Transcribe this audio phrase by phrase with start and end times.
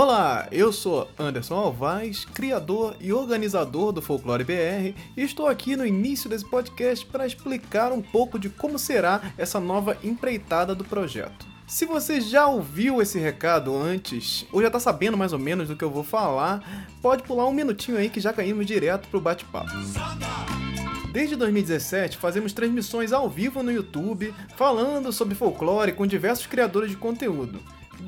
[0.00, 5.84] Olá, eu sou Anderson Alvaz, criador e organizador do Folclore BR, e estou aqui no
[5.84, 11.44] início desse podcast para explicar um pouco de como será essa nova empreitada do projeto.
[11.66, 15.74] Se você já ouviu esse recado antes, ou já está sabendo mais ou menos do
[15.74, 19.72] que eu vou falar, pode pular um minutinho aí que já caímos direto pro bate-papo.
[21.12, 26.96] Desde 2017, fazemos transmissões ao vivo no YouTube, falando sobre folclore com diversos criadores de
[26.96, 27.58] conteúdo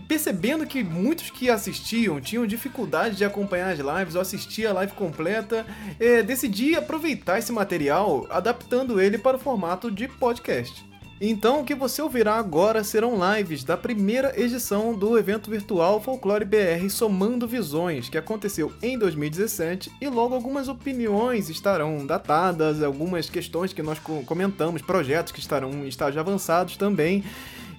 [0.06, 4.92] percebendo que muitos que assistiam tinham dificuldade de acompanhar as lives ou assistir a live
[4.92, 5.66] completa,
[5.98, 10.90] é, decidi aproveitar esse material adaptando ele para o formato de podcast.
[11.22, 16.46] Então, o que você ouvirá agora serão lives da primeira edição do evento virtual Folclore
[16.46, 23.70] BR Somando Visões, que aconteceu em 2017, e logo algumas opiniões estarão datadas, algumas questões
[23.70, 27.22] que nós comentamos, projetos que estarão em estágios avançados também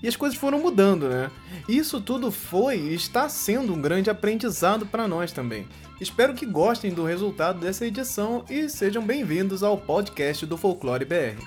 [0.01, 1.29] e as coisas foram mudando, né?
[1.67, 5.67] Isso tudo foi e está sendo um grande aprendizado para nós também.
[5.99, 11.37] Espero que gostem do resultado dessa edição e sejam bem-vindos ao podcast do Folclore BR.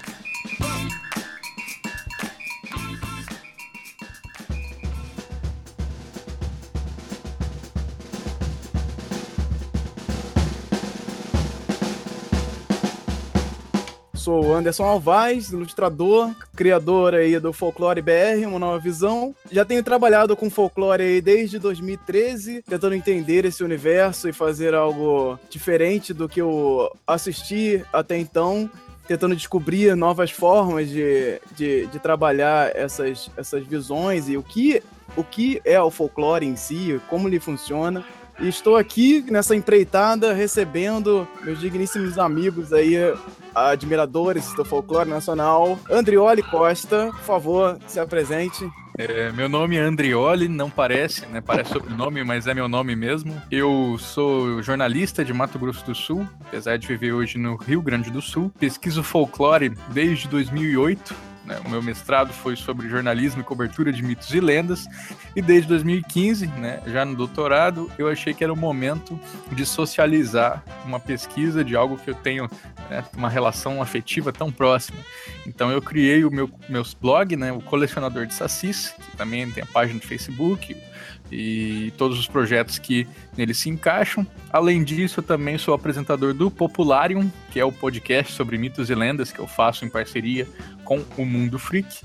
[14.24, 19.34] Sou o Anderson Alvaz, ilustrador, criador aí do Folclore BR, uma nova visão.
[19.52, 25.38] Já tenho trabalhado com folclore aí desde 2013, tentando entender esse universo e fazer algo
[25.50, 28.70] diferente do que eu assisti até então
[29.06, 34.82] tentando descobrir novas formas de, de, de, trabalhar essas, essas visões e o que,
[35.14, 38.02] o que é o folclore em si, como ele funciona.
[38.40, 42.94] E estou aqui nessa empreitada recebendo meus digníssimos amigos aí,
[43.54, 45.78] admiradores do folclore nacional.
[45.90, 48.68] Andrioli Costa, por favor, se apresente.
[48.96, 51.40] É, meu nome é Andrioli, não parece, né?
[51.40, 53.34] Parece sobrenome, mas é meu nome mesmo.
[53.50, 58.10] Eu sou jornalista de Mato Grosso do Sul, apesar de viver hoje no Rio Grande
[58.10, 58.52] do Sul.
[58.58, 61.60] Pesquiso folclore desde 2008 né?
[61.64, 64.86] O meu mestrado foi sobre jornalismo e cobertura de mitos e lendas,
[65.36, 69.18] e desde 2015, né, já no doutorado, eu achei que era o momento
[69.52, 72.48] de socializar uma pesquisa de algo que eu tenho
[72.88, 74.98] né, uma relação afetiva tão próxima.
[75.46, 79.62] Então eu criei o meu meus blog, né, o Colecionador de Sacis, que também tem
[79.62, 80.76] a página do Facebook,
[81.30, 83.06] e todos os projetos que
[83.36, 84.26] nele se encaixam.
[84.52, 88.94] Além disso, eu também sou apresentador do Popularium, que é o podcast sobre mitos e
[88.94, 90.46] lendas que eu faço em parceria
[90.84, 92.04] com o Mundo Freak,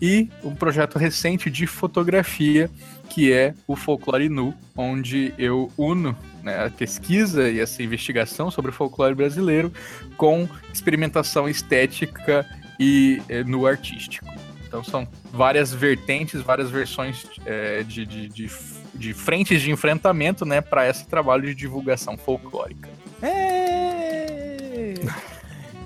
[0.00, 2.70] e um projeto recente de fotografia
[3.10, 8.70] que é o Folclore Nu, onde eu uno né, a pesquisa e essa investigação sobre
[8.70, 9.72] o folclore brasileiro
[10.16, 12.46] com experimentação estética
[12.78, 14.26] e é, nu artístico.
[14.66, 18.50] Então são várias vertentes, várias versões é, de, de, de,
[18.94, 22.88] de, frentes de enfrentamento, né, para esse trabalho de divulgação folclórica.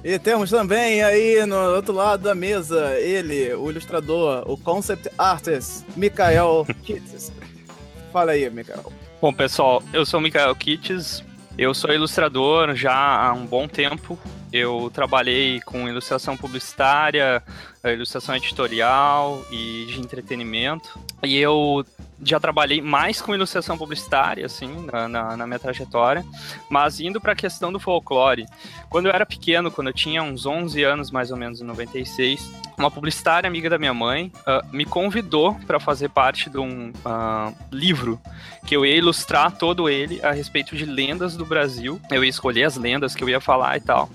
[0.05, 5.83] E temos também aí no outro lado da mesa ele, o ilustrador, o concept artist,
[5.97, 7.33] Mikael Kitts.
[8.13, 8.93] Fala aí, Mikael.
[9.19, 11.25] Bom, pessoal, eu sou o Mikael Kitts,
[11.57, 14.19] eu sou ilustrador já há um bom tempo.
[14.53, 17.43] Eu trabalhei com ilustração publicitária,
[17.83, 20.99] ilustração editorial e de entretenimento.
[21.23, 21.83] E eu
[22.23, 26.25] já trabalhei mais com ilustração publicitária, assim, na, na, na minha trajetória,
[26.69, 28.47] mas indo para a questão do folclore.
[28.89, 32.53] Quando eu era pequeno, quando eu tinha uns 11 anos, mais ou menos, em 96,
[32.79, 37.55] uma publicitária amiga da minha mãe uh, me convidou para fazer parte de um uh,
[37.71, 38.21] livro
[38.67, 42.01] que eu ia ilustrar todo ele a respeito de lendas do Brasil.
[42.11, 44.09] Eu ia escolher as lendas que eu ia falar e tal.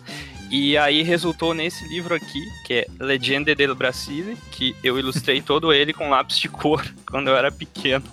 [0.49, 5.71] E aí resultou nesse livro aqui, que é Legende del Brasile, que eu ilustrei todo
[5.71, 8.05] ele com lápis de cor quando eu era pequeno.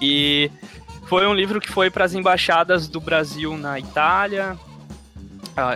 [0.00, 0.50] E
[1.06, 4.58] foi um livro que foi para as embaixadas do Brasil na Itália,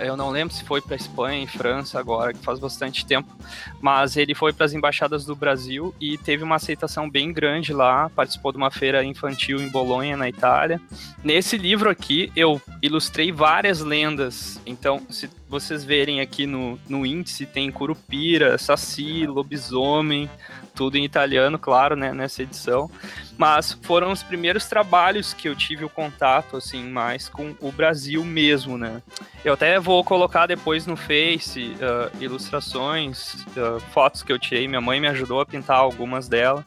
[0.02, 3.34] eu não lembro se foi para Espanha e França agora, que faz bastante tempo,
[3.80, 8.08] mas ele foi para as embaixadas do Brasil e teve uma aceitação bem grande lá.
[8.10, 10.80] Participou de uma feira infantil em Bolonha, na Itália.
[11.22, 14.60] Nesse livro aqui, eu ilustrei várias lendas.
[14.64, 20.30] Então, se vocês verem aqui no, no índice, tem Curupira, Saci, Lobisomem,
[20.74, 22.90] tudo em italiano, claro, né, nessa edição.
[23.36, 28.24] Mas foram os primeiros trabalhos que eu tive o contato, assim, mais com o Brasil
[28.24, 29.02] mesmo, né.
[29.44, 34.68] Eu até vou colocar depois no Face uh, ilustrações, uh, fotos que eu tirei.
[34.68, 36.64] Minha mãe me ajudou a pintar algumas delas.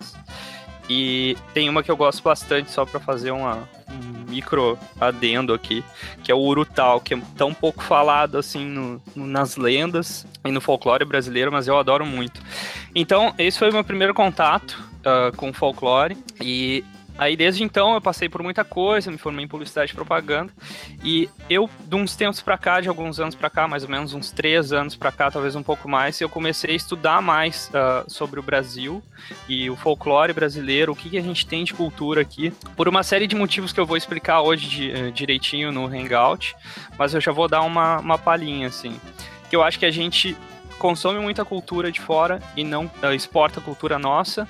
[0.90, 3.68] E tem uma que eu gosto bastante, só para fazer uma,
[4.28, 5.84] micro adendo aqui,
[6.24, 10.52] que é o Urutau, que é tão pouco falado assim no, no, nas lendas e
[10.52, 12.42] no folclore brasileiro, mas eu adoro muito.
[12.94, 16.18] Então, esse foi o meu primeiro contato uh, com folclore.
[16.42, 16.84] E
[17.18, 20.52] Aí desde então eu passei por muita coisa, me formei em publicidade e propaganda.
[21.04, 24.14] E eu, de uns tempos pra cá, de alguns anos pra cá, mais ou menos
[24.14, 28.10] uns três anos pra cá, talvez um pouco mais, eu comecei a estudar mais uh,
[28.10, 29.02] sobre o Brasil
[29.48, 33.02] e o folclore brasileiro, o que, que, a gente tem de cultura aqui, por uma
[33.02, 36.56] série de motivos que eu vou explicar hoje de, uh, direitinho no Hangout,
[36.98, 39.00] mas eu já vou dar uma, uma palhinha, assim.
[39.50, 40.36] Que eu acho que a gente
[40.78, 44.46] consome muita cultura de fora e não uh, exporta cultura nossa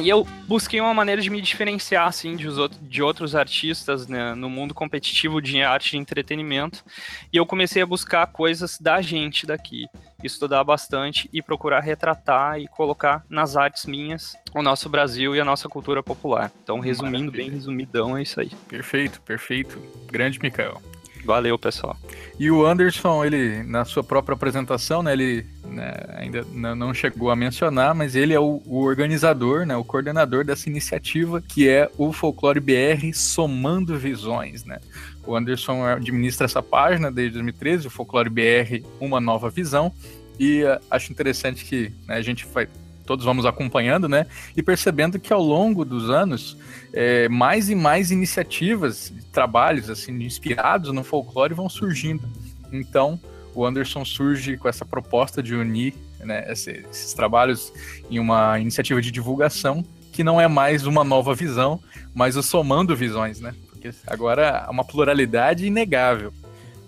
[0.00, 4.34] e eu busquei uma maneira de me diferenciar, assim, de, outros, de outros artistas né,
[4.34, 6.84] no mundo competitivo de arte e entretenimento.
[7.32, 9.86] E eu comecei a buscar coisas da gente daqui,
[10.22, 15.44] estudar bastante e procurar retratar e colocar nas artes minhas o nosso Brasil e a
[15.44, 16.52] nossa cultura popular.
[16.62, 17.44] Então, resumindo, Maravilha.
[17.44, 18.50] bem resumidão, é isso aí.
[18.68, 19.80] Perfeito, perfeito.
[20.06, 20.80] Grande, Mikael.
[21.28, 21.94] Valeu, pessoal.
[22.38, 26.42] E o Anderson, ele, na sua própria apresentação, né, ele né, ainda
[26.74, 31.42] não chegou a mencionar, mas ele é o, o, organizador, né, o coordenador dessa iniciativa,
[31.42, 34.78] que é o Folclore BR Somando Visões, né.
[35.26, 39.92] O Anderson administra essa página desde 2013, o Folclore BR Uma Nova Visão,
[40.40, 42.66] e uh, acho interessante que né, a gente vai
[43.08, 44.26] todos vamos acompanhando, né?
[44.54, 46.58] E percebendo que ao longo dos anos,
[46.92, 52.28] é, mais e mais iniciativas, trabalhos assim inspirados no folclore vão surgindo.
[52.70, 53.18] Então,
[53.54, 57.72] o Anderson surge com essa proposta de unir né, esses, esses trabalhos
[58.10, 59.82] em uma iniciativa de divulgação
[60.12, 61.80] que não é mais uma nova visão,
[62.14, 63.54] mas o somando visões, né?
[63.70, 66.30] Porque agora há uma pluralidade inegável.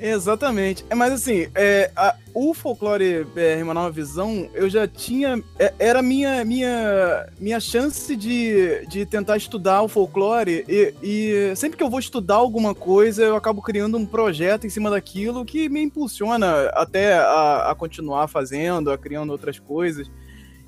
[0.00, 0.84] Exatamente.
[0.88, 5.42] É, mas assim, é, a, o folclore BR Uma Nova Visão, eu já tinha.
[5.58, 10.64] É, era minha minha minha chance de, de tentar estudar o folclore.
[10.66, 14.70] E, e, sempre que eu vou estudar alguma coisa, eu acabo criando um projeto em
[14.70, 20.10] cima daquilo que me impulsiona até a, a continuar fazendo, a criando outras coisas.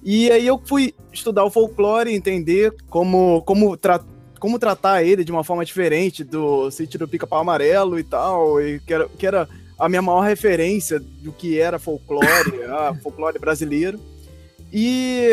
[0.04, 3.76] E aí eu fui estudar o folclore, entender como, como
[4.42, 8.80] como tratar ele de uma forma diferente do sítio do Pica-Pau Amarelo e tal, e
[8.80, 9.48] que era, que era
[9.78, 14.00] a minha maior referência do que era folclore, a folclore brasileiro.
[14.72, 15.28] E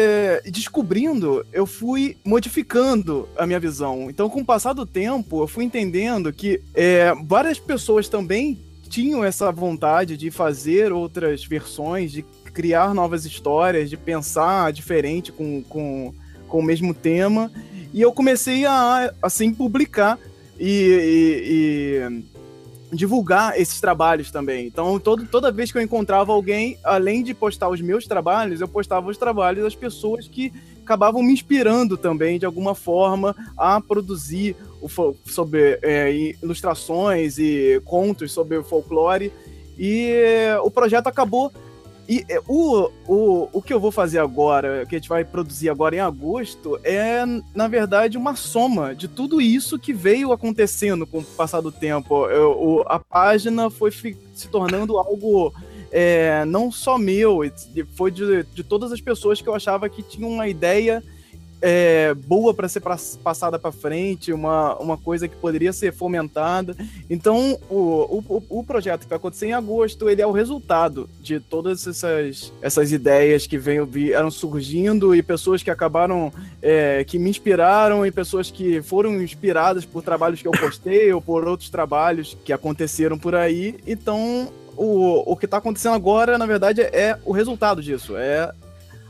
[0.51, 4.11] descobrindo, eu fui modificando a minha visão.
[4.11, 8.59] Então, com o passar do tempo, eu fui entendendo que é, várias pessoas também
[8.89, 12.21] tinham essa vontade de fazer outras versões, de
[12.53, 16.13] criar novas histórias, de pensar diferente com, com,
[16.47, 17.51] com o mesmo tema.
[17.93, 20.19] E eu comecei a, assim, publicar
[20.59, 22.21] e, e,
[22.91, 24.67] e divulgar esses trabalhos também.
[24.67, 28.67] Então, todo, toda vez que eu encontrava alguém, além de postar os meus trabalhos, eu
[28.67, 30.51] postava os trabalhos das pessoas que
[30.83, 34.55] acabavam me inspirando também, de alguma forma, a produzir
[35.25, 39.31] sobre é, ilustrações e contos sobre o folclore.
[39.77, 40.11] E
[40.63, 41.53] o projeto acabou
[42.09, 45.69] e é, o, o, o que eu vou fazer agora, que a gente vai produzir
[45.69, 47.23] agora em agosto, é,
[47.53, 52.25] na verdade, uma soma de tudo isso que veio acontecendo com o passar do tempo.
[52.25, 55.53] Eu, a página foi se tornando algo
[55.91, 57.41] é, não só meu,
[57.93, 61.03] foi de, de todas as pessoas que eu achava que tinham uma ideia
[61.61, 62.81] é, boa para ser
[63.23, 66.75] passada para frente, uma, uma coisa que poderia ser fomentada.
[67.09, 71.39] Então, o, o, o projeto que vai acontecer em agosto, ele é o resultado de
[71.39, 73.79] todas essas, essas ideias que vem,
[74.31, 76.31] surgindo e pessoas que acabaram,
[76.61, 81.21] é, que me inspiraram e pessoas que foram inspiradas por trabalhos que eu postei ou
[81.21, 83.75] por outros trabalhos que aconteceram por aí.
[83.85, 88.51] Então, o, o que está acontecendo agora, na verdade, é o resultado disso, é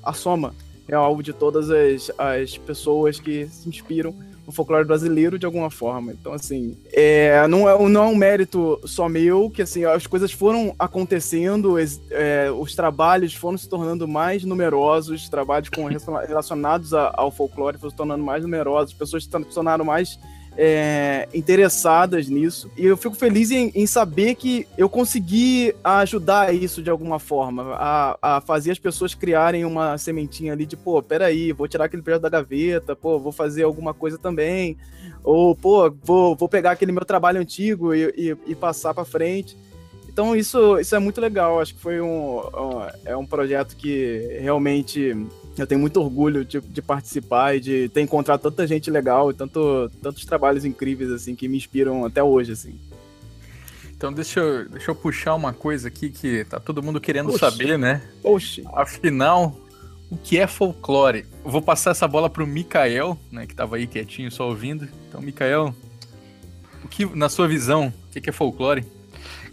[0.02, 0.54] a soma
[0.90, 4.14] é alvo de todas as, as pessoas que se inspiram
[4.46, 6.12] no folclore brasileiro de alguma forma.
[6.12, 10.32] Então, assim, é, não, é, não é um mérito só meu, que assim, as coisas
[10.32, 11.76] foram acontecendo,
[12.10, 17.78] é, os trabalhos foram se tornando mais numerosos, os trabalhos com, relacionados a, ao folclore
[17.78, 20.18] foram se tornando mais numerosos, pessoas se tornaram mais
[20.62, 22.70] é, interessadas nisso.
[22.76, 27.76] E eu fico feliz em, em, saber que eu consegui ajudar isso de alguma forma,
[27.76, 32.02] a, a, fazer as pessoas criarem uma sementinha ali de, pô, peraí, vou tirar aquele
[32.02, 34.76] projeto da gaveta, pô, vou fazer alguma coisa também.
[35.24, 39.56] Ou, pô, vou, vou pegar aquele meu trabalho antigo e, e, e passar para frente.
[40.10, 41.62] Então isso, isso é muito legal.
[41.62, 45.16] Acho que foi um, um, é um projeto que realmente
[45.62, 49.34] eu tenho muito orgulho de, de, participar e de ter encontrado tanta gente legal e
[49.34, 52.80] tanto, tantos trabalhos incríveis, assim, que me inspiram até hoje, assim.
[53.96, 57.40] Então deixa eu, deixa eu puxar uma coisa aqui que tá todo mundo querendo Oxi.
[57.40, 58.02] saber, né?
[58.24, 58.64] Oxi.
[58.74, 59.60] Afinal,
[60.10, 61.26] o que é folclore?
[61.44, 64.88] Eu vou passar essa bola pro Mikael, né, que tava aí quietinho só ouvindo.
[65.08, 65.76] Então, Mikael,
[66.84, 68.86] o que, na sua visão, o que é folclore?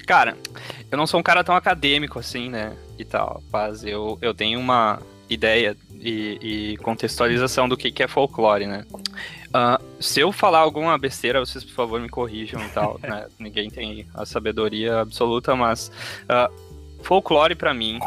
[0.06, 0.36] Cara,
[0.90, 4.60] eu não sou um cara tão acadêmico assim, né, e tal, mas eu, eu tenho
[4.60, 6.38] uma ideia e,
[6.72, 8.84] e contextualização do que, que é folclore, né?
[9.48, 13.26] Uh, se eu falar alguma besteira, vocês por favor me corrijam e tal, né?
[13.38, 15.90] Ninguém tem a sabedoria absoluta, mas
[16.24, 17.98] uh, folclore para mim,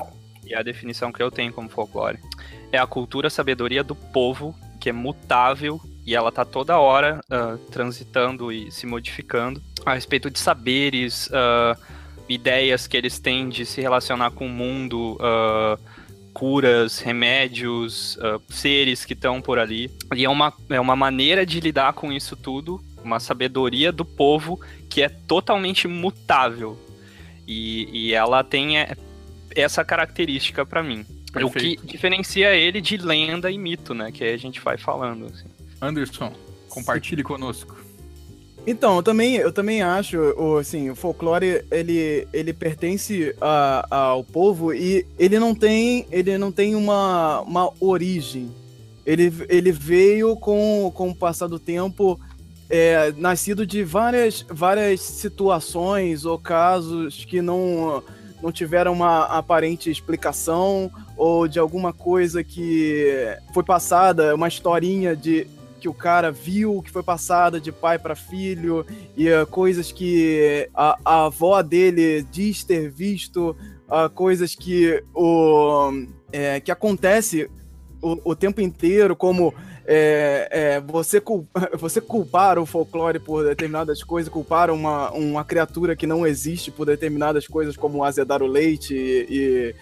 [0.46, 2.19] e a definição que eu tenho como folclore,
[2.72, 7.19] é a cultura, a sabedoria do povo que é mutável e ela tá toda hora
[7.29, 11.29] uh, transitando e se modificando a respeito de saberes,
[12.27, 15.17] ideias que eles têm de se relacionar com o mundo,
[16.39, 18.17] curas, remédios,
[18.48, 19.91] seres que estão por ali.
[20.15, 24.58] E é uma, é uma maneira de lidar com isso tudo, uma sabedoria do povo
[24.89, 26.79] que é totalmente mutável.
[27.46, 28.96] E, e ela tem é,
[29.53, 31.05] essa característica para mim.
[31.34, 31.81] Perfeito.
[31.81, 34.10] O que diferencia ele de lenda e mito, né?
[34.10, 35.25] Que a gente vai falando.
[35.25, 35.50] Assim.
[35.81, 36.34] Anderson,
[36.69, 37.77] compartilhe conosco.
[38.69, 40.19] Então, eu também, eu também acho,
[40.59, 46.51] assim, o folclore, ele, ele pertence a, ao povo e ele não tem, ele não
[46.51, 48.51] tem uma, uma origem.
[49.03, 52.19] Ele, ele veio com, com o passar do tempo,
[52.69, 58.03] é, nascido de várias, várias situações ou casos que não,
[58.39, 65.47] não tiveram uma aparente explicação ou de alguma coisa que foi passada, uma historinha de
[65.79, 70.69] que o cara viu, que foi passada de pai para filho, e uh, coisas que
[70.74, 73.55] a, a, avó dele diz ter visto,
[73.88, 75.91] uh, coisas que, o,
[76.31, 77.50] é, que acontece
[78.01, 79.53] o, o tempo inteiro, como
[79.91, 81.19] é, é, você,
[81.79, 86.86] você culpar o folclore por determinadas coisas, culpar uma, uma criatura que não existe por
[86.86, 89.75] determinadas coisas, como azedar o leite e,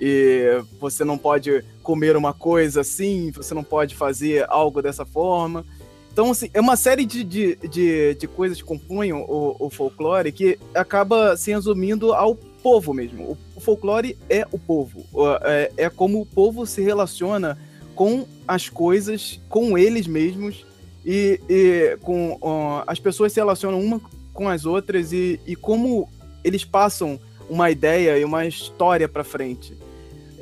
[0.00, 5.64] e você não pode comer uma coisa assim, você não pode fazer algo dessa forma.
[6.12, 10.30] Então, assim, é uma série de, de, de, de coisas que compõem o, o, folclore
[10.30, 13.38] que acaba se resumindo ao povo mesmo.
[13.56, 15.06] O, folclore é o povo.
[15.42, 17.58] É, é como o povo se relaciona
[17.94, 20.66] com as coisas, com eles mesmos,
[21.04, 22.38] e, e com
[22.86, 24.00] as pessoas se relacionam uma
[24.32, 26.08] com as outras e, e como
[26.44, 29.76] eles passam uma ideia e uma história para frente.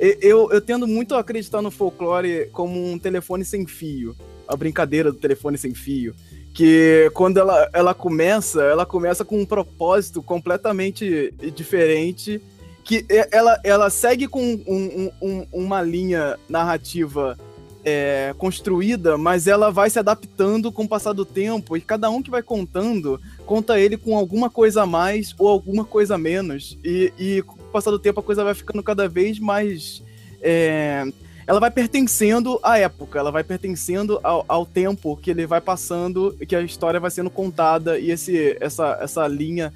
[0.01, 4.15] Eu, eu tendo muito a acreditar no folclore como um telefone sem fio.
[4.47, 6.15] A brincadeira do telefone sem fio.
[6.55, 12.41] Que quando ela, ela começa, ela começa com um propósito completamente diferente.
[12.83, 17.37] Que ela, ela segue com um, um, uma linha narrativa
[17.85, 22.21] é, construída, mas ela vai se adaptando com o passar do tempo, e cada um
[22.21, 26.77] que vai contando, conta ele com alguma coisa a mais ou alguma coisa a menos.
[26.83, 30.03] E, e passar do tempo a coisa vai ficando cada vez mais.
[30.41, 31.05] É,
[31.47, 36.37] ela vai pertencendo à época, ela vai pertencendo ao, ao, tempo que ele vai passando,
[36.47, 39.73] que a história vai sendo contada, e esse, essa, essa linha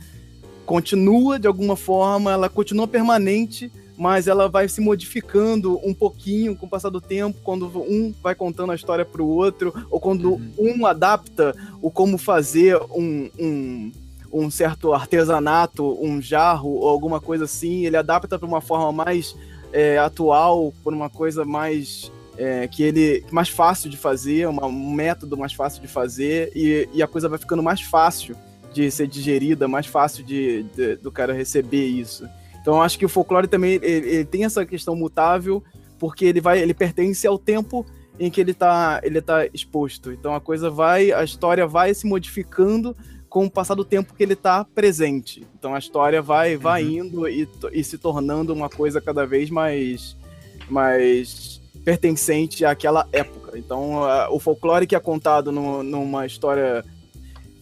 [0.65, 6.65] continua de alguma forma, ela continua permanente mas ela vai se modificando um pouquinho com
[6.65, 10.33] o passar do tempo, quando um vai contando a história para o outro, ou quando
[10.33, 10.51] uhum.
[10.57, 13.91] um adapta o como fazer um, um,
[14.35, 19.35] um, certo artesanato, um jarro ou alguma coisa assim, ele adapta para uma forma mais
[19.71, 24.91] é, atual, por uma coisa mais é, que ele mais fácil de fazer, uma, um
[24.91, 28.35] método mais fácil de fazer e, e, a coisa vai ficando mais fácil
[28.73, 32.27] de ser digerida, mais fácil de, de do cara receber isso.
[32.61, 35.63] Então acho que o folclore também ele, ele, tem essa questão mutável,
[35.97, 37.85] porque ele vai, ele pertence ao tempo
[38.19, 40.11] em que ele está ele tá exposto.
[40.11, 42.95] Então a coisa vai, a história vai se modificando
[43.35, 45.45] com o passar do tempo que ele está presente.
[45.59, 46.89] Então a história vai, vai uhum.
[46.89, 50.15] indo e, e se tornando uma coisa cada vez mais,
[50.69, 53.57] mais pertencente àquela época.
[53.59, 56.85] Então o folclore que é contado no, numa história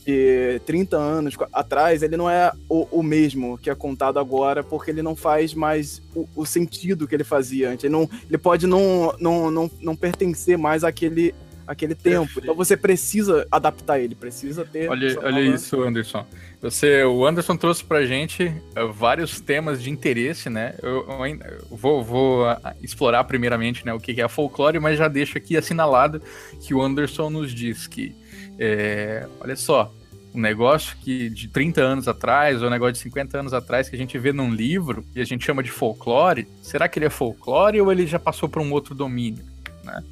[0.06, 4.92] de 30 anos atrás, ele não é o, o, mesmo que é contado agora, porque
[4.92, 7.84] ele não faz mais o, o sentido que ele fazia antes.
[7.84, 11.34] Ele, não, ele pode não, não, não, não pertencer mais àquele,
[11.67, 12.32] àquele tempo.
[12.38, 14.89] Então você precisa adaptar ele, precisa ter.
[14.89, 16.25] Olha, olha isso, Anderson.
[16.62, 18.46] Você, o Anderson trouxe pra gente
[18.77, 20.75] uh, vários temas de interesse, né?
[20.82, 24.98] Eu, eu, eu vou, vou uh, explorar primeiramente né, o que é a folclore, mas
[24.98, 26.22] já deixo aqui assinalado
[26.62, 28.15] que o Anderson nos diz que
[28.58, 29.93] é, olha só,
[30.34, 33.96] um negócio que de 30 anos atrás, ou um negócio de 50 anos atrás, que
[33.96, 37.10] a gente vê num livro e a gente chama de folclore, será que ele é
[37.10, 39.43] folclore ou ele já passou para um outro domínio?
[39.84, 40.03] Né?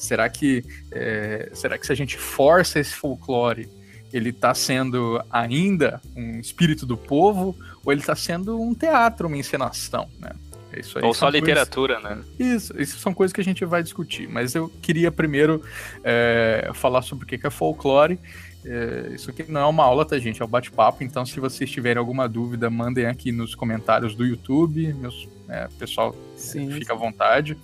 [0.00, 3.68] Será que é, será que se a gente força esse folclore,
[4.10, 7.54] ele está sendo ainda um espírito do povo
[7.84, 10.08] ou ele está sendo um teatro, uma encenação?
[10.18, 10.30] Né?
[10.72, 12.18] É isso aí Ou só literatura, coisas...
[12.18, 12.24] né?
[12.38, 14.26] Isso, isso são coisas que a gente vai discutir.
[14.26, 15.62] Mas eu queria primeiro
[16.02, 18.18] é, falar sobre o que é folclore.
[18.64, 20.40] É, isso aqui não é uma aula, tá, gente?
[20.40, 21.04] É um bate-papo.
[21.04, 24.94] Então, se vocês tiverem alguma dúvida, mandem aqui nos comentários do YouTube.
[24.94, 26.92] Meus, é, pessoal, sim, fica sim.
[26.92, 27.58] à vontade.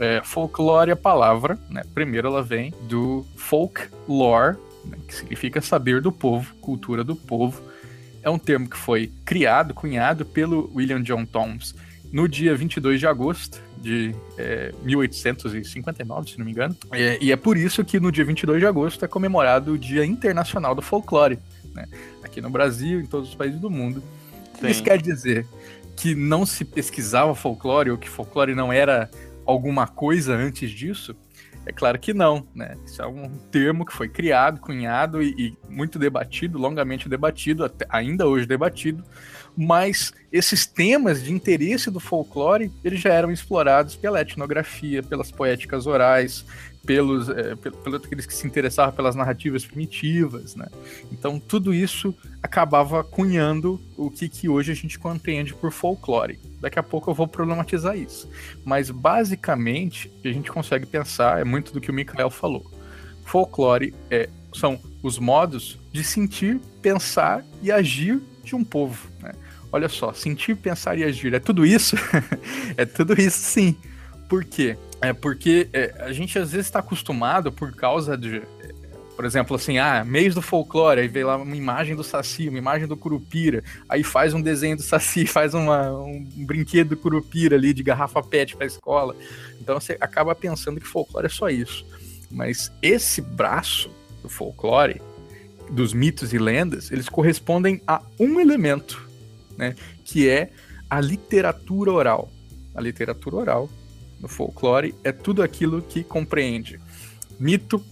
[0.00, 1.82] É, folclore é a palavra, né?
[1.94, 7.62] Primeiro ela vem do folklore, né, que significa saber do povo, cultura do povo.
[8.22, 11.74] É um termo que foi criado, cunhado pelo William John Thoms
[12.12, 16.76] no dia 22 de agosto de é, 1859, se não me engano.
[16.92, 20.04] É, e é por isso que no dia 22 de agosto é comemorado o Dia
[20.04, 21.38] Internacional do Folclore,
[21.74, 21.86] né?
[22.22, 24.02] aqui no Brasil, em todos os países do mundo.
[24.60, 24.68] Sim.
[24.68, 25.46] Isso quer dizer
[25.96, 29.10] que não se pesquisava folclore ou que folclore não era
[29.50, 31.14] alguma coisa antes disso?
[31.66, 32.76] É claro que não, né?
[32.86, 37.86] Isso é um termo que foi criado, cunhado e, e muito debatido, longamente debatido, até,
[37.90, 39.04] ainda hoje debatido,
[39.56, 45.86] mas esses temas de interesse do folclore, eles já eram explorados pela etnografia, pelas poéticas
[45.86, 46.46] orais,
[46.84, 50.66] pelos, é, pelos aqueles que se interessavam pelas narrativas primitivas, né?
[51.12, 56.38] Então tudo isso acabava cunhando o que, que hoje a gente compreende por folclore.
[56.60, 58.28] Daqui a pouco eu vou problematizar isso.
[58.64, 62.70] Mas basicamente, a gente consegue pensar é muito do que o Mikael falou.
[63.24, 69.08] Folclore é, são os modos de sentir, pensar e agir de um povo.
[69.20, 69.32] Né?
[69.72, 71.32] Olha só, sentir, pensar e agir.
[71.34, 71.96] É tudo isso?
[72.76, 73.76] é tudo isso sim.
[74.28, 74.76] Por quê?
[75.00, 78.42] É porque é, a gente às vezes está acostumado por causa de.
[79.16, 82.56] Por exemplo, assim, ah, mês do folclore, aí vê lá uma imagem do Saci, uma
[82.56, 87.56] imagem do Curupira, aí faz um desenho do Saci, faz uma, um brinquedo do Curupira
[87.56, 89.14] ali de garrafa PET para a escola.
[89.60, 91.84] Então você acaba pensando que folclore é só isso.
[92.30, 93.90] Mas esse braço
[94.22, 95.02] do folclore,
[95.70, 99.06] dos mitos e lendas, eles correspondem a um elemento,
[99.56, 99.74] né?
[100.04, 100.50] Que é
[100.88, 102.30] a literatura oral.
[102.74, 103.68] A literatura oral
[104.20, 106.78] no folclore é tudo aquilo que compreende
[107.38, 107.82] mito,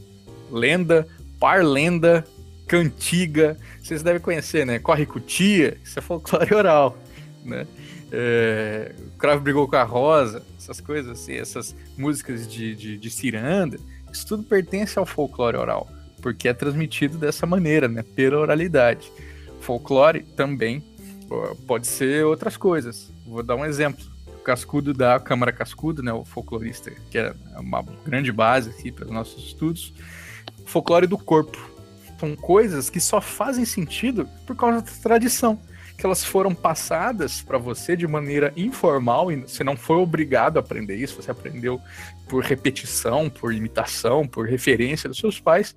[0.50, 1.08] lenda,
[1.40, 2.24] parlenda,
[2.66, 3.56] cantiga.
[3.82, 4.78] Vocês devem conhecer, né?
[4.78, 6.98] Corre cutia, isso é folclore oral,
[7.44, 7.66] né?
[8.12, 13.10] É, o Cravo brigou com a Rosa, essas coisas assim, essas músicas de, de, de
[13.10, 13.78] ciranda,
[14.12, 15.88] isso tudo pertence ao folclore oral
[16.20, 19.10] porque é transmitido dessa maneira, né, pela oralidade.
[19.60, 20.82] Folclore também
[21.66, 23.12] pode ser outras coisas.
[23.26, 24.04] Vou dar um exemplo.
[24.48, 29.10] Cascudo da Câmara Cascudo, né, o folclorista, que é uma grande base aqui para os
[29.10, 29.92] nossos estudos.
[30.64, 31.58] Folclore do corpo.
[32.18, 35.60] São coisas que só fazem sentido por causa da tradição
[35.98, 40.60] que elas foram passadas para você de maneira informal e você não foi obrigado a
[40.60, 41.80] aprender isso, você aprendeu
[42.28, 45.74] por repetição, por imitação, por referência dos seus pais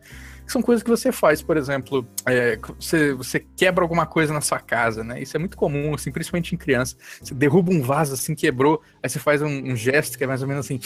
[0.52, 4.60] são coisas que você faz, por exemplo, é, você, você quebra alguma coisa na sua
[4.60, 5.22] casa, né?
[5.22, 6.96] Isso é muito comum, assim, principalmente em criança.
[7.22, 10.42] Você derruba um vaso assim, quebrou, aí você faz um, um gesto que é mais
[10.42, 10.80] ou menos assim,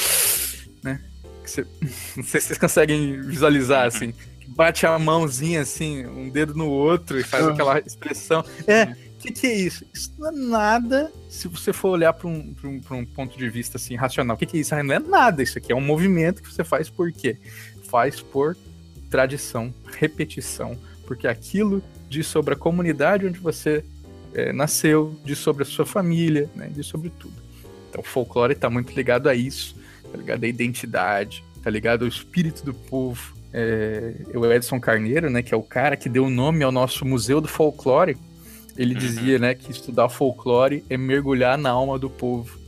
[0.83, 1.01] né?
[1.43, 1.65] Você,
[2.15, 4.13] não sei se vocês conseguem visualizar, assim.
[4.47, 8.45] Bate a mãozinha assim, um dedo no outro e faz aquela expressão.
[8.67, 9.83] É, o que, que, é isso?
[9.91, 13.77] Isso não é nada se você for olhar para um, um, um ponto de vista
[13.77, 14.35] assim, racional.
[14.35, 14.75] O que, que é isso?
[14.75, 15.41] Ah, não é nada.
[15.41, 17.37] Isso aqui é um movimento que você faz por quê?
[17.89, 18.55] Faz por
[19.15, 23.81] tradição, repetição, porque aquilo diz sobre a comunidade onde você
[24.33, 27.35] é, nasceu, diz sobre a sua família, né, diz sobre tudo.
[27.89, 29.73] Então, o folclore está muito ligado a isso,
[30.11, 33.33] tá ligado à identidade, tá ligado ao espírito do povo.
[33.53, 37.05] É, o Edson Carneiro, né, que é o cara que deu o nome ao nosso
[37.05, 38.17] Museu do Folclore,
[38.75, 38.99] ele uhum.
[38.99, 42.59] dizia, né, que estudar folclore é mergulhar na alma do povo.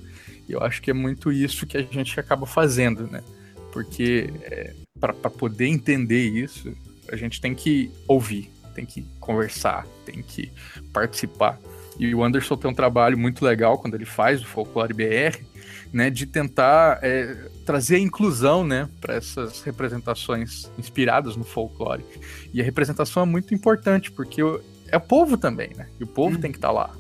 [0.48, 3.22] E eu acho que é muito isso que a gente acaba fazendo, né?
[3.74, 6.74] Porque é, para poder entender isso,
[7.12, 10.52] a gente tem que ouvir, tem que conversar, tem que
[10.92, 11.60] participar.
[12.00, 15.40] E o Anderson tem um trabalho muito legal quando ele faz o Folclore BR,
[15.92, 22.04] né, de tentar é, trazer a inclusão, né, para essas representações inspiradas no folclore.
[22.54, 24.42] E a representação é muito importante porque
[24.90, 25.88] é o povo também, né?
[26.00, 26.40] E o povo hum.
[26.40, 26.96] tem que estar tá lá.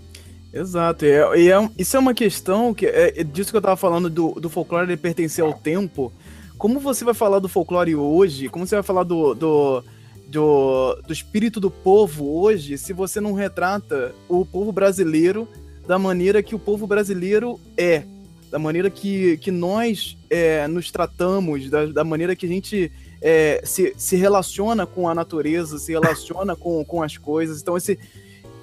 [0.53, 3.59] Exato, e, é, e é, isso é uma questão que é, é disso que eu
[3.59, 6.11] estava falando do, do folclore ele pertencer ao tempo
[6.57, 8.49] como você vai falar do folclore hoje?
[8.49, 9.83] Como você vai falar do, do,
[10.27, 15.47] do, do espírito do povo hoje se você não retrata o povo brasileiro
[15.87, 18.03] da maneira que o povo brasileiro é?
[18.51, 22.91] Da maneira que, que nós é, nos tratamos, da, da maneira que a gente
[23.21, 27.61] é, se, se relaciona com a natureza, se relaciona com, com as coisas.
[27.61, 27.99] Então, esse,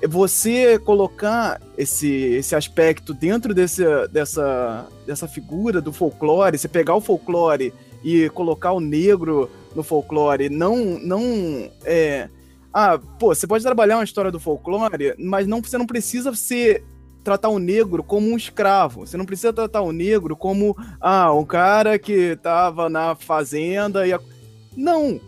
[0.06, 7.00] você colocar esse, esse aspecto dentro desse, dessa, dessa figura do folclore, você pegar o
[7.00, 7.72] folclore
[8.04, 12.28] e colocar o negro no folclore, não, não é,
[12.72, 16.84] ah, pô, você pode trabalhar uma história do folclore, mas não, você não precisa ser
[17.22, 19.06] tratar o negro como um escravo.
[19.06, 24.12] Você não precisa tratar o negro como ah, um cara que tava na fazenda e
[24.12, 24.20] a...
[24.76, 25.20] não.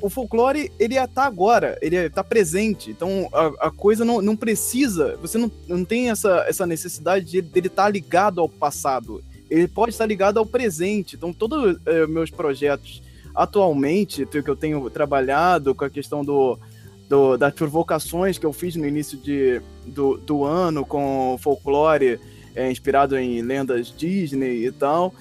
[0.00, 2.90] O folclore, ele tá agora, ele tá presente.
[2.90, 7.42] Então, a, a coisa não, não precisa, você não, não tem essa, essa necessidade de,
[7.42, 11.16] dele estar tá ligado ao passado ele pode estar ligado ao presente.
[11.16, 13.02] Então, todos é, meus projetos
[13.34, 16.58] atualmente, que eu tenho trabalhado com a questão do,
[17.06, 22.18] do, das provocações que eu fiz no início de, do, do ano com folclore
[22.54, 25.14] é, inspirado em lendas Disney e tal,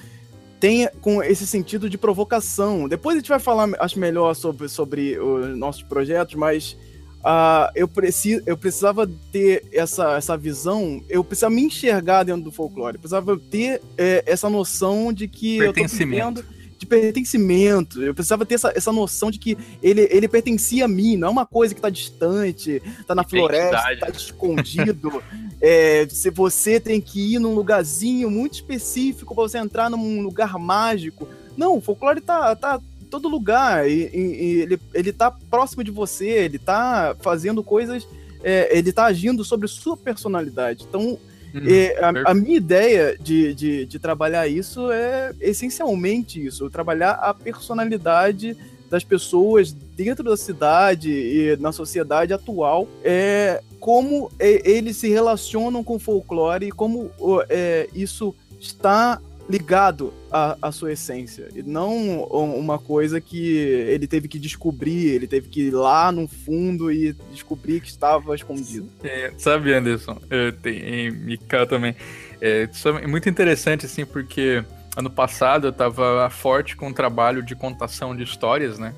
[0.59, 2.87] tem com esse sentido de provocação.
[2.87, 6.77] Depois a gente vai falar, acho melhor, sobre, sobre os nossos projetos, mas
[7.25, 12.51] uh, eu, preci, eu precisava ter essa, essa visão, eu precisava me enxergar dentro do
[12.51, 16.45] folclore, eu precisava ter é, essa noção de que eu tô vivendo
[16.77, 18.03] de pertencimento.
[18.03, 21.31] Eu precisava ter essa, essa noção de que ele, ele pertencia a mim, não é
[21.31, 25.23] uma coisa que tá distante, tá na floresta, tá escondido.
[25.59, 30.57] é, se você tem que ir num lugarzinho muito específico para você entrar num lugar
[30.59, 31.27] mágico.
[31.57, 32.81] Não, o folclore tá, tá
[33.15, 33.89] todo lugar.
[33.89, 38.07] E, e, ele, ele tá próximo de você, ele tá fazendo coisas.
[38.43, 40.85] É, ele tá agindo sobre sua personalidade.
[40.87, 41.17] Então,
[41.53, 47.11] Uhum, é, a, a, minha ideia de, de, de, trabalhar isso é essencialmente isso: trabalhar
[47.11, 48.57] a personalidade
[48.89, 55.95] das pessoas dentro da cidade e na sociedade atual, é como eles se relacionam com
[55.95, 57.09] o folclore e como
[57.47, 61.47] é, isso está ligado à, à, sua essência.
[61.55, 66.27] E não uma coisa que ele teve que descobrir, ele teve que ir lá no
[66.27, 68.89] fundo e descobrir que estava escondido.
[69.03, 71.95] É, sabe, Anderson, eu tenho, Mikael também.
[72.41, 72.67] É,
[73.01, 74.63] é muito interessante, assim, porque
[74.97, 78.93] ano passado eu estava forte com o trabalho de contação de histórias, né?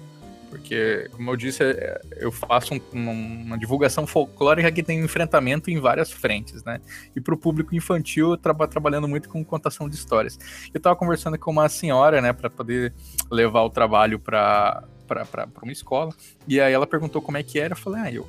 [0.58, 5.80] Porque, como eu disse, é, eu faço um, uma divulgação folclórica que tem enfrentamento em
[5.80, 6.82] várias frentes, né?
[7.16, 10.38] E para o público infantil, eu estava trabalhando muito com contação de histórias.
[10.74, 12.94] Eu estava conversando com uma senhora, né, para poder
[13.32, 16.14] levar o trabalho para para uma escola.
[16.46, 17.72] E aí ela perguntou como é que era.
[17.72, 18.28] Eu falei, ah, eu,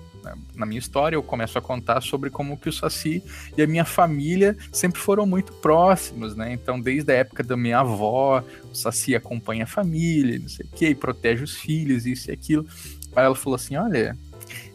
[0.54, 3.22] na minha história, eu começo a contar sobre como que o Saci
[3.56, 6.52] e a minha família sempre foram muito próximos, né?
[6.52, 10.76] Então, desde a época da minha avó, o Saci acompanha a família, não sei o
[10.76, 12.66] quê, e protege os filhos, isso e aquilo.
[13.14, 14.16] Aí ela falou assim: olha.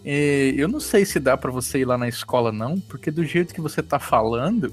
[0.06, 3.23] É, eu não sei se dá para você ir lá na escola, não, porque do
[3.23, 4.71] jeito que você tá falando,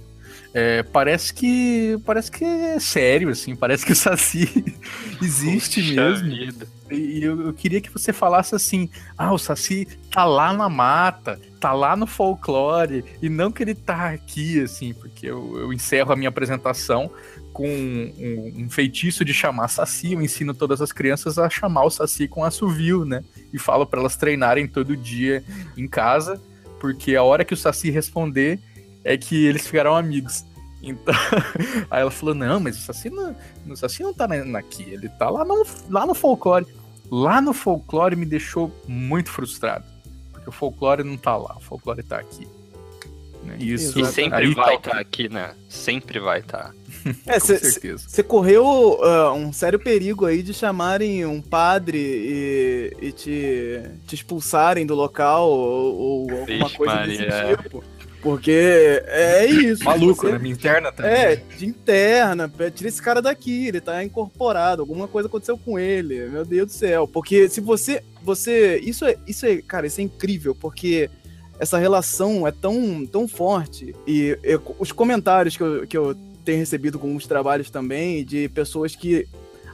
[0.52, 4.76] é, parece que parece que é sério, assim, parece que o Saci
[5.22, 6.28] existe Puxa mesmo.
[6.28, 6.66] Vida.
[6.90, 11.40] E eu, eu, queria que você falasse assim: ah, o Saci tá lá na mata,
[11.60, 16.12] tá lá no folclore, e não que ele tá aqui, assim, porque eu, eu encerro
[16.12, 17.08] a minha apresentação
[17.52, 20.14] com um, um, feitiço de chamar Saci.
[20.14, 23.22] Eu ensino todas as crianças a chamar o Saci com assovio, né?
[23.52, 25.44] E falo para elas treinarem todo dia
[25.76, 26.42] em casa,
[26.80, 28.58] porque a hora que o Saci responder
[29.04, 30.44] é que eles ficaram amigos.
[30.82, 31.14] Então,
[31.90, 33.36] aí ela falou: não, mas o Saci não,
[33.68, 36.66] o Saci não tá na, aqui, ele tá lá no, lá no folclore.
[37.10, 39.84] Lá no folclore me deixou muito frustrado.
[40.32, 42.46] Porque o folclore não tá lá, o folclore tá aqui.
[43.42, 44.96] Né, isso, e sempre vai estar tá...
[44.96, 45.54] tá aqui, né?
[45.68, 46.68] Sempre vai estar.
[46.68, 46.74] Tá.
[47.24, 48.04] É, Com certeza.
[48.06, 48.62] Você correu
[49.00, 54.94] uh, um sério perigo aí de chamarem um padre e, e te, te expulsarem do
[54.94, 57.26] local ou, ou alguma coisa Maria.
[57.26, 57.82] desse tipo.
[58.22, 59.84] Porque é isso.
[59.84, 60.32] Maluco, você...
[60.32, 60.38] né?
[60.38, 61.12] Minha interna também.
[61.12, 62.52] É, de interna.
[62.74, 64.82] Tira esse cara daqui, ele tá incorporado.
[64.82, 66.28] Alguma coisa aconteceu com ele.
[66.28, 67.08] Meu Deus do céu.
[67.08, 68.02] Porque se você.
[68.22, 69.62] você isso é, isso é.
[69.62, 71.10] Cara, isso é incrível, porque
[71.58, 73.94] essa relação é tão, tão forte.
[74.06, 74.38] E
[74.78, 79.26] os comentários que eu, que eu tenho recebido com os trabalhos também, de pessoas que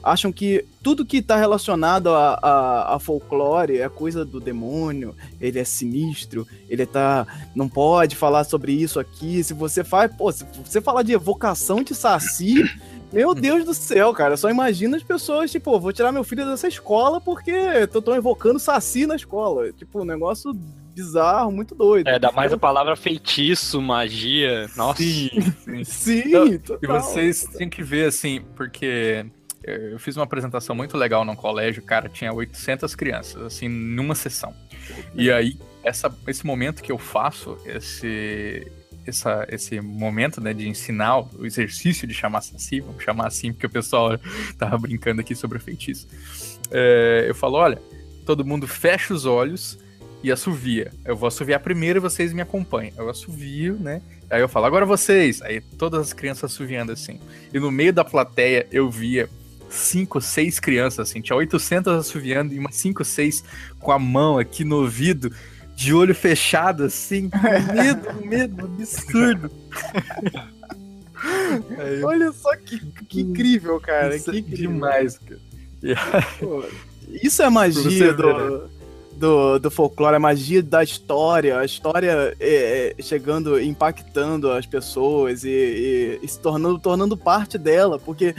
[0.07, 5.59] acham que tudo que está relacionado a, a, a, folclore é coisa do demônio, ele
[5.59, 7.27] é sinistro, ele tá.
[7.53, 9.43] não pode falar sobre isso aqui.
[9.43, 12.63] Se você faz, pô, se você falar de evocação de saci.
[13.11, 14.35] Meu Deus do céu, cara.
[14.35, 18.59] Só imagina as pessoas, tipo, vou tirar meu filho dessa escola porque eu tô evocando
[18.59, 19.71] saci na escola.
[19.71, 20.53] Tipo, um negócio
[20.93, 22.07] bizarro, muito doido.
[22.07, 24.69] É, dá mais a palavra feitiço, magia.
[24.75, 25.01] Nossa.
[25.01, 25.29] Sim,
[25.63, 25.83] sim.
[25.85, 26.23] sim
[26.55, 29.25] então, e vocês têm que ver, assim, porque
[29.67, 34.53] eu fiz uma apresentação muito legal num colégio, cara, tinha 800 crianças, assim, numa sessão.
[35.13, 38.65] E aí, essa, esse momento que eu faço, esse,
[39.05, 43.65] essa, esse momento né, de ensinar o exercício de chamar Saci, vamos chamar assim, porque
[43.65, 44.17] o pessoal
[44.57, 46.07] tava brincando aqui sobre o feitiço.
[46.71, 47.81] É, eu falo, olha,
[48.25, 49.77] todo mundo fecha os olhos
[50.23, 50.91] e assovia.
[51.05, 52.93] Eu vou assoviar primeiro e vocês me acompanham.
[52.97, 54.01] Eu assovio, né?
[54.29, 55.41] Aí eu falo, agora vocês.
[55.41, 57.19] Aí todas as crianças assoviando assim.
[57.53, 59.29] E no meio da plateia eu via
[59.69, 61.21] cinco, seis crianças, assim.
[61.21, 63.43] Tinha 800 assoviando e umas cinco, seis
[63.79, 65.31] com a mão aqui no ouvido,
[65.75, 67.29] de olho fechado, assim.
[67.73, 69.51] medo, medo, absurdo.
[71.77, 74.15] Aí, Olha só que, que incrível, cara.
[74.15, 74.71] Isso que é incrível.
[74.71, 75.47] demais, cara.
[76.39, 76.63] Pô,
[77.21, 78.67] isso é magia do, né?
[79.13, 85.43] do, do folclore, a magia da história, a história é, é, chegando, impactando as pessoas
[85.43, 88.35] e, e, e se tornando, tornando parte dela, porque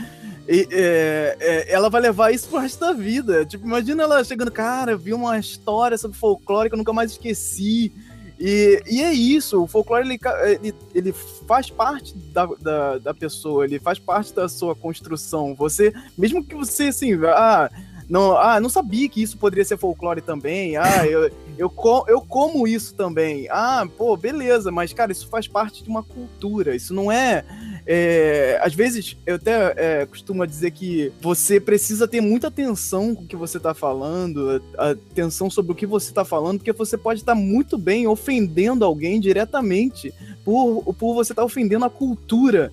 [0.51, 3.45] E, é, é, ela vai levar isso pro resto da vida.
[3.45, 7.93] Tipo, imagina ela chegando, cara, vi uma história sobre folclore que eu nunca mais esqueci.
[8.39, 10.19] E, e é isso, o folclore ele,
[10.63, 11.13] ele, ele
[11.45, 15.53] faz parte da, da, da, pessoa, ele faz parte da sua construção.
[15.53, 17.69] Você, mesmo que você assim, ah,
[18.09, 20.75] não, ah, não sabia que isso poderia ser folclore também.
[20.75, 21.71] Ah, eu, eu,
[22.07, 23.47] eu como isso também.
[23.49, 26.75] Ah, pô, beleza, mas cara, isso faz parte de uma cultura.
[26.75, 27.45] Isso não é
[27.91, 33.23] é, às vezes, eu até é, costumo dizer que você precisa ter muita atenção com
[33.23, 37.21] o que você está falando, atenção sobre o que você está falando, porque você pode
[37.21, 40.13] estar tá muito bem ofendendo alguém diretamente
[40.45, 42.71] por, por você estar tá ofendendo a cultura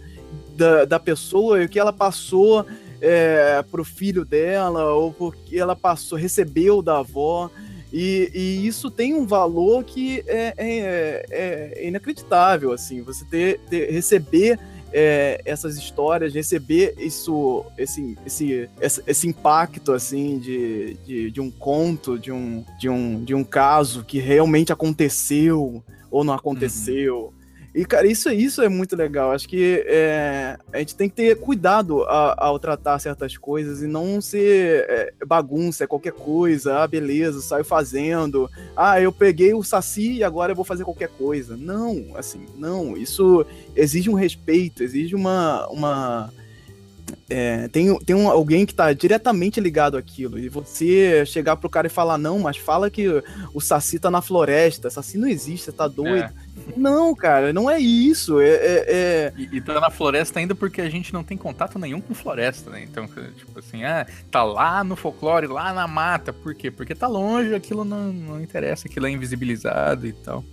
[0.55, 2.67] da, da pessoa e o que ela passou
[3.01, 7.51] é, pro filho dela, ou porque ela passou, recebeu da avó.
[7.93, 13.91] E, e, isso tem um valor que é, é, é inacreditável, assim, você ter, ter,
[13.91, 14.59] receber
[14.93, 18.69] é, essas histórias, receber isso, esse, esse,
[19.07, 24.05] esse, impacto assim de, de, de, um conto, de um, de, um, de um caso
[24.05, 27.27] que realmente aconteceu ou não aconteceu.
[27.27, 27.36] Uhum.
[27.77, 29.33] E, cara, isso, isso é muito legal.
[29.33, 33.87] Acho que é, a gente tem que ter cuidado a, ao tratar certas coisas e
[33.87, 36.79] não ser é, bagunça, é qualquer coisa.
[36.79, 38.51] Ah, beleza, saio fazendo.
[38.75, 41.55] Ah, eu peguei o Saci e agora eu vou fazer qualquer coisa.
[41.55, 42.97] Não, assim, não.
[42.97, 45.69] Isso exige um respeito, exige uma.
[45.69, 46.33] uma
[47.29, 50.39] é, tem tem um, alguém que está diretamente ligado àquilo.
[50.39, 53.07] E você chegar pro cara e falar, não, mas fala que
[53.53, 54.89] o Saci tá na floresta.
[54.89, 56.33] Saci não existe, você tá doido.
[56.43, 56.46] É.
[56.77, 58.41] Não, cara, não é isso.
[58.41, 59.33] É, é, é...
[59.37, 62.71] E, e tá na floresta ainda porque a gente não tem contato nenhum com floresta,
[62.71, 62.83] né?
[62.83, 66.33] Então, tipo assim, ah, tá lá no folclore, lá na mata.
[66.33, 66.71] Por quê?
[66.71, 70.45] Porque tá longe, aquilo não, não interessa, aquilo é invisibilizado e tal.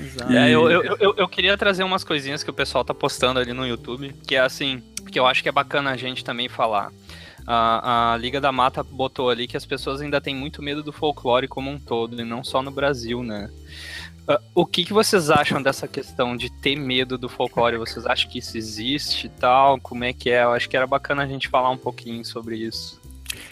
[0.00, 0.32] Exato.
[0.32, 3.52] É, eu, eu, eu, eu, queria trazer umas coisinhas que o pessoal tá postando ali
[3.52, 6.90] no YouTube, que é assim, que eu acho que é bacana a gente também falar.
[7.46, 10.92] A, a Liga da Mata botou ali que as pessoas ainda têm muito medo do
[10.92, 13.48] folclore como um todo, e não só no Brasil, né?
[14.28, 17.76] Uh, o que, que vocês acham dessa questão de ter medo do folclore?
[17.76, 19.78] Vocês acham que isso existe e tal?
[19.80, 20.42] Como é que é?
[20.42, 23.00] Eu acho que era bacana a gente falar um pouquinho sobre isso.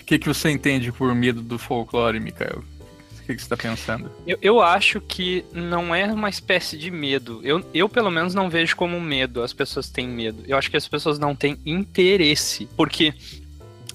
[0.00, 2.58] O que, que você entende por medo do folclore, Mikael?
[2.58, 4.10] O que, que você está pensando?
[4.26, 7.40] Eu, eu acho que não é uma espécie de medo.
[7.42, 9.42] Eu, eu, pelo menos, não vejo como medo.
[9.42, 10.42] As pessoas têm medo.
[10.46, 12.68] Eu acho que as pessoas não têm interesse.
[12.76, 13.14] Porque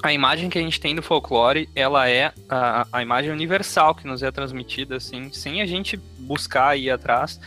[0.02, 4.08] a imagem que a gente tem do folclore, ela é a, a imagem universal que
[4.08, 7.40] nos é transmitida, assim, sem a gente buscar ir atrás.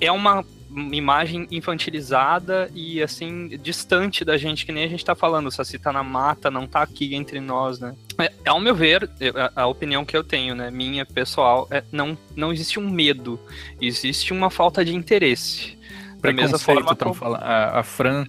[0.00, 0.44] É uma
[0.90, 5.50] imagem infantilizada e, assim, distante da gente, que nem a gente tá falando.
[5.50, 7.94] Saci tá na mata, não tá aqui entre nós, né?
[8.18, 9.08] É, ao meu ver,
[9.54, 13.38] a, a opinião que eu tenho, né, minha pessoal, é, não, não existe um medo,
[13.80, 15.78] existe uma falta de interesse.
[16.20, 17.34] Da mesma forma, como...
[17.34, 18.24] a, a Fran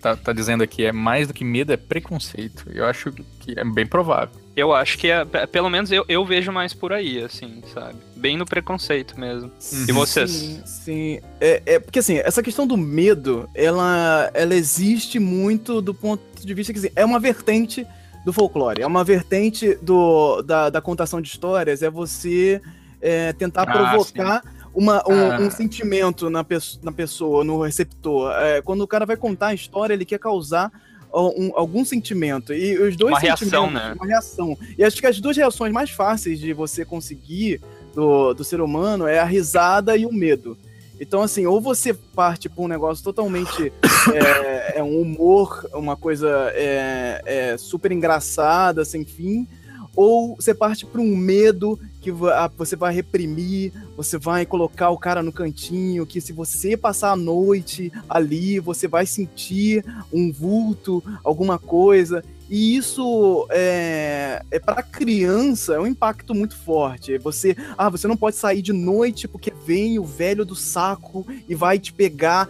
[0.00, 2.64] tá, tá dizendo aqui, é mais do que medo, é preconceito.
[2.72, 4.34] Eu acho que é bem provável.
[4.56, 7.96] Eu acho que é, pelo menos eu, eu vejo mais por aí, assim, sabe?
[8.16, 9.50] Bem no preconceito mesmo.
[9.72, 9.84] Uhum.
[9.86, 10.30] E vocês?
[10.30, 11.20] Sim, sim.
[11.40, 16.54] É, é, porque assim, essa questão do medo, ela, ela existe muito do ponto de
[16.54, 17.86] vista que assim, é uma vertente
[18.24, 22.60] do folclore, é uma vertente do, da, da contação de histórias, é você
[23.00, 25.40] é, tentar ah, provocar sim uma, um, ah.
[25.40, 28.30] um, sentimento na, pe na pessoa, no receptor.
[28.32, 30.70] É, quando o cara vai contar a história, ele quer causar
[31.12, 32.52] um, algum sentimento.
[32.52, 33.94] E os dois uma reação, né?
[33.96, 34.56] Uma reação.
[34.76, 37.58] E acho que as duas reações mais fáceis de você conseguir
[37.94, 40.58] do, do ser humano é a risada e o medo.
[41.00, 43.72] Então, assim, ou você parte para um negócio totalmente.
[44.14, 49.48] é, é, um humor, uma coisa é, é super engraçada, sem fim,
[49.94, 54.98] ou você parte para um medo que ah, você vai reprimir, você vai colocar o
[54.98, 61.02] cara no cantinho, que se você passar a noite ali, você vai sentir um vulto,
[61.24, 62.22] alguma coisa.
[62.48, 67.18] E isso é, é para criança é um impacto muito forte.
[67.18, 71.56] Você, ah, você não pode sair de noite porque vem o velho do saco e
[71.56, 72.48] vai te pegar.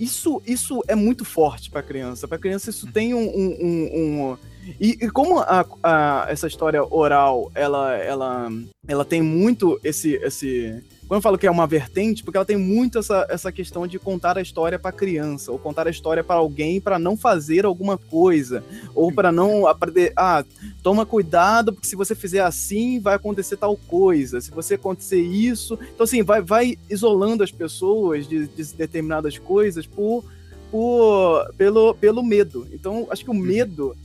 [0.00, 2.26] Isso, isso é muito forte para criança.
[2.26, 4.38] Para criança isso tem um, um, um, um
[4.80, 8.48] e, e como a, a, essa história oral, ela, ela,
[8.86, 10.82] ela tem muito esse, esse.
[11.06, 13.96] Quando eu falo que é uma vertente, porque ela tem muito essa, essa questão de
[13.96, 17.96] contar a história para criança, ou contar a história para alguém para não fazer alguma
[17.96, 20.12] coisa, ou para não aprender.
[20.16, 20.44] Ah,
[20.82, 24.40] toma cuidado, porque se você fizer assim, vai acontecer tal coisa.
[24.40, 25.78] Se você acontecer isso.
[25.94, 30.24] Então, assim, vai, vai isolando as pessoas de, de determinadas coisas por,
[30.72, 32.66] por, pelo, pelo medo.
[32.72, 33.40] Então, acho que o uhum.
[33.40, 33.96] medo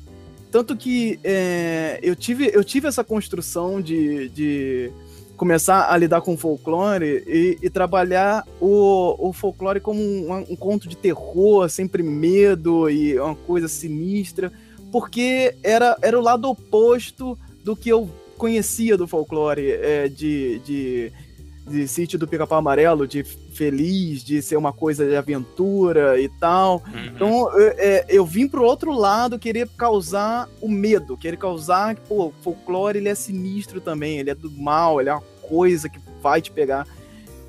[0.52, 4.92] tanto que é, eu, tive, eu tive essa construção de, de
[5.38, 10.88] começar a lidar com folclore e, e trabalhar o, o folclore como um, um, conto
[10.90, 14.52] de terror, sempre medo e uma coisa sinistra,
[14.92, 21.14] porque era, era o lado oposto do que eu conhecia do folclore, é, de, de,
[21.68, 26.84] de Sítio do Pica-Pau Amarelo, de feliz, de ser uma coisa de aventura e tal.
[26.94, 27.06] Uhum.
[27.06, 32.02] Então eu, é, eu vim pro outro lado querer causar o medo, querer causar que,
[32.02, 35.88] pô, o folclore ele é sinistro também, ele é do mal, ele é uma coisa
[35.88, 36.88] que vai te pegar.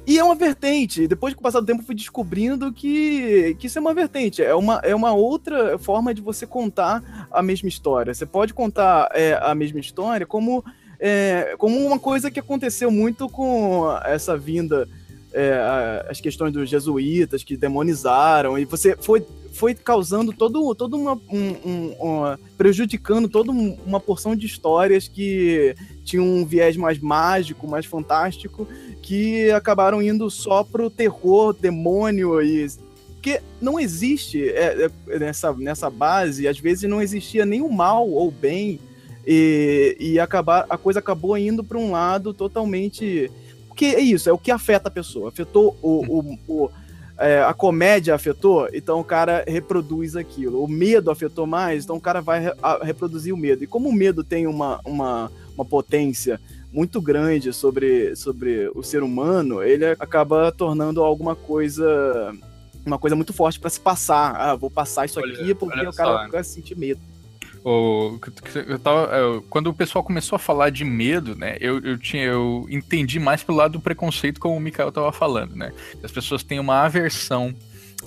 [0.07, 1.07] E é uma vertente.
[1.07, 4.43] Depois que o passar do tempo, fui descobrindo que, que isso é uma vertente.
[4.43, 8.13] É uma, é uma outra forma de você contar a mesma história.
[8.13, 10.65] Você pode contar é, a mesma história como,
[11.05, 14.89] é, como uma coisa que aconteceu muito com essa vinda,
[15.33, 21.15] é, as questões dos jesuítas que demonizaram, e você foi, foi causando todo, todo uma,
[21.29, 27.85] um, um, prejudicando toda uma porção de histórias que tinham um viés mais mágico, mais
[27.85, 28.69] fantástico,
[29.03, 32.69] que acabaram indo só pro terror, demônio e
[33.15, 38.09] porque não existe é, é, nessa, nessa base, às vezes não existia nem o mal
[38.09, 38.81] ou o bem,
[39.27, 43.31] e, e acabar, a coisa acabou indo para um lado totalmente.
[43.69, 45.29] Porque é isso, é o que afeta a pessoa.
[45.29, 46.71] Afetou o, o, o
[47.19, 50.63] é, a comédia afetou, então o cara reproduz aquilo.
[50.63, 52.51] O medo afetou mais, então o cara vai re,
[52.83, 53.63] reproduzir o medo.
[53.63, 56.41] E como o medo tem uma, uma, uma potência
[56.73, 62.35] muito grande sobre, sobre o ser humano, ele acaba tornando alguma coisa
[62.85, 64.35] uma coisa muito forte para se passar.
[64.35, 67.01] Ah, vou passar isso olha, aqui porque o cara vai sentir medo.
[67.65, 68.19] O,
[68.67, 72.25] eu tava, eu, quando o pessoal começou a falar de medo, né, eu, eu, tinha,
[72.25, 75.73] eu entendi mais pelo lado do preconceito, como o Mikael tava falando, né?
[76.03, 77.55] As pessoas têm uma aversão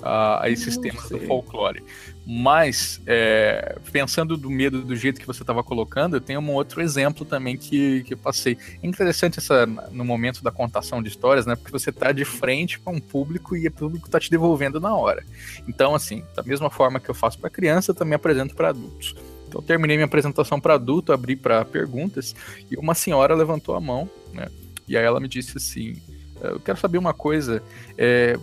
[0.02, 1.82] a, a esses temas do folclore.
[2.26, 6.82] Mas, é, pensando do medo do jeito que você estava colocando, eu tenho um outro
[6.82, 8.58] exemplo também que, que eu passei.
[8.82, 11.54] É interessante essa, no momento da contação de histórias, né?
[11.54, 14.94] Porque você está de frente com um público e o público está te devolvendo na
[14.94, 15.24] hora.
[15.68, 19.14] Então, assim, da mesma forma que eu faço para criança, eu também apresento para adultos.
[19.56, 22.34] Então, eu terminei minha apresentação para adulto, abri para perguntas
[22.70, 24.48] e uma senhora levantou a mão, né?
[24.86, 26.00] E aí ela me disse assim:
[26.40, 27.62] Eu quero saber uma coisa.
[27.96, 28.38] É,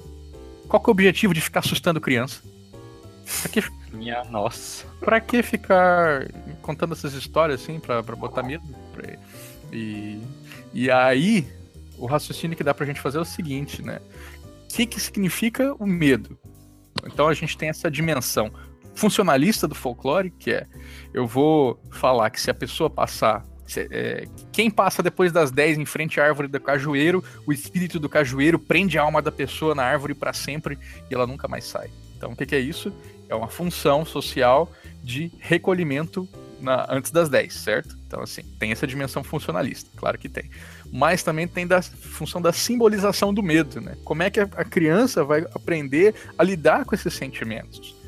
[0.68, 2.42] qual que é o objetivo de ficar assustando criança?
[3.42, 3.64] Pra que...
[3.94, 4.86] Minha nossa.
[5.00, 6.28] Pra que ficar
[6.62, 8.64] contando essas histórias assim, pra botar medo?
[8.92, 9.18] Pra...
[9.72, 10.20] E,
[10.74, 11.48] e aí,
[11.98, 14.00] o raciocínio que dá pra gente fazer é o seguinte, né?
[14.64, 16.38] O que, que significa o medo?
[17.06, 18.52] Então a gente tem essa dimensão
[18.96, 20.68] funcionalista do folclore, que é
[21.14, 23.46] eu vou falar que se a pessoa passar
[23.78, 28.10] é, quem passa depois das 10 em frente à árvore do cajueiro, o espírito do
[28.10, 30.78] cajueiro prende a alma da pessoa na árvore para sempre
[31.10, 31.90] e ela nunca mais sai.
[32.18, 32.94] Então, o que, que, é isso?
[33.28, 34.72] É uma função social
[35.04, 36.28] de recolhimento
[36.60, 37.98] na, antes das 10, certo?
[38.08, 40.50] Então, assim, tem essa dimensão funcionalista, claro que tem.
[40.92, 43.98] Mas também tem da função da simbolização do medo, né?
[44.04, 48.03] Como é que a criança vai aprender a lidar com esses sentimentos?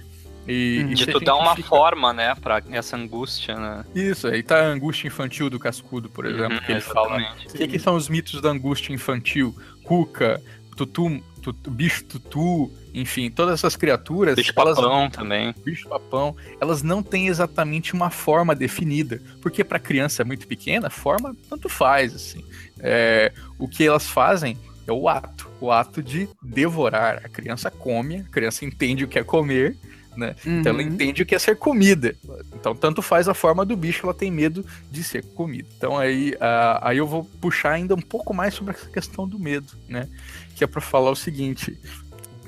[0.47, 1.69] E, hum, de tu dar uma fica...
[1.69, 3.86] forma, né, pra essa angústia, né?
[3.95, 7.17] Isso, aí tá a angústia infantil do Cascudo, por exemplo, uhum, que ele fala.
[7.17, 9.55] O que, que, são os mitos da angústia infantil?
[9.84, 10.41] Cuca,
[10.75, 14.36] tutu, tutu, bicho tutu, enfim, todas essas criaturas.
[14.36, 15.55] Bicho elas, papão também.
[15.63, 21.36] Bicho papão, elas não têm exatamente uma forma definida, porque para criança muito pequena, forma
[21.49, 22.45] tanto faz, assim.
[22.79, 27.21] É, o que elas fazem é o ato, o ato de devorar.
[27.23, 29.75] A criança come, a criança entende o que é comer
[30.15, 30.36] né?
[30.45, 30.60] Uhum.
[30.60, 30.89] Então ela uhum.
[30.89, 32.15] entende o que é ser comida.
[32.54, 35.67] Então, tanto faz a forma do bicho, ela tem medo de ser comida.
[35.78, 39.39] Então aí, uh, aí eu vou puxar ainda um pouco mais sobre essa questão do
[39.39, 40.08] medo, né?
[40.56, 41.78] Que é para falar o seguinte.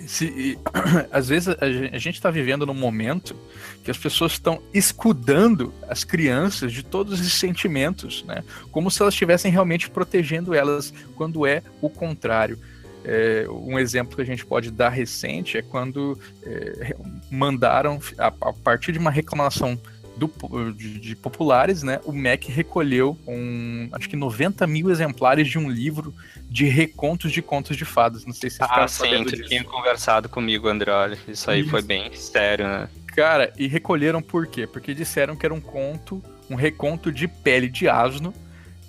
[0.05, 0.57] Se,
[1.11, 3.35] às vezes a gente está vivendo num momento
[3.83, 8.43] que as pessoas estão escudando as crianças de todos esses sentimentos, né?
[8.71, 12.59] Como se elas estivessem realmente protegendo elas, quando é o contrário.
[13.07, 16.93] É, um exemplo que a gente pode dar recente é quando é,
[17.31, 19.79] mandaram, a, a, partir de uma reclamação
[20.17, 20.29] do,
[20.73, 25.69] de, de, populares, né, o MEC recolheu um, acho que 90 mil exemplares de um
[25.69, 26.13] livro
[26.49, 28.25] de recontos de contos de fadas.
[28.25, 31.17] Não sei se vocês Ah, sim, tu tinha conversado comigo, André.
[31.27, 31.69] Isso aí isso.
[31.69, 32.89] foi bem sério, né?
[33.15, 34.67] Cara, e recolheram por quê?
[34.67, 38.33] Porque disseram que era um conto, um reconto de pele de asno,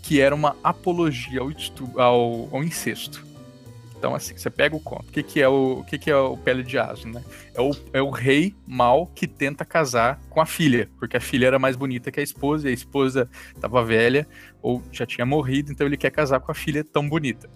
[0.02, 1.50] que era uma apologia ao,
[2.00, 3.27] ao, ao incesto.
[3.98, 5.08] Então, assim, você pega o conto.
[5.08, 7.24] O que, que, é, o, o que, que é o Pele de Asno, né?
[7.52, 11.48] É o, é o rei mal que tenta casar com a filha, porque a filha
[11.48, 14.26] era mais bonita que a esposa, e a esposa estava velha
[14.62, 17.50] ou já tinha morrido, então ele quer casar com a filha tão bonita.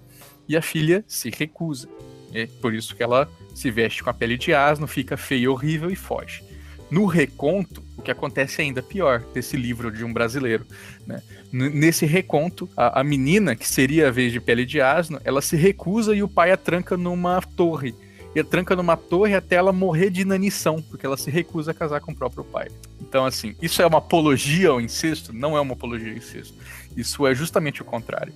[0.48, 1.88] E a filha se recusa.
[2.34, 5.48] É por isso que ela se veste com a pele de asno, fica feia e
[5.48, 6.42] horrível e foge.
[6.90, 10.66] No reconto, o que acontece ainda pior desse livro de um brasileiro.
[11.06, 11.22] Né?
[11.52, 15.54] Nesse reconto, a, a, menina, que seria a vez de pele de asno, ela se
[15.56, 17.94] recusa e o pai a tranca numa torre.
[18.34, 21.74] e a tranca numa torre até ela morrer de inanição, porque ela se recusa a
[21.74, 22.68] casar com o próprio pai.
[23.00, 25.32] Então, assim, isso é uma apologia ao incesto?
[25.32, 26.54] Não é uma apologia ao incesto.
[26.96, 28.34] Isso é justamente o contrário.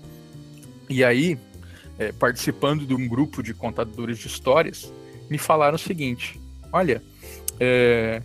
[0.89, 1.37] E aí,
[1.99, 4.93] é, participando de um grupo de contadores de histórias,
[5.29, 6.41] me falaram o seguinte:
[6.73, 7.03] olha,
[7.59, 8.23] é,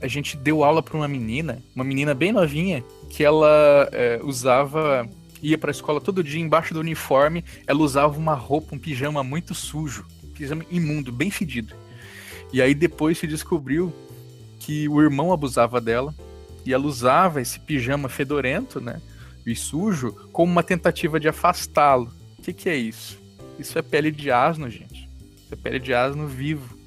[0.00, 5.08] a gente deu aula para uma menina, uma menina bem novinha, que ela é, usava,
[5.42, 9.22] ia para a escola todo dia embaixo do uniforme, ela usava uma roupa, um pijama
[9.22, 11.74] muito sujo, um pijama imundo, bem fedido.
[12.52, 13.92] E aí depois se descobriu
[14.58, 16.14] que o irmão abusava dela
[16.64, 19.00] e ela usava esse pijama fedorento, né,
[19.46, 22.10] e sujo, como uma tentativa de afastá-lo.
[22.38, 23.18] O que, que é isso?
[23.58, 25.08] Isso é pele de asno, gente.
[25.36, 26.78] Isso é pele de asno vivo.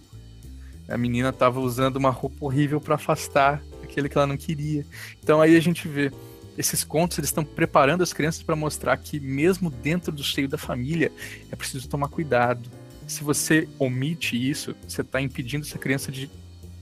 [0.88, 4.85] A menina estava usando uma roupa horrível para afastar aquele que ela não queria.
[5.21, 6.11] Então aí a gente vê
[6.57, 10.57] esses contos eles estão preparando as crianças para mostrar que mesmo dentro do seio da
[10.57, 11.11] família
[11.51, 12.69] é preciso tomar cuidado.
[13.07, 16.29] Se você omite isso, você está impedindo essa criança de,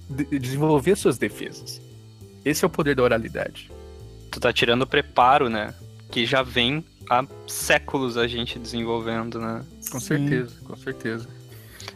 [0.10, 1.82] de desenvolver suas defesas.
[2.44, 3.70] Esse é o poder da oralidade.
[4.32, 5.74] Tu tá tirando o preparo, né?
[6.10, 9.64] Que já vem há séculos a gente desenvolvendo, né?
[9.92, 11.28] Com certeza, com certeza.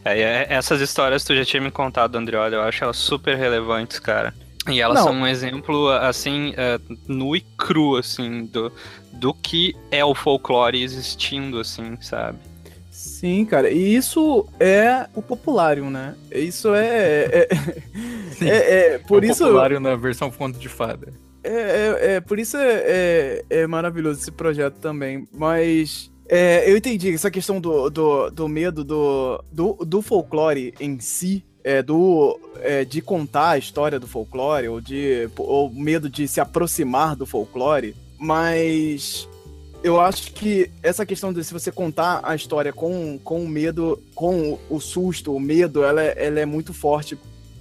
[0.03, 3.99] É, é, essas histórias tu já tinha me contado, Andrioli, eu acho elas super relevantes,
[3.99, 4.33] cara.
[4.69, 5.05] E elas Não.
[5.05, 8.71] são um exemplo, assim, é, nu e cru, assim, do,
[9.13, 12.37] do que é o folclore existindo, assim, sabe?
[12.91, 16.15] Sim, cara, e isso é o populário, né?
[16.31, 17.25] Isso é.
[17.25, 17.47] É,
[18.41, 19.43] é, é por é o isso.
[19.43, 21.11] populário na versão conto de fada.
[21.43, 25.27] É, é, é, por isso é, é, é, maravilhoso esse projeto também.
[25.33, 30.99] Mas é, eu entendi essa questão do, do, do medo do, do, do, folclore em
[30.99, 36.27] si, é, do, é, de contar a história do folclore, ou, de, ou medo de
[36.27, 37.95] se aproximar do folclore.
[38.19, 39.27] Mas
[39.83, 43.99] eu acho que essa questão de se você contar a história com, com o medo,
[44.13, 47.17] com o susto, o medo, ela, é, ela é muito forte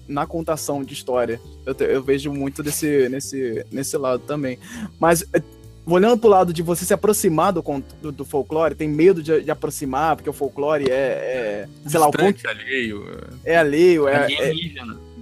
[0.06, 1.40] na contação de história.
[1.64, 4.58] Eu, eu vejo muito desse, nesse, nesse lado também.
[5.00, 5.24] Mas
[5.88, 7.62] olhando pro lado de você se aproximar do,
[8.00, 12.08] do, do folclore, tem medo de, de, aproximar, porque o folclore é, é sei lá,
[12.08, 12.46] o ponto...
[12.46, 13.06] É alheio.
[13.44, 14.32] É alheio, é...
[14.32, 14.52] é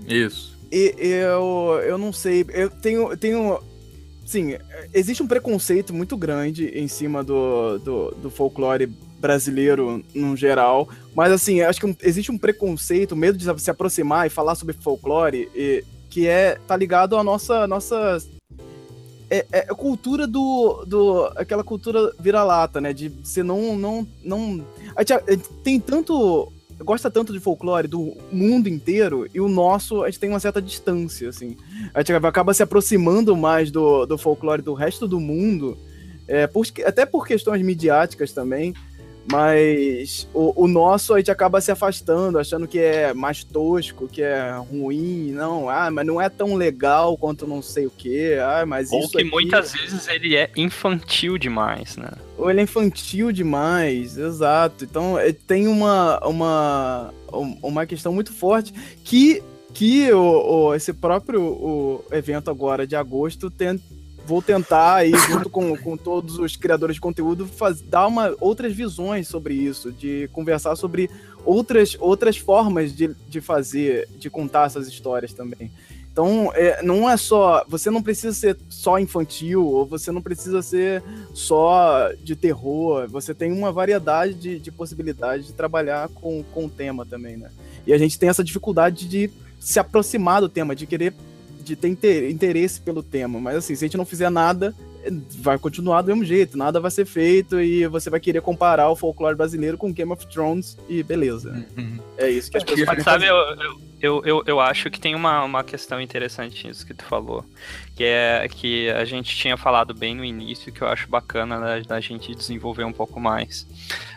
[0.07, 0.57] Isso.
[0.71, 3.61] E eu, eu não sei, eu tenho, tenho
[4.25, 4.57] sim,
[4.93, 10.89] existe um preconceito muito grande em cima do, do, do folclore brasileiro no geral.
[11.15, 15.49] Mas assim, acho que existe um preconceito, medo de se aproximar e falar sobre folclore,
[15.55, 18.19] e, que é tá ligado à nossa nossa
[19.31, 22.93] é, é a cultura do, do aquela cultura vira-lata, né?
[22.93, 24.65] De você não não não
[25.63, 30.31] tem tanto gosta tanto de folclore do mundo inteiro e o nosso a gente tem
[30.31, 31.57] uma certa distância assim.
[31.93, 35.77] A gente acaba se aproximando mais do, do folclore do resto do mundo,
[36.29, 38.75] é, por, até por questões midiáticas também.
[39.31, 44.23] Mas o, o, nosso a gente acaba se afastando, achando que é mais tosco, que
[44.23, 48.65] é ruim, não, ah, mas não é tão legal quanto não sei o que, ah,
[48.65, 49.31] mas Ou que aqui...
[49.31, 52.11] muitas vezes ele é infantil demais, né?
[52.39, 54.85] Ou ele é infantil demais, exato.
[54.85, 57.15] Então é, tem uma, uma,
[57.63, 58.73] uma questão muito forte
[59.03, 59.43] que,
[59.75, 63.96] que o, o esse próprio o evento agora de agosto tenta
[64.27, 68.75] vou tentar aí, junto com, com todos os criadores de conteúdo, faz, dar uma, outras
[68.75, 71.09] visões sobre isso, de conversar sobre
[71.45, 75.71] outras, outras formas de, de fazer, de contar essas histórias também.
[76.11, 77.63] Então, é, não é só.
[77.69, 81.03] Você não precisa ser só infantil, ou você não precisa ser
[81.35, 83.07] só de terror.
[83.09, 87.51] Você tem uma variedade de, de possibilidades de trabalhar com, com o tema também, né?
[87.87, 91.13] E a gente tem essa dificuldade de se aproximar do tema, de querer
[91.67, 93.41] de ter interesse pelo tema.
[93.41, 94.75] Mas assim, se a gente não fizer nada,
[95.39, 98.97] vai continuar do mesmo jeito, nada vai ser feito e você vai querer comparar o
[98.97, 101.67] folclore brasileiro com Game of Thrones e beleza.
[101.77, 101.99] Uhum.
[102.17, 105.43] É isso que as pessoas Mas sabe, eu, eu, eu, eu acho que tem uma,
[105.45, 107.45] uma questão interessante nisso que tu falou,
[107.95, 111.79] que é que a gente tinha falado bem no início, que eu acho bacana da,
[111.81, 113.67] da gente desenvolver um pouco mais.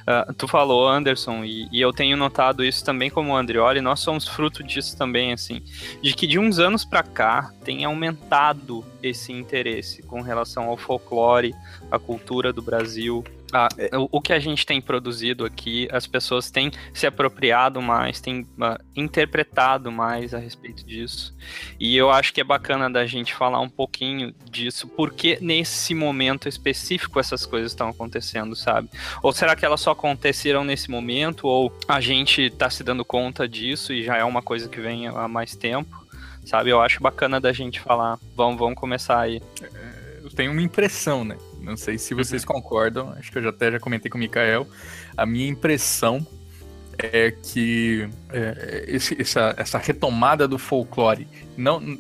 [0.02, 4.28] Uh, tu falou, Anderson, e, e, eu tenho notado isso também como Andrioli, nós somos
[4.28, 5.62] fruto disso também, assim,
[6.02, 11.54] de que de uns anos para cá tem aumentado esse interesse com relação ao folclore,
[11.92, 13.24] à cultura do Brasil,
[13.54, 13.98] ah, é.
[13.98, 18.42] o, o, que a gente tem produzido aqui, as pessoas têm se apropriado mais, têm
[18.42, 21.36] uh, interpretado mais a respeito disso.
[21.80, 26.48] E eu acho que é bacana da gente falar um pouquinho disso, porque nesse momento
[26.48, 28.90] específico essas coisas estão acontecendo, sabe?
[29.24, 33.48] Ou será que elas só aconteceram nesse momento, ou a gente está se dando conta
[33.48, 35.98] disso e já é uma coisa que vem há mais tempo?
[36.46, 38.18] Sabe, eu acho bacana da gente falar.
[38.36, 39.42] Vamos, vamos começar aí.
[39.62, 41.38] É, eu tenho uma impressão, né?
[41.62, 42.54] Não sei se vocês uhum.
[42.54, 44.68] concordam, acho que eu já até já comentei com o Mikael.
[45.16, 46.26] A minha impressão
[46.98, 51.98] é que é, esse, essa, essa retomada do folclore não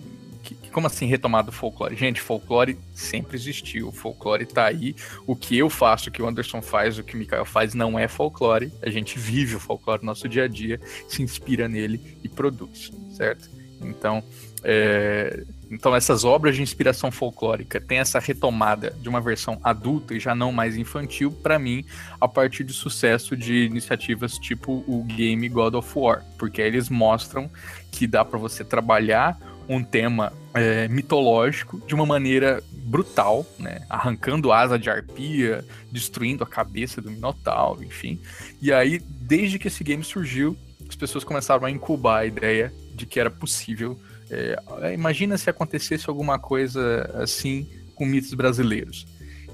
[0.72, 1.95] como assim retomada do folclore?
[1.95, 4.95] Gente, folclore sempre existiu, o folclore tá aí.
[5.26, 7.97] O que eu faço, o que o Anderson faz, o que o Mikael faz não
[7.97, 8.72] é folclore.
[8.82, 12.91] A gente vive o folclore no nosso dia a dia, se inspira nele e produz,
[13.12, 13.49] certo?
[13.82, 14.24] Então,
[14.64, 20.20] é, então essas obras de inspiração folclórica têm essa retomada de uma versão adulta e
[20.20, 21.86] já não mais infantil, para mim,
[22.20, 27.49] a partir do sucesso de iniciativas tipo o game God of War, porque eles mostram
[27.91, 33.86] que dá para você trabalhar um tema é, mitológico de uma maneira brutal, né?
[33.88, 38.20] Arrancando asa de arpia, destruindo a cabeça do Minotauro, enfim.
[38.59, 40.57] E aí, desde que esse game surgiu,
[40.88, 43.99] as pessoas começaram a incubar a ideia de que era possível
[44.30, 49.06] é, imagina se acontecesse alguma coisa assim com mitos brasileiros.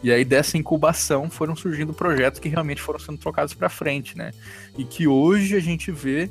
[0.03, 4.31] E aí dessa incubação foram surgindo projetos que realmente foram sendo trocados para frente, né?
[4.77, 6.29] E que hoje a gente vê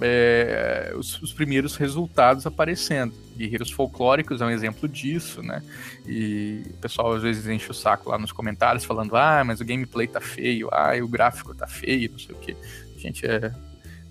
[0.00, 3.14] é, os, os, primeiros resultados aparecendo.
[3.36, 5.62] Guerreiros Folclóricos é um exemplo disso, né?
[6.06, 9.64] E o pessoal às vezes enche o saco lá nos comentários falando: ah, mas o
[9.64, 12.56] gameplay tá feio, ah, o gráfico tá feio, não sei o que.
[12.98, 13.52] Gente, é,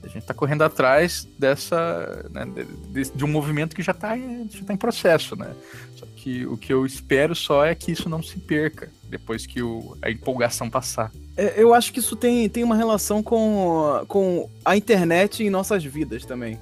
[0.03, 2.45] a gente está correndo atrás dessa, né,
[2.89, 5.53] de, de, um movimento que já está já tá em processo, né?
[5.95, 9.61] Só que o que eu espero só é que isso não se perca depois que
[9.61, 11.11] o, a empolgação passar.
[11.37, 15.83] É, eu acho que isso tem, tem uma relação com, com a internet em nossas
[15.83, 16.59] vidas também.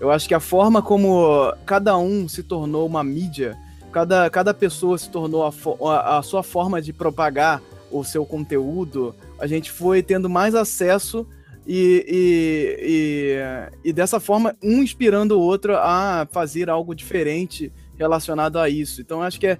[0.00, 3.56] Eu acho que a forma como cada um se tornou uma mídia,
[3.92, 5.52] cada, cada pessoa se tornou a,
[5.88, 11.26] a, a sua forma de propagar o seu conteúdo, a gente foi tendo mais acesso
[11.66, 13.38] e, e,
[13.84, 19.00] e, e, dessa forma, um inspirando o outro a fazer algo diferente relacionado a isso.
[19.00, 19.58] Então, acho que é.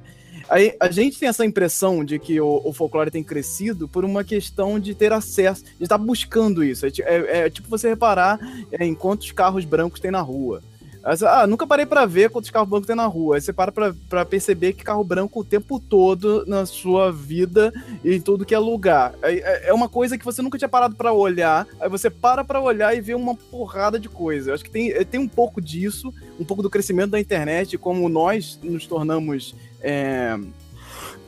[0.48, 4.24] A, a gente tem essa impressão de que o, o, folclore tem crescido por uma
[4.24, 6.84] questão de ter acesso, de estar buscando isso.
[6.84, 8.40] É, é, é tipo você reparar
[8.72, 10.62] é, em quantos carros brancos tem na rua.
[11.04, 13.36] Ah, nunca parei para ver quantos carros brancos tem na rua.
[13.36, 17.72] Aí você para pra, pra, perceber que carro branco o tempo todo na sua vida
[18.04, 19.14] e em tudo que é lugar.
[19.22, 21.66] É, é uma coisa que você nunca tinha parado para olhar.
[21.80, 24.50] Aí você para para olhar e vê uma porrada de coisa.
[24.50, 28.08] Eu acho que tem, tem um pouco disso, um pouco do crescimento da internet, como
[28.08, 29.54] nós nos tornamos.
[29.80, 30.38] É,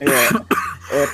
[0.00, 0.06] é,
[0.90, 1.06] é,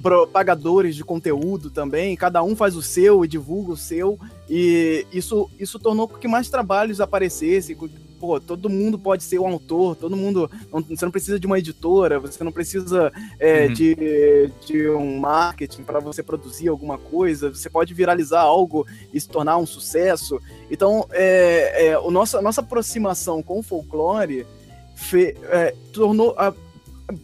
[0.00, 4.18] propagadores de conteúdo também, cada um faz o seu e divulga o seu,
[4.48, 7.76] e isso, isso tornou que mais trabalhos aparecessem.
[8.18, 10.50] Pô, todo mundo pode ser um autor, todo mundo.
[10.70, 13.72] Não, você não precisa de uma editora, você não precisa é, uhum.
[13.72, 19.26] de, de um marketing para você produzir alguma coisa, você pode viralizar algo e se
[19.26, 20.38] tornar um sucesso.
[20.70, 24.46] Então, é, é, o nosso, a nossa aproximação com o folclore
[24.94, 26.34] fe, é, tornou.
[26.36, 26.52] A,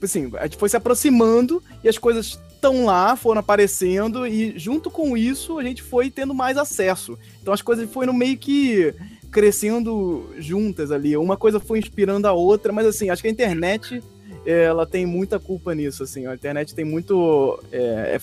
[0.02, 4.90] assim, a gente foi se aproximando e as coisas estão lá, foram aparecendo e junto
[4.90, 7.18] com isso a gente foi tendo mais acesso.
[7.40, 8.94] Então as coisas foram meio que
[9.30, 11.16] crescendo juntas ali.
[11.16, 14.02] Uma coisa foi inspirando a outra, mas assim, acho que a internet
[14.46, 16.26] ela tem muita culpa nisso, assim.
[16.26, 17.60] A internet tem muito.
[17.72, 18.20] É, é,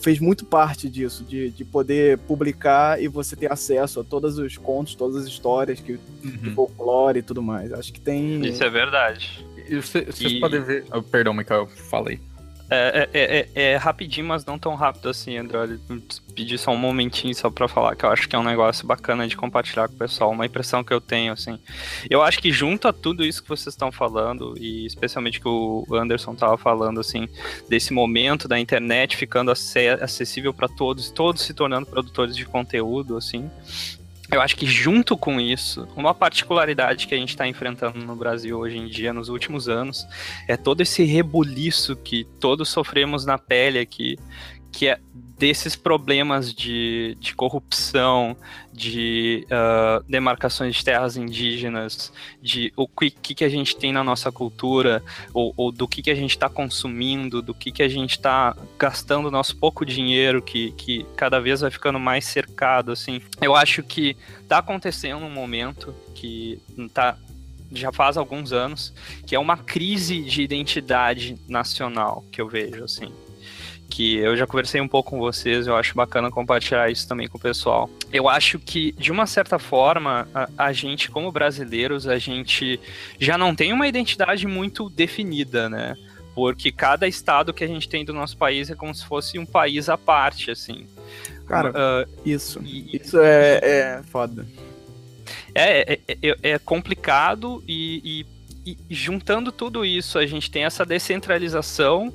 [0.00, 4.58] fez muito parte disso, de, de poder publicar e você ter acesso a todos os
[4.58, 6.30] contos, todas as histórias que, uhum.
[6.42, 7.72] de folclore e tudo mais.
[7.72, 8.44] Acho que tem.
[8.44, 9.44] Isso é verdade.
[9.68, 10.40] E vocês e...
[10.40, 10.84] podem ver.
[10.92, 12.20] Oh, perdão, Michael, falei.
[12.74, 15.76] É, é, é, é, rapidinho, mas não tão rápido assim, André.
[16.34, 19.28] Pedir só um momentinho só pra falar que eu acho que é um negócio bacana
[19.28, 20.30] de compartilhar com o pessoal.
[20.30, 21.58] Uma impressão que eu tenho, assim.
[22.08, 25.86] Eu acho que junto a tudo isso que vocês estão falando, e especialmente que o
[25.92, 27.28] Anderson tava falando, assim,
[27.68, 33.50] desse momento da internet ficando acessível para todos, todos se tornando produtores de conteúdo, assim,
[34.32, 38.58] eu acho que junto com isso, uma particularidade que a gente está enfrentando no Brasil
[38.58, 40.06] hoje em dia, nos últimos anos,
[40.48, 44.18] é todo esse rebuliço que todos sofremos na pele aqui,
[44.72, 44.98] que é
[45.42, 48.36] desses problemas de, de corrupção,
[48.72, 54.30] de uh, demarcações de terras indígenas, de o que, que a gente tem na nossa
[54.30, 55.02] cultura,
[55.34, 58.56] ou, ou do que, que a gente está consumindo, do que, que a gente está
[58.78, 63.20] gastando nosso pouco dinheiro, que, que cada vez vai ficando mais cercado, assim.
[63.40, 66.62] Eu acho que está acontecendo um momento que
[66.94, 67.18] tá
[67.72, 68.94] já faz alguns anos,
[69.26, 73.12] que é uma crise de identidade nacional que eu vejo, assim
[73.92, 77.36] que eu já conversei um pouco com vocês, eu acho bacana compartilhar isso também com
[77.36, 77.90] o pessoal.
[78.10, 82.80] Eu acho que, de uma certa forma, a, a, gente, como brasileiros, a gente
[83.18, 85.94] já não tem uma identidade muito definida, né?
[86.34, 89.44] Porque cada estado que a gente tem do nosso país é como se fosse um
[89.44, 90.86] país à parte, assim.
[91.46, 92.62] Cara, uh, isso.
[92.64, 94.46] E, isso é, é foda.
[95.54, 98.24] É, é, é, é complicado e,
[98.64, 102.10] e, e juntando tudo isso, a gente tem essa descentralização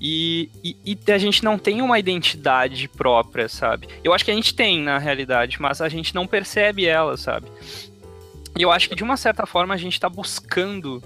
[0.00, 3.88] E, e, e, a gente não tem uma identidade própria, sabe?
[4.04, 7.46] Eu acho que a gente tem, na realidade, mas a gente não percebe ela, sabe?
[8.56, 11.02] E eu acho que de uma certa forma a gente está buscando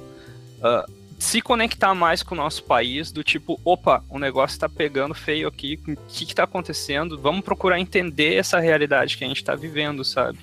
[0.58, 5.14] uh, se conectar mais com o nosso país, do tipo, opa, o negócio tá pegando
[5.14, 7.16] feio aqui, o que que tá acontecendo?
[7.16, 10.40] Vamos procurar entender essa realidade que a gente tá vivendo, sabe?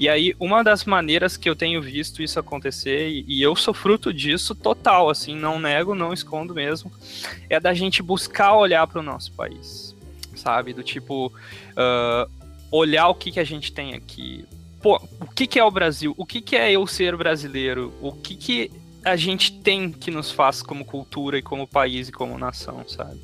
[0.00, 3.72] E aí, uma das maneiras que eu tenho visto isso acontecer, e, e eu sou
[3.72, 6.90] fruto disso total, assim, não nego, não escondo mesmo,
[7.48, 9.94] é da gente buscar olhar para o nosso país,
[10.34, 10.72] sabe?
[10.72, 12.28] Do tipo, uh,
[12.72, 14.44] olhar o que que a gente tem aqui,
[14.82, 16.12] pô, o que, que é o Brasil?
[16.18, 17.94] O que, que é eu ser brasileiro?
[18.00, 18.72] O que, que
[19.06, 23.20] a gente tem que nos faz como cultura e como país e como nação, sabe?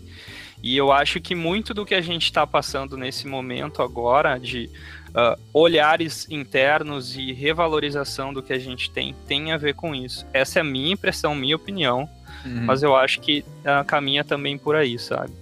[0.63, 4.71] E eu acho que muito do que a gente está passando nesse momento agora de
[5.09, 10.25] uh, olhares internos e revalorização do que a gente tem tem a ver com isso.
[10.33, 12.09] Essa é a minha impressão, minha opinião,
[12.47, 12.65] uhum.
[12.65, 15.33] mas eu acho que uh, caminha também por aí, sabe?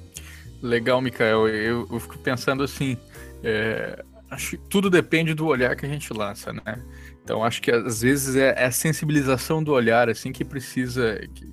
[0.63, 1.49] Legal, Mikael.
[1.49, 2.97] Eu, eu fico pensando assim,
[3.45, 6.83] é, acho que tudo depende do olhar que a gente lança, né?
[7.31, 11.53] Então acho que às vezes é, é a sensibilização do olhar assim que precisa que,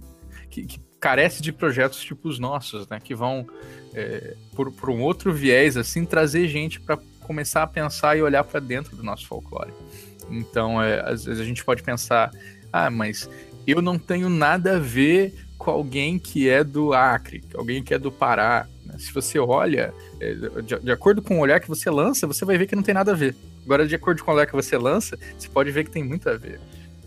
[0.50, 3.00] que, que carece de projetos tipo os nossos, né?
[3.00, 3.46] Que vão
[3.94, 8.44] é, por, por um outro viés assim trazer gente para começar a pensar e olhar
[8.44, 9.72] para dentro do nosso folclore.
[10.32, 12.32] Então é, às vezes a gente pode pensar,
[12.74, 13.30] ah, mas
[13.68, 18.00] eu não tenho nada a ver com alguém que é do Acre, alguém que é
[18.00, 18.68] do Pará.
[18.84, 18.96] Né?
[18.98, 22.58] Se você olha, é, de, de acordo com o olhar que você lança, você vai
[22.58, 23.36] ver que não tem nada a ver.
[23.68, 26.30] Agora, de acordo com o olhar que você lança, você pode ver que tem muito
[26.30, 26.58] a ver.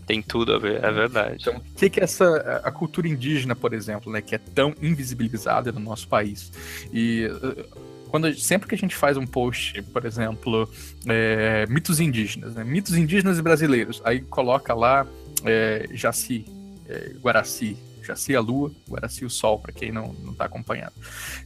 [0.05, 1.37] Tem tudo a ver, é verdade.
[1.41, 4.75] Então, o que, que é essa a cultura indígena, por exemplo, né, que é tão
[4.79, 6.51] invisibilizada no nosso país?
[6.93, 7.65] E uh,
[8.09, 10.71] quando sempre que a gente faz um post, por exemplo,
[11.07, 15.07] é, mitos indígenas, né, mitos indígenas e brasileiros, aí coloca lá
[15.43, 16.45] é, Jaci,
[16.87, 20.93] é, Guaraci, Jaci a lua, Guaraci o sol, para quem não, não tá acompanhando.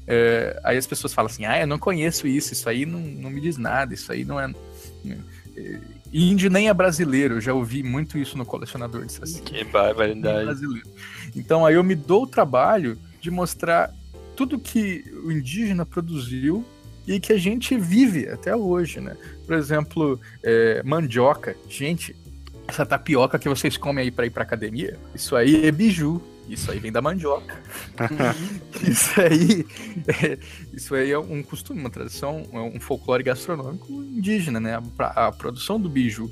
[0.06, 3.30] É, aí as pessoas falam assim, ah, eu não conheço isso, isso aí não, não
[3.30, 4.54] me diz nada, isso aí não é é,
[6.12, 9.42] índio nem é brasileiro, eu já ouvi muito isso no colecionador de saci.
[9.42, 10.60] Que barbaridade.
[11.36, 13.94] Então aí eu me dou o trabalho de mostrar
[14.36, 16.66] tudo que o indígena produziu
[17.08, 19.16] e que a gente vive até hoje, né?
[19.46, 21.56] Por exemplo, é, mandioca.
[21.70, 22.16] Gente,
[22.68, 26.22] essa tapioca que vocês comem aí para ir para academia, isso aí é biju.
[26.48, 27.60] Isso aí vem da mandioca.
[28.88, 29.66] isso aí,
[30.08, 30.38] é,
[30.74, 34.80] isso aí é um costume, uma tradição, é um folclore gastronômico indígena, né?
[35.00, 36.32] A, a produção do biju.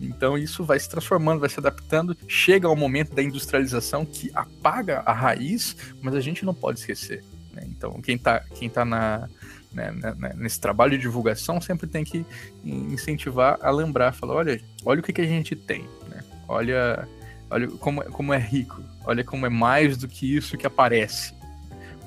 [0.00, 2.16] Então isso vai se transformando, vai se adaptando.
[2.26, 7.22] Chega ao momento da industrialização que apaga a raiz, mas a gente não pode esquecer.
[7.52, 7.62] Né?
[7.68, 9.28] Então quem está quem tá na,
[9.72, 12.26] né, né, né, nesse trabalho de divulgação sempre tem que
[12.64, 16.22] incentivar a lembrar, falar, olha, olha o que, que a gente tem, né?
[16.48, 17.08] olha
[17.52, 18.82] Olha como, como é rico.
[19.04, 21.34] Olha como é mais do que isso que aparece.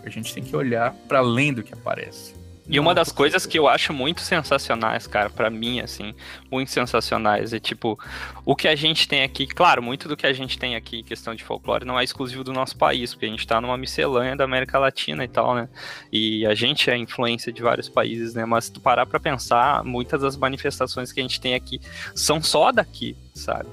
[0.03, 2.33] A gente tem que olhar para além do que aparece.
[2.67, 6.15] E uma das coisas que eu acho muito sensacionais, cara, para mim, assim,
[6.51, 7.99] muito sensacionais, é tipo,
[8.43, 11.35] o que a gente tem aqui, claro, muito do que a gente tem aqui, questão
[11.35, 14.45] de folclore, não é exclusivo do nosso país, porque a gente tá numa miscelânea da
[14.45, 15.69] América Latina e tal, né?
[16.11, 18.45] E a gente é influência de vários países, né?
[18.45, 21.79] Mas se tu parar pra pensar, muitas das manifestações que a gente tem aqui
[22.15, 23.69] são só daqui, sabe?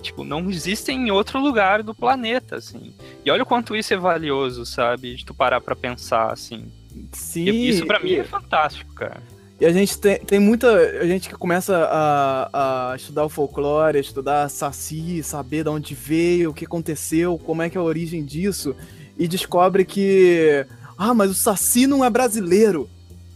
[0.00, 2.94] Tipo, não existem em outro lugar do planeta, assim.
[3.24, 5.16] E olha o quanto isso é valioso, sabe?
[5.16, 6.70] De tu parar pra pensar, assim.
[7.12, 7.44] Sim.
[7.44, 9.22] E isso para mim é fantástico, cara.
[9.60, 14.00] E a gente tem, tem muita gente que começa a, a estudar o folclore, a
[14.00, 18.24] estudar Saci, saber de onde veio, o que aconteceu, como é que é a origem
[18.24, 18.74] disso,
[19.18, 20.66] e descobre que.
[20.96, 22.88] Ah, mas o Saci não é brasileiro.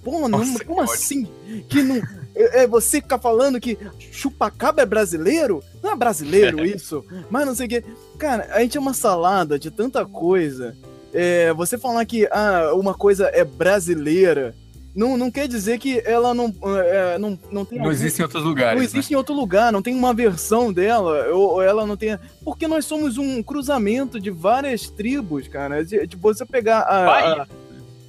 [0.02, 1.28] Pô, não, Nossa, como assim?
[1.68, 2.00] Que não.
[2.34, 3.78] É, é você ficar falando que
[4.10, 5.62] chupacaba é brasileiro?
[5.82, 7.04] Não é brasileiro isso?
[7.30, 7.84] Mas não sei o que.
[8.18, 10.76] Cara, a gente é uma salada de tanta coisa.
[11.12, 14.54] É, você falar que ah, uma coisa é brasileira
[14.94, 16.54] não, não quer dizer que ela não,
[16.84, 17.80] é, não, não tem.
[17.80, 18.76] Não existe em outros lugares.
[18.76, 19.14] Não existe né?
[19.14, 22.16] em outro lugar, não tem uma versão dela, ou, ou, ela não tem.
[22.44, 25.84] Porque nós somos um cruzamento de várias tribos, cara.
[25.84, 27.46] De, de você pegar a, a,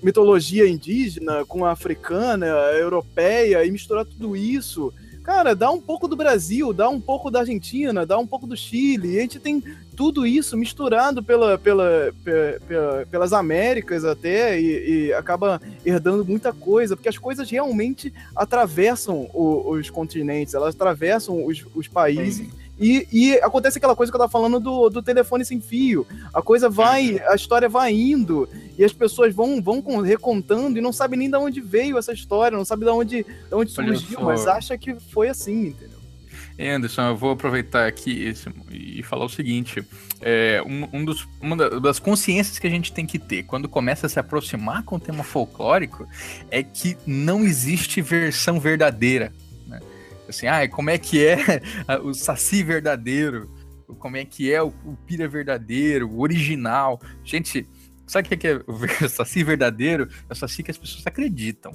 [0.06, 4.94] mitologia indígena com a africana, a europeia e misturar tudo isso.
[5.24, 8.56] Cara, dá um pouco do Brasil, dá um pouco da Argentina, dá um pouco do
[8.56, 9.18] Chile.
[9.18, 9.64] A gente tem
[9.96, 16.96] tudo isso misturado pela, pela, pela pelas Américas até e, e, acaba herdando muita coisa,
[16.96, 22.48] porque as coisas realmente atravessam o, os continentes, elas atravessam os, os países.
[22.48, 26.06] Sim e, e, acontece aquela coisa que eu tava falando do, do telefone sem fio.
[26.34, 30.92] A coisa vai, a história vai indo, e as pessoas vão, vão recontando e não
[30.92, 34.46] sabem nem de onde veio essa história, não sabem de onde, de onde surgiu, mas
[34.48, 35.96] acha que foi assim, entendeu?
[36.58, 39.86] Anderson, eu vou aproveitar aqui esse, e falar o seguinte:
[40.22, 44.06] é, um, um dos, uma das consciências que a gente tem que ter quando começa
[44.06, 46.08] a se aproximar com o tema folclórico
[46.50, 49.34] é que não existe versão verdadeira.
[50.28, 51.38] Assim, ah, como é que é
[52.04, 53.50] o saci verdadeiro?
[54.00, 57.00] Como é que é o, o pira verdadeiro, o original?
[57.24, 57.68] Gente,
[58.08, 60.08] Sabe o que é o saci verdadeiro?
[60.30, 61.72] É o saci que as pessoas acreditam.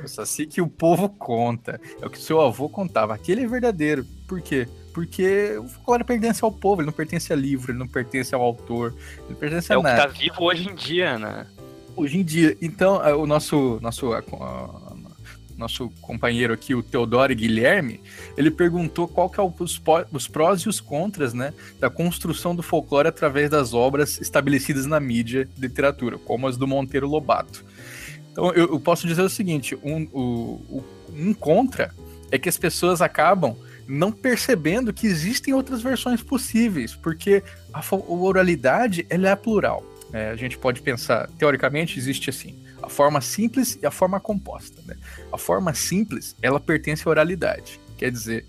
[0.00, 1.80] É o saci que o povo conta.
[2.00, 3.14] É o que seu avô contava.
[3.14, 4.06] Aquele é verdadeiro.
[4.28, 4.68] Por quê?
[4.94, 8.42] Porque o folclore pertence ao povo, ele não pertence a livro, ele não pertence ao
[8.42, 10.02] autor, ele não pertence é a nada.
[10.02, 11.46] É o que tá vivo hoje em dia, né?
[11.96, 12.56] Hoje em dia.
[12.60, 14.12] Então, o nosso, nosso
[15.56, 18.00] nosso companheiro aqui, o Teodoro Guilherme,
[18.36, 19.80] ele perguntou qual que é os,
[20.12, 24.98] os prós e os contras, né, da construção do folclore através das obras estabelecidas na
[24.98, 27.64] mídia de literatura, como as do Monteiro Lobato.
[28.30, 30.84] Então, eu, eu posso dizer o seguinte, um, o,
[31.14, 31.94] um contra
[32.30, 37.42] é que as pessoas acabam não percebendo que existem outras versões possíveis, porque
[37.72, 39.84] a, a oralidade ela é plural.
[40.12, 44.82] É, a gente pode pensar, teoricamente, existe assim, a forma simples e a forma composta.
[44.86, 44.96] Né?
[45.32, 47.80] A forma simples, ela pertence à oralidade.
[47.96, 48.44] Quer dizer,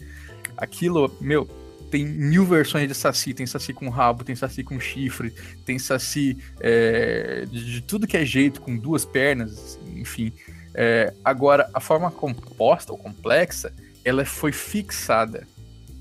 [0.58, 1.48] aquilo, meu,
[1.94, 3.36] tem mil versões de saci.
[3.36, 5.32] Tem saci com rabo, tem saci com chifre,
[5.64, 10.34] tem saci é, de, de, tudo que é jeito, com duas pernas, enfim.
[10.74, 13.72] É, agora, a forma composta ou complexa,
[14.04, 15.48] ela foi fixada,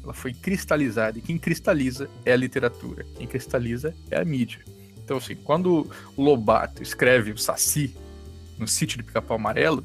[0.02, 1.18] ela foi cristalizada.
[1.18, 4.60] E quem cristaliza é a literatura, quem cristaliza é a mídia.
[5.04, 7.94] Então, assim, quando Lobato escreve o Saci
[8.62, 9.84] no sítio de Pica-Pau Amarelo,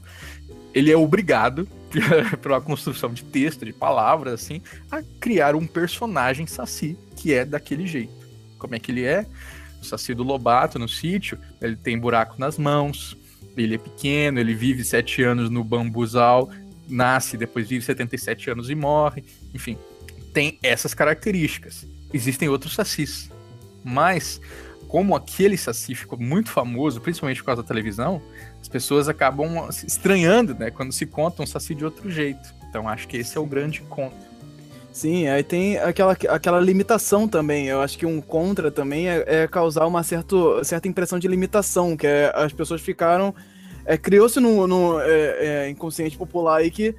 [0.73, 1.67] ele é obrigado,
[2.41, 4.61] pela construção de texto, de palavras, assim,
[4.91, 8.13] a criar um personagem Saci que é daquele jeito.
[8.57, 9.25] Como é que ele é?
[9.82, 13.17] O Saci do Lobato no sítio, ele tem buraco nas mãos,
[13.55, 16.49] ele é pequeno, ele vive sete anos no bambuzal,
[16.88, 19.23] nasce, depois vive 77 anos e morre.
[19.53, 19.78] Enfim,
[20.34, 21.88] tem essas características.
[22.13, 23.30] Existem outros sacis.
[23.84, 24.39] Mas
[24.88, 28.21] como aquele Saci ficou muito famoso, principalmente por causa da televisão,
[28.62, 32.53] as pessoas acabam se estranhando, né, quando se conta um Saci de outro jeito.
[32.70, 34.28] Então acho que esse é o grande conto.
[34.91, 37.68] Sim, aí tem aquela, aquela limitação também.
[37.68, 41.95] Eu acho que um contra também é, é causar uma certo, certa impressão de limitação,
[41.95, 43.34] que é, as pessoas ficaram.
[43.86, 46.95] É, Criou-se no, no é, é inconsciente popular aí que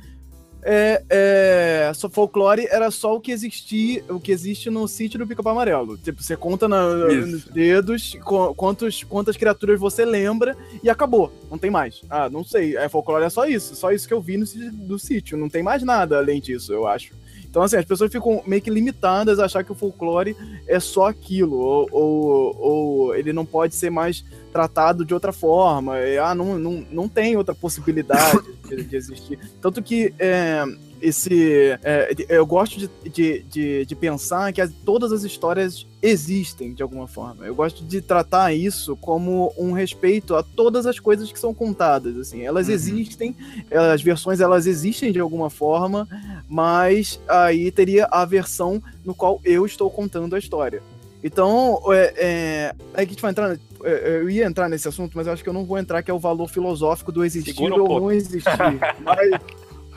[0.62, 5.26] é, é, só folclore era só o que existia, o que existe no sítio do
[5.26, 5.96] Pica-Pau Amarelo.
[5.96, 8.16] Tipo, você conta na, nos dedos
[8.56, 11.32] quantos, quantas criaturas você lembra e acabou.
[11.50, 12.02] Não tem mais.
[12.10, 12.76] Ah, não sei.
[12.76, 13.74] É folclore é só isso.
[13.76, 15.38] Só isso que eu vi no do sítio.
[15.38, 17.12] Não tem mais nada além disso, eu acho.
[17.50, 20.36] Então, assim, as pessoas ficam meio que limitadas a achar que o folclore
[20.66, 25.98] é só aquilo, ou, ou, ou ele não pode ser mais tratado de outra forma.
[25.98, 29.38] E, ah, não, não, não tem outra possibilidade de, de existir.
[29.60, 30.64] Tanto que é,
[31.00, 31.78] esse.
[31.82, 36.82] É, eu gosto de, de, de, de, pensar que as, todas as histórias existem de
[36.82, 37.46] alguma forma.
[37.46, 42.16] Eu gosto de tratar isso como um respeito a todas as coisas que são contadas.
[42.16, 42.74] Assim, elas uhum.
[42.74, 43.36] existem,
[43.70, 46.08] as versões elas existem de alguma forma,
[46.48, 50.82] mas aí teria a versão no qual eu estou contando a história.
[51.22, 53.58] Então, é, é, que a gente vai entrar.
[53.82, 56.10] É, eu ia entrar nesse assunto, mas eu acho que eu não vou entrar, que
[56.10, 58.50] é o valor filosófico do existir um ou não existir.
[59.02, 59.40] mas.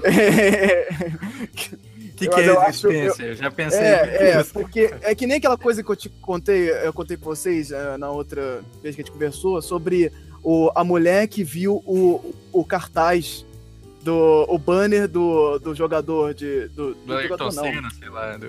[0.04, 0.88] É,
[2.22, 3.24] que, que é existência?
[3.24, 3.80] Eu, eu, já pensei.
[3.80, 7.26] É, é, porque é que nem aquela coisa que eu te contei, eu contei pra
[7.26, 10.12] vocês uh, na outra vez que a gente conversou, sobre
[10.44, 13.46] o, a mulher que viu o, o cartaz
[14.04, 16.68] do o banner do, do jogador de.
[16.70, 18.48] Do, do, do jogador, Senna, sei lá, do,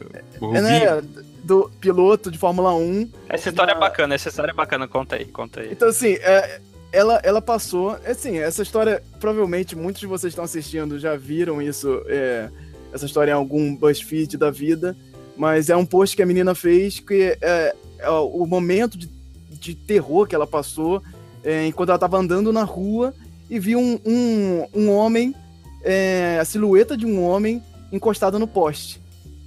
[0.56, 1.02] é, né,
[1.44, 3.10] do piloto de Fórmula 1.
[3.28, 3.78] Essa história na...
[3.78, 5.72] é bacana, essa história é bacana, conta aí, conta aí.
[5.72, 6.60] Então, assim, é,
[6.92, 7.98] ela, ela passou.
[8.06, 12.50] Assim, essa história, provavelmente muitos de vocês estão assistindo já viram isso, é,
[12.92, 14.96] essa história em algum BuzzFeed da vida.
[15.36, 19.08] Mas é um post que a menina fez que é, é o momento de,
[19.50, 21.02] de terror que ela passou
[21.42, 23.14] é, enquanto ela estava andando na rua
[23.48, 25.34] e viu um, um, um homem
[25.82, 29.00] é, a silhueta de um homem encostado no poste.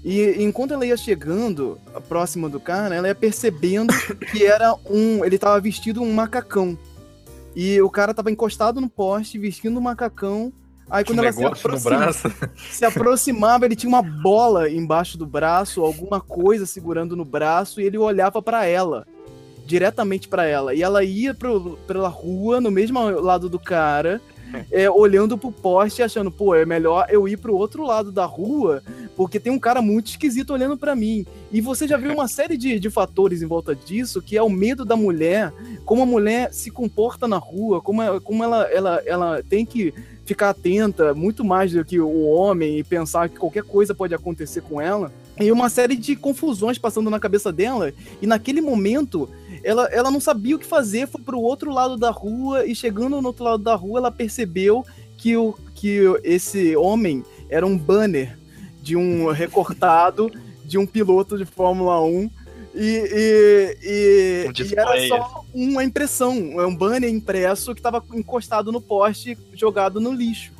[0.04, 3.92] E enquanto ela ia chegando próxima do cara, ela ia percebendo
[4.32, 5.26] que era um.
[5.26, 6.78] Ele estava vestido um macacão.
[7.56, 10.52] E o cara estava encostado no poste, vestindo um macacão.
[10.90, 12.14] Aí quando ela se, aproxima,
[12.70, 17.86] se aproximava, ele tinha uma bola embaixo do braço, alguma coisa segurando no braço, e
[17.86, 19.08] ele olhava para ela,
[19.66, 20.76] diretamente para ela.
[20.76, 24.22] E ela ia pro, pela rua, no mesmo lado do cara,
[24.72, 28.82] é, olhando pro poste achando, pô, é melhor eu ir pro outro lado da rua,
[29.16, 31.26] porque tem um cara muito esquisito olhando para mim.
[31.52, 34.50] E você já viu uma série de, de fatores em volta disso, que é o
[34.50, 35.54] medo da mulher,
[35.86, 39.94] como a mulher se comporta na rua, como, como ela, ela, ela tem que
[40.26, 44.62] ficar atenta muito mais do que o homem e pensar que qualquer coisa pode acontecer
[44.62, 45.14] com ela.
[45.40, 47.94] E uma série de confusões passando na cabeça dela.
[48.22, 49.30] E naquele momento,
[49.66, 52.66] ela, ela não sabia o que fazer, foi pro outro lado da rua.
[52.66, 54.86] E chegando no outro lado da rua, ela percebeu
[55.18, 58.38] que, o, que esse homem era um banner
[58.82, 60.32] de um recortado
[60.64, 62.30] de um piloto de Fórmula 1
[62.76, 68.70] e, e, e, e, era só uma impressão, é um banner impresso que estava encostado
[68.72, 70.52] no poste, jogado no lixo.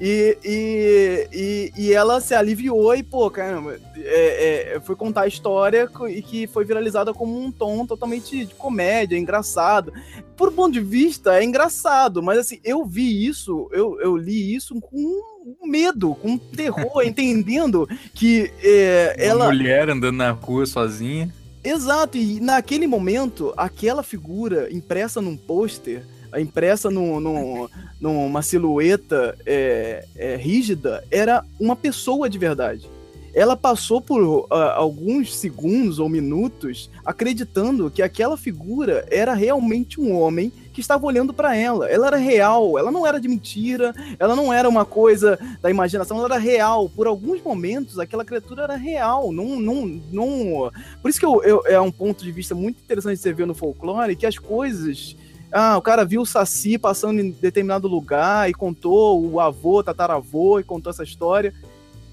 [0.00, 5.26] E, e, e, e, ela se aliviou e, pô, caramba, é, é, foi contar a
[5.28, 9.92] história e que foi viralizada como um tom totalmente de comédia, engraçado.
[10.36, 14.80] Por ponto de vista, é engraçado, mas assim, eu vi isso, eu, eu li isso
[14.80, 15.20] com
[15.64, 19.44] medo, com terror, entendendo que é, ela.
[19.46, 21.32] Uma mulher andando na rua sozinha.
[21.62, 26.02] Exato, e naquele momento, aquela figura impressa num pôster,
[26.40, 32.88] impressa numa silhueta é, é, rígida, era uma pessoa de verdade.
[33.34, 40.14] Ela passou por uh, alguns segundos ou minutos acreditando que aquela figura era realmente um
[40.14, 41.88] homem que estava olhando para ela.
[41.88, 46.18] Ela era real, ela não era de mentira, ela não era uma coisa da imaginação,
[46.18, 46.90] ela era real.
[46.90, 49.32] Por alguns momentos, aquela criatura era real.
[49.32, 50.70] Não, não, não...
[51.00, 53.46] Por isso que eu, eu, é um ponto de vista muito interessante de você ver
[53.46, 55.16] no folclore que as coisas.
[55.52, 60.58] Ah, o cara viu o Saci passando em determinado lugar e contou o avô, tataravô,
[60.58, 61.52] e contou essa história.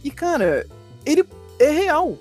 [0.04, 0.68] E, cara,
[1.06, 1.26] ele
[1.60, 2.18] é real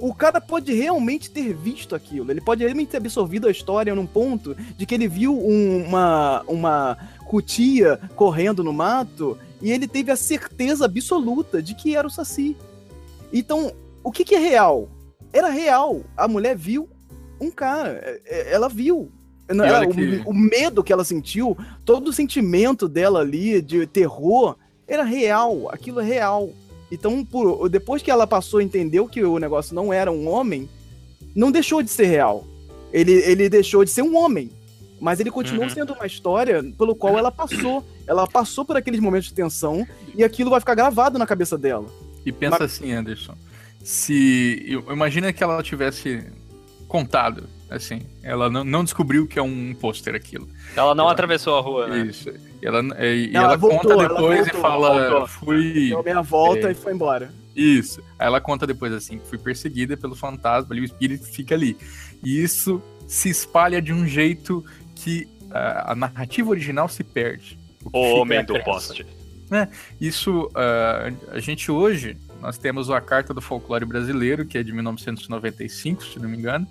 [0.00, 2.30] o cara pode realmente ter visto aquilo.
[2.30, 6.42] Ele pode realmente ter absorvido a história num ponto de que ele viu um, uma,
[6.48, 12.10] uma cutia correndo no mato e ele teve a certeza absoluta de que era o
[12.10, 12.56] Saci.
[13.32, 14.88] Então, o que, que é real?
[15.32, 16.02] Era real.
[16.16, 16.88] A mulher viu
[17.40, 18.00] um cara.
[18.02, 19.12] É, é, ela viu.
[19.48, 20.22] Ela, que...
[20.26, 25.68] o, o medo que ela sentiu, todo o sentimento dela ali de terror, era real.
[25.70, 26.50] Aquilo é real.
[26.90, 30.68] Então, por, depois que ela passou, entendeu que o negócio não era um homem,
[31.34, 32.46] não deixou de ser real.
[32.92, 34.50] Ele, ele deixou de ser um homem.
[35.00, 35.70] Mas ele continuou uhum.
[35.70, 37.84] sendo uma história pelo qual ela passou.
[38.06, 41.86] Ela passou por aqueles momentos de tensão e aquilo vai ficar gravado na cabeça dela.
[42.26, 42.72] E pensa Mas...
[42.72, 43.34] assim, Anderson.
[43.82, 44.82] Se.
[44.90, 46.26] Imagina que ela tivesse
[46.88, 48.02] contado, assim.
[48.22, 50.48] Ela não, não descobriu que é um pôster aquilo.
[50.76, 51.12] Ela não ela...
[51.12, 52.06] atravessou a rua, né?
[52.06, 52.30] Isso.
[52.62, 55.26] E ela, e, ela, ela voltou, conta depois voltou, e fala: voltou.
[55.28, 55.88] fui.
[55.88, 57.32] Deu meia volta é, e foi embora.
[57.54, 58.00] Isso.
[58.18, 61.76] Aí ela conta depois assim: fui perseguida pelo fantasma ali, o espírito fica ali.
[62.24, 64.64] E isso se espalha de um jeito
[64.94, 67.58] que uh, a narrativa original se perde.
[67.84, 69.06] O, o homem do poste.
[69.50, 69.68] Né?
[70.00, 74.72] Isso, uh, a gente hoje, nós temos a Carta do Folclore Brasileiro, que é de
[74.72, 76.66] 1995, se não me engano.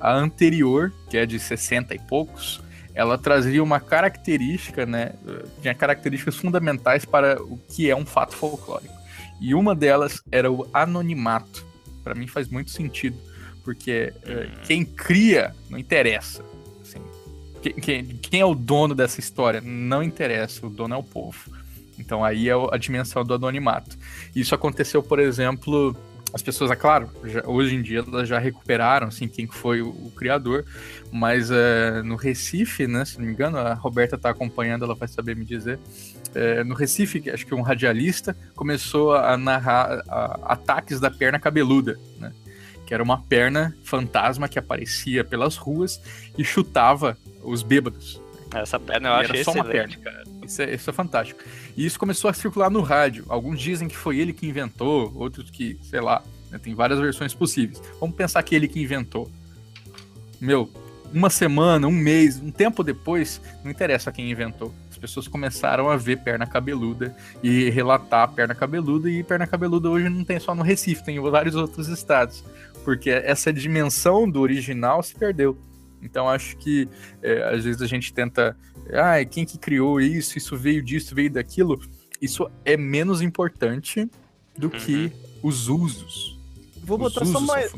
[0.00, 2.60] A anterior, que é de 60 e poucos,
[2.94, 5.12] ela trazia uma característica, né?
[5.60, 8.94] Tinha características fundamentais para o que é um fato folclórico.
[9.38, 11.64] E uma delas era o anonimato.
[12.02, 13.18] Para mim faz muito sentido,
[13.62, 16.42] porque uh, quem cria não interessa.
[16.80, 17.02] Assim,
[17.62, 19.60] quem, quem, quem, é o dono dessa história?
[19.60, 21.38] Não interessa, o dono é o povo.
[21.98, 23.98] Então aí é a dimensão do anonimato.
[24.34, 25.94] Isso aconteceu, por exemplo,
[26.36, 29.88] as pessoas, é claro, já, hoje em dia elas já recuperaram, assim, quem foi o,
[29.88, 30.66] o criador,
[31.10, 35.08] mas é, no Recife, né, se não me engano, a Roberta está acompanhando, ela vai
[35.08, 35.78] saber me dizer,
[36.34, 41.98] é, no Recife, acho que um radialista começou a narrar a, ataques da perna cabeluda,
[42.18, 42.30] né,
[42.86, 45.98] que era uma perna fantasma que aparecia pelas ruas
[46.36, 48.20] e chutava os bêbados.
[48.54, 49.96] Essa perna eu só uma perna.
[49.96, 50.22] cara.
[50.44, 51.40] Isso é, isso é fantástico.
[51.76, 53.24] E isso começou a circular no rádio.
[53.28, 57.34] Alguns dizem que foi ele que inventou, outros que, sei lá, né, tem várias versões
[57.34, 57.82] possíveis.
[58.00, 59.30] Vamos pensar que ele que inventou.
[60.40, 60.70] Meu,
[61.12, 64.74] uma semana, um mês, um tempo depois, não interessa quem inventou.
[64.90, 70.08] As pessoas começaram a ver perna cabeluda e relatar perna cabeluda, e perna cabeluda hoje
[70.08, 72.42] não tem só no Recife, tem em vários outros estados.
[72.84, 75.58] Porque essa dimensão do original se perdeu.
[76.00, 76.88] Então acho que
[77.22, 78.56] é, às vezes a gente tenta,
[78.92, 80.38] ah, quem que criou isso?
[80.38, 81.80] Isso veio disso, veio daquilo.
[82.20, 84.08] Isso é menos importante
[84.56, 84.72] do uhum.
[84.72, 85.12] que
[85.42, 86.36] os usos.
[86.82, 87.72] Vou botar só mais,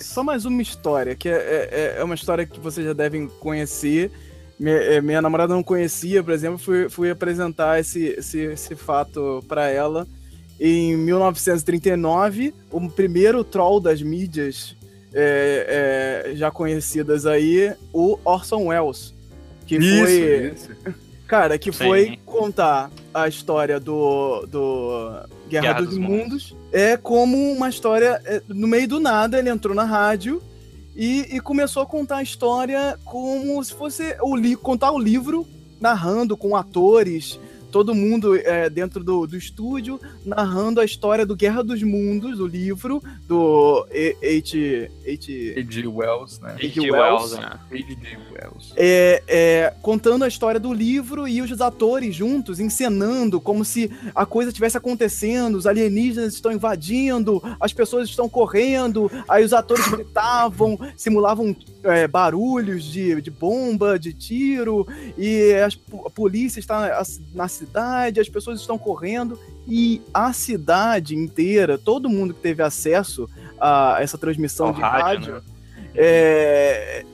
[0.00, 4.10] só mais uma história, que é, é, é, uma história que vocês já devem conhecer.
[4.58, 9.44] Minha, é, minha namorada não conhecia, por exemplo, fui, fui apresentar esse, esse, esse fato
[9.48, 10.06] para ela.
[10.60, 14.76] Em 1939, o primeiro troll das mídias
[15.12, 19.12] é, é, já conhecidas aí, o Orson Welles.
[19.78, 20.52] Que isso, foi.
[20.54, 20.70] Isso.
[21.26, 21.78] Cara, que Sim.
[21.78, 26.52] foi contar a história do, do Guerra, Guerra dos, dos Mundos.
[26.52, 26.56] Mundos.
[26.70, 28.20] É como uma história.
[28.24, 30.42] É, no meio do nada, ele entrou na rádio
[30.94, 35.46] e, e começou a contar a história como se fosse o li contar o livro,
[35.80, 37.40] narrando com atores
[37.72, 42.46] todo mundo é, dentro do, do estúdio narrando a história do Guerra dos Mundos, o
[42.46, 44.90] livro do H.
[45.08, 45.88] H.
[45.88, 46.52] Wells, né?
[46.52, 46.80] H.
[46.80, 47.58] Wells, né?
[47.70, 48.18] H.G.
[48.30, 48.72] Wells.
[48.76, 54.26] É, é, contando a história do livro e os atores juntos encenando como se a
[54.26, 60.78] coisa estivesse acontecendo, os alienígenas estão invadindo, as pessoas estão correndo, aí os atores gritavam,
[60.96, 65.54] simulavam é, barulhos de, de bomba, de tiro, e
[66.04, 67.02] a polícia está
[67.34, 67.61] na cidade,
[68.20, 73.28] as pessoas estão correndo, e a cidade inteira, todo mundo que teve acesso
[73.60, 75.42] a essa transmissão Ao de rádio, rádio, né?
[75.94, 77.04] é,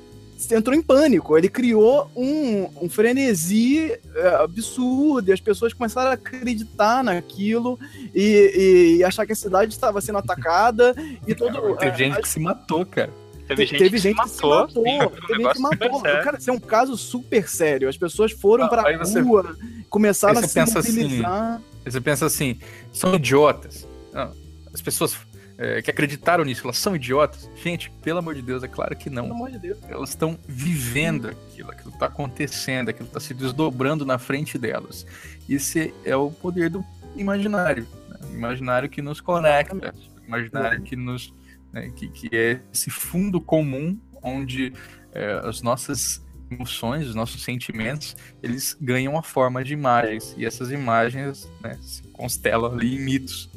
[0.52, 1.36] entrou em pânico.
[1.36, 7.78] Ele criou um, um frenesi é, absurdo e as pessoas começaram a acreditar naquilo
[8.14, 10.94] e, e achar que a cidade estava sendo atacada
[11.26, 11.76] e todo.
[11.76, 13.10] Teve gente que se matou, cara.
[13.48, 14.60] Teve Te- gente, teve que, gente se que se matou.
[14.60, 16.00] matou, sim, um teve gente que matou.
[16.00, 16.24] sério.
[16.24, 17.88] Cara, isso é um caso super sério.
[17.88, 19.56] As pessoas foram Ah, pra aí você- rua,
[19.88, 21.60] começaram a se assim, mobilizar.
[21.84, 22.58] Aí Você pensa assim,
[22.92, 23.86] são idiotas.
[24.12, 24.32] Não,
[24.72, 25.16] as pessoas
[25.56, 27.50] é, que acreditaram nisso, elas são idiotas.
[27.64, 29.34] Gente, pelo amor de Deus, é claro que Pelo não.
[29.34, 29.78] amor de Deus.
[29.88, 35.04] Elas estão vivendo aquilo, aquilo está acontecendo, aquilo está se desdobrando na frente delas.
[35.48, 36.84] Esse é o poder do
[37.16, 37.86] imaginário.
[38.08, 38.16] Né?
[38.30, 39.92] O imaginário que nos conecta,
[40.22, 41.32] o imaginário que nos.
[41.72, 44.72] Né, que, que é esse fundo comum onde
[45.12, 50.34] é, as nossas emoções, os nossos sentimentos, eles ganham a forma de imagens.
[50.36, 53.50] E essas imagens né, se constelam ali em mitos.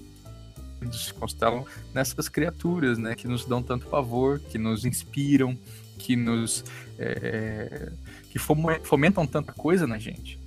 [0.92, 5.58] Se constelam nessas criaturas, né, que nos dão tanto favor, que nos inspiram,
[5.98, 6.66] que nos
[6.98, 7.92] é,
[8.32, 10.41] que fomentam tanta coisa na gente.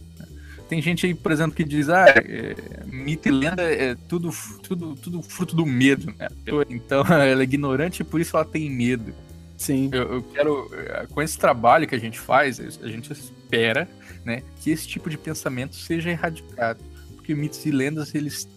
[0.68, 2.54] Tem gente aí, por exemplo, que diz, ah, é,
[2.86, 4.30] mito e lenda é tudo,
[4.62, 6.28] tudo, tudo fruto do medo, né?
[6.70, 9.14] Então ela é ignorante e por isso ela tem medo.
[9.56, 9.90] Sim.
[9.92, 10.70] Eu, eu quero,
[11.10, 13.88] com esse trabalho que a gente faz, a gente espera,
[14.24, 16.80] né, que esse tipo de pensamento seja erradicado.
[17.14, 18.48] Porque mitos e lendas, eles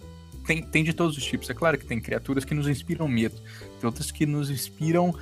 [0.46, 1.50] têm, têm de todos os tipos.
[1.50, 3.36] É claro que tem criaturas que nos inspiram medo,
[3.80, 5.14] tem outras que nos inspiram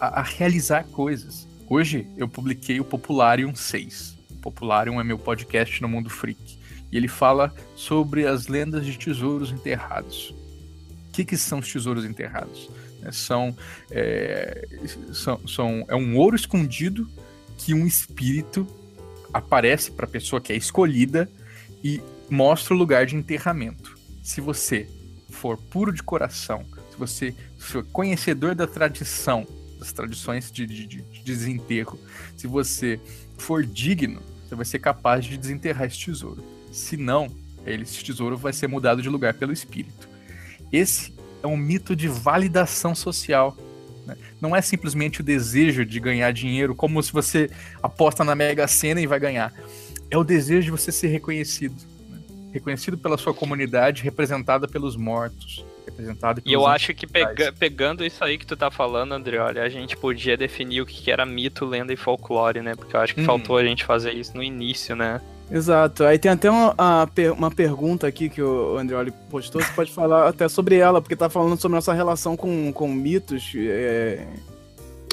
[0.00, 1.48] a, a realizar coisas.
[1.68, 4.13] Hoje eu publiquei o Popularium 6.
[4.44, 6.58] O Popularium é meu podcast no Mundo Freak.
[6.92, 10.34] E ele fala sobre as lendas de tesouros enterrados.
[11.08, 12.68] O que, que são os tesouros enterrados?
[13.00, 13.10] né?
[13.10, 13.56] São,
[13.90, 14.68] é,
[15.14, 17.08] são, são- é um ouro escondido
[17.56, 18.66] que um espírito
[19.32, 21.26] aparece para a pessoa que é escolhida
[21.82, 23.96] e mostra o lugar de enterramento.
[24.22, 24.86] Se você
[25.30, 29.46] for puro de coração, se você for conhecedor da tradição,
[29.78, 31.98] das tradições de- de- de desenterro,
[32.36, 33.00] se você
[33.38, 34.20] for digno,
[34.54, 36.42] você vai ser capaz de desenterrar esse tesouro.
[36.72, 37.30] Se não,
[37.66, 40.08] esse tesouro vai ser mudado de lugar pelo espírito.
[40.72, 43.56] Esse é um mito de validação social.
[44.06, 44.16] né?
[44.40, 47.50] Não é simplesmente o desejo de ganhar dinheiro, como se você
[47.82, 49.52] aposta na Mega Sena e vai ganhar.
[50.10, 51.74] É o desejo de você ser reconhecido.
[52.10, 52.18] né?
[52.52, 55.64] Reconhecido pela sua comunidade, representada pelos mortos.
[55.86, 59.62] Representado E eu acho que pega- pegando isso aí que tu tá falando, André, olha,
[59.62, 62.74] a gente podia definir o que que era mito, lenda e folclore, né?
[62.74, 63.24] Porque eu acho que Hum.
[63.26, 65.20] faltou a gente fazer isso no início, né?
[65.50, 66.04] Exato.
[66.04, 66.74] Aí tem até uma,
[67.36, 69.60] uma pergunta aqui que o Andreoli postou.
[69.62, 73.52] Você pode falar até sobre ela, porque tá falando sobre nossa relação com, com mitos.
[73.54, 74.26] É,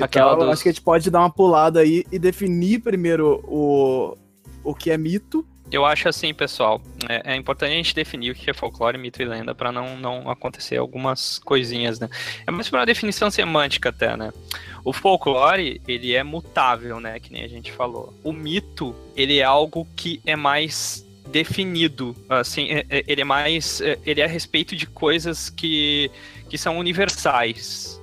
[0.02, 4.18] Aquela dos- Acho que a gente pode dar uma pulada aí e definir primeiro o,
[4.64, 5.46] o que é mito.
[5.72, 9.22] Eu acho assim, pessoal, é, é importante a gente definir o que é folclore, mito
[9.22, 12.10] e lenda pra não, não acontecer algumas coisinhas, né?
[12.46, 14.34] É mais pra uma definição semântica até, né?
[14.84, 17.20] O folclore, ele é mutável, né?
[17.22, 18.14] Que nem a gente falou.
[18.22, 23.80] O mito, ele é algo que é mais definido, assim, é- é- ele é mais,
[23.80, 26.12] é, ele é a respeito de coisas que,
[26.50, 27.98] que são universais.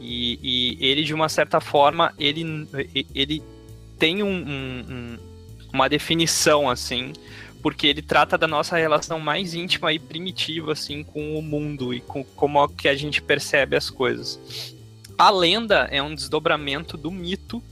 [0.00, 0.38] E,
[0.80, 2.66] e ele, de uma certa forma, ele,
[3.14, 3.42] ele
[3.98, 5.18] tem um- um,
[5.74, 7.12] uma definição assim,
[7.60, 12.00] porque ele trata da nossa relação mais íntima e primitiva assim com o mundo e
[12.00, 14.74] com como que a gente percebe as coisas.
[15.18, 17.62] A lenda é um desdobramento do mito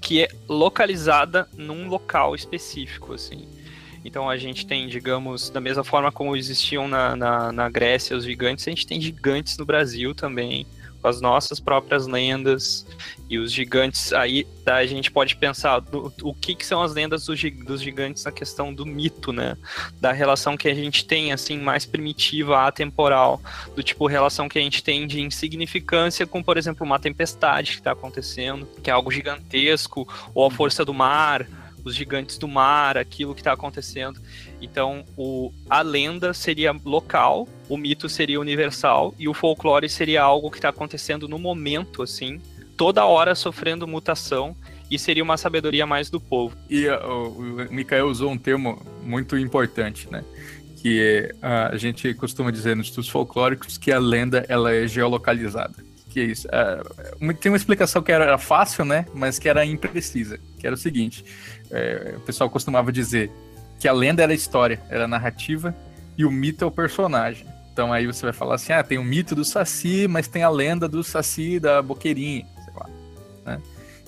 [0.00, 3.46] que é localizada num local específico assim.
[4.04, 8.24] Então a gente tem, digamos, da mesma forma como existiam na, na, na Grécia os
[8.24, 10.66] gigantes, a gente tem gigantes no Brasil também,
[11.00, 12.86] com as nossas próprias lendas.
[13.30, 16.94] E os gigantes, aí tá, a gente pode pensar do- o que, que são as
[16.94, 19.56] lendas dos, gi- dos gigantes na questão do mito, né?
[20.00, 23.40] Da relação que a gente tem, assim, mais primitiva, atemporal.
[23.76, 27.82] Do tipo, relação que a gente tem de insignificância com, por exemplo, uma tempestade que
[27.82, 31.46] tá acontecendo, que é algo gigantesco, ou a força do mar,
[31.84, 34.20] os gigantes do mar, aquilo que tá acontecendo.
[34.60, 40.50] Então, o, a lenda seria local, o mito seria universal e o folclore seria algo
[40.50, 42.40] que está acontecendo no momento, assim,
[42.78, 44.56] toda hora sofrendo mutação
[44.90, 46.56] e seria uma sabedoria mais do povo.
[46.70, 50.24] E uh, o, o usou um termo muito importante, né?
[50.80, 55.74] Que uh, a gente costuma dizer nos estudos folclóricos que a lenda ela é geolocalizada.
[56.08, 56.48] Que é isso?
[56.48, 59.04] Uh, tem uma explicação que era fácil, né?
[59.12, 60.38] Mas que era imprecisa.
[60.58, 61.24] Que era o seguinte:
[61.70, 63.30] é, o pessoal costumava dizer
[63.78, 65.74] que a lenda era história, era narrativa,
[66.16, 67.46] e o mito é o personagem.
[67.72, 70.48] Então aí você vai falar assim: ah, tem o mito do Saci, mas tem a
[70.48, 72.46] lenda do Saci da Boqueirinha.
[73.48, 73.62] Né?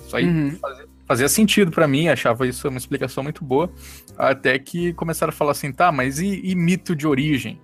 [0.07, 0.51] Isso aí uhum.
[0.61, 3.73] fazia, fazia, sentido para mim, achava isso uma explicação muito boa,
[4.17, 7.61] até que começaram a falar assim, tá, mas e, e mito de origem?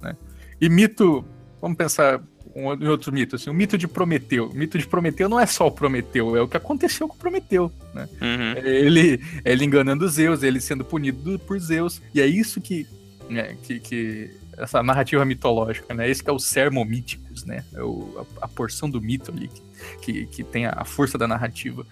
[0.00, 0.16] Né?
[0.60, 1.24] E mito,
[1.60, 2.22] vamos pensar
[2.54, 4.48] um, em outro mito, assim, o mito de Prometeu.
[4.48, 7.72] O mito de Prometeu não é só o Prometeu, é o que aconteceu com Prometeu,
[7.94, 8.08] né?
[8.20, 8.64] Uhum.
[8.64, 12.86] Ele, ele enganando Zeus, ele sendo punido por Zeus, e é isso que,
[13.28, 16.08] né, que, que essa narrativa mitológica, né?
[16.08, 17.64] Esse que é o sermo míticos, né?
[17.74, 19.62] É o, a, a, porção do mito ali que,
[20.00, 21.86] que, que tem a, força da narrativa.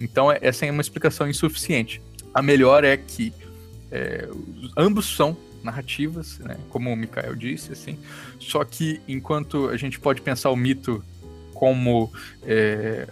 [0.00, 2.00] Então, é, essa é uma explicação insuficiente.
[2.32, 3.32] A melhor é que
[3.90, 4.28] é,
[4.76, 6.58] ambos são narrativas, né?
[6.68, 7.98] Como o Mikael disse, assim.
[8.38, 11.02] Só que enquanto a gente pode pensar o mito
[11.54, 13.06] como é,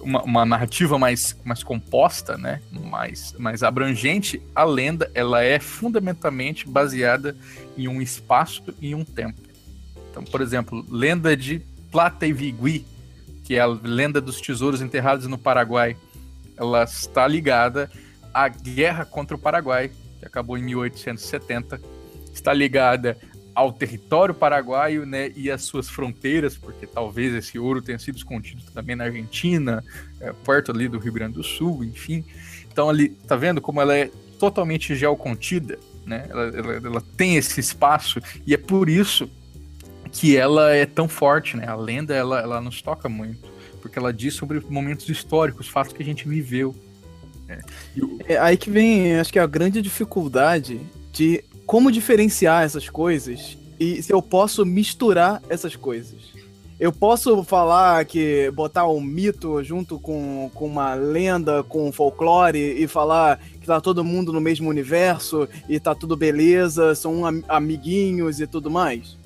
[0.00, 2.60] uma, uma, narrativa mais, mais composta, né?
[2.70, 7.36] mais, mais abrangente, a lenda ela é fundamentalmente baseada
[7.76, 9.40] em um espaço e um tempo.
[10.10, 12.86] Então, por exemplo, lenda de Plata e Vigui,
[13.44, 15.96] que é a lenda dos tesouros enterrados no Paraguai,
[16.56, 17.90] ela está ligada
[18.32, 21.80] à guerra contra o Paraguai, que acabou em 1870,
[22.32, 23.16] está ligada
[23.58, 28.62] ao território paraguaio, né, e às suas fronteiras, porque talvez esse ouro tenha sido escondido
[28.72, 29.82] também na Argentina,
[30.20, 32.24] é, perto ali do Rio Grande do Sul, enfim.
[32.70, 35.76] Então ali, tá vendo como ela é totalmente geocontida,
[36.06, 36.26] né?
[36.30, 39.28] Ela, ela, ela tem esse espaço e é por isso
[40.12, 41.66] que ela é tão forte, né?
[41.66, 43.48] A lenda ela, ela nos toca muito,
[43.80, 46.74] porque ela diz sobre momentos históricos, fatos que a gente viveu.
[47.46, 47.60] Né?
[48.26, 50.80] É aí que vem, acho que a grande dificuldade
[51.12, 56.38] de como diferenciar essas coisas e se eu posso misturar essas coisas.
[56.80, 62.58] Eu posso falar que botar um mito junto com, com uma lenda, com um folclore
[62.58, 68.38] e falar que tá todo mundo no mesmo universo e tá tudo beleza, são amiguinhos
[68.38, 69.17] e tudo mais.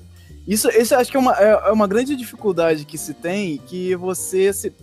[0.47, 3.95] Isso, isso acho que é uma, é, é uma grande dificuldade que se tem, que
[3.95, 4.73] você se,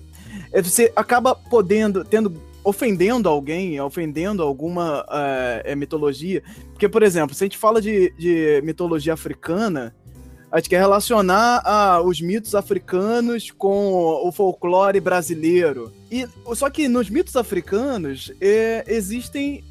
[0.52, 6.42] é, você acaba podendo, tendo ofendendo alguém, ofendendo alguma uh, mitologia.
[6.72, 9.94] Porque, por exemplo, se a gente fala de, de mitologia africana,
[10.50, 13.92] a gente quer relacionar ah, os mitos africanos com
[14.26, 15.92] o folclore brasileiro.
[16.10, 19.64] E só que nos mitos africanos é, existem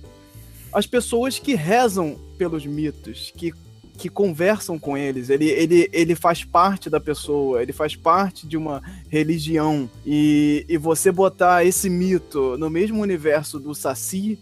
[0.71, 3.51] as pessoas que rezam pelos mitos, que
[3.99, 5.29] que conversam com eles.
[5.29, 9.89] Ele, ele, ele faz parte da pessoa, ele faz parte de uma religião.
[10.05, 14.39] E, e você botar esse mito no mesmo universo do Saci,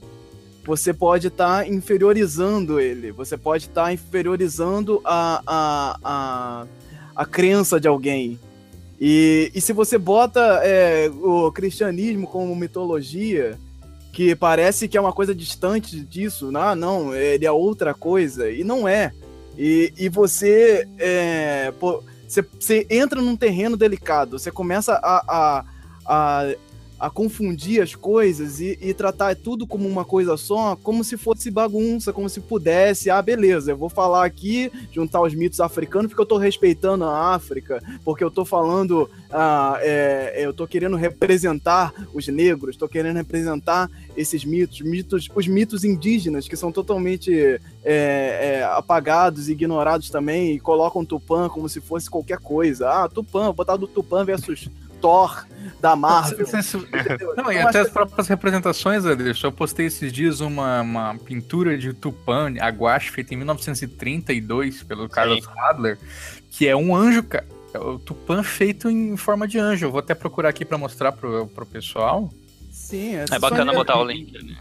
[0.63, 6.67] você pode estar tá inferiorizando ele, você pode estar tá inferiorizando a, a, a,
[7.15, 8.39] a crença de alguém.
[9.01, 13.57] E, e se você bota é, o cristianismo como mitologia,
[14.13, 18.63] que parece que é uma coisa distante disso, ah, não, ele é outra coisa, e
[18.63, 19.13] não é.
[19.57, 25.65] E, e você, é, pô, você, você entra num terreno delicado, você começa a, a,
[26.05, 26.55] a
[26.99, 31.51] a confundir as coisas e, e, tratar tudo como uma coisa só, como se fosse
[31.51, 36.21] bagunça, como se pudesse, ah, beleza, eu vou falar aqui, juntar os mitos africanos, porque
[36.21, 41.93] eu tô respeitando a África, porque eu tô falando, ah, é, eu tô querendo representar
[42.13, 47.59] os negros, tô querendo representar esses mitos, mitos os mitos indígenas, que são totalmente é,
[47.83, 52.89] é, apagados, ignorados também, e colocam Tupã como se fosse qualquer coisa.
[52.89, 54.69] Ah, Tupã, vou botar do Tupã versus
[55.01, 55.45] Thor
[55.79, 56.45] da Marvel.
[57.37, 59.47] Não, e até as próprias representações, Anderson.
[59.47, 65.43] Eu postei esses dias uma, uma pintura de Tupã, Aguache, feita em 1932 pelo Carlos
[65.43, 65.51] Sim.
[65.59, 65.97] Hadler,
[66.51, 67.45] que é um anjo, cara.
[67.73, 69.85] É o Tupã feito em forma de anjo.
[69.85, 72.31] Eu vou até procurar aqui para mostrar pro, pro pessoal.
[72.71, 74.31] Sim, é, é bacana botar o link.
[74.31, 74.55] Né?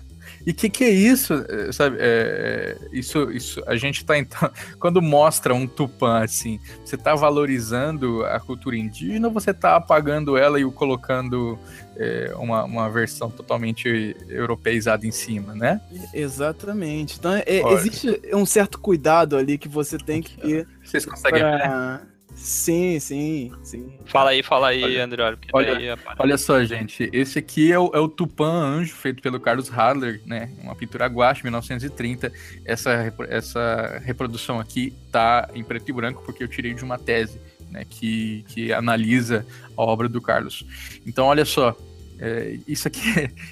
[0.46, 1.44] E o que, que é isso?
[1.48, 4.48] É, sabe, é, isso, isso, a gente tá então.
[4.78, 10.36] Quando mostra um Tupã assim, você tá valorizando a cultura indígena ou você tá apagando
[10.36, 11.58] ela e colocando
[11.96, 15.80] é, uma, uma versão totalmente europeizada em cima, né?
[16.14, 17.16] Exatamente.
[17.18, 20.68] Então, é, existe um certo cuidado ali que você tem que ter.
[20.84, 22.02] Vocês conseguem pra...
[22.36, 23.98] Sim, sim, sim.
[24.04, 25.36] Fala aí, fala aí, olha, André.
[25.52, 27.08] Olha, olha só, gente.
[27.12, 30.50] Esse aqui é o, é o Tupã Anjo, feito pelo Carlos Hadler, né?
[30.62, 32.30] Uma pintura guache, 1930.
[32.64, 37.40] Essa, essa reprodução aqui tá em preto e branco porque eu tirei de uma tese,
[37.70, 37.84] né?
[37.88, 39.44] Que, que analisa
[39.76, 40.64] a obra do Carlos.
[41.06, 41.74] Então, olha só.
[42.18, 43.00] É, isso, aqui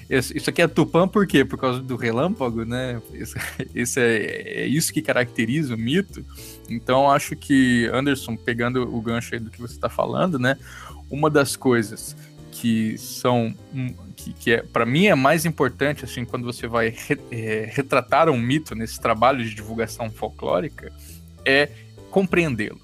[0.09, 1.45] é, isso aqui é Tupã por quê?
[1.45, 3.01] Por causa do relâmpago, né?
[3.13, 3.35] Isso,
[3.73, 6.25] isso é, é, isso que caracteriza o mito.
[6.69, 10.57] Então, acho que, Anderson, pegando o gancho aí do que você está falando, né?
[11.09, 12.15] Uma das coisas
[12.51, 13.53] que são
[14.15, 18.29] que, que é para mim é mais importante assim quando você vai re, é, retratar
[18.29, 20.91] um mito nesse trabalho de divulgação folclórica
[21.43, 21.69] é
[22.09, 22.79] compreendê-lo.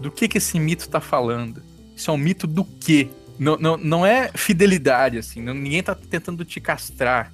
[0.00, 1.62] Do que que esse mito está falando?
[1.96, 3.08] Isso é um mito do quê?
[3.38, 5.42] Não, não, não é fidelidade, assim.
[5.42, 7.32] Não, ninguém tá tentando te castrar,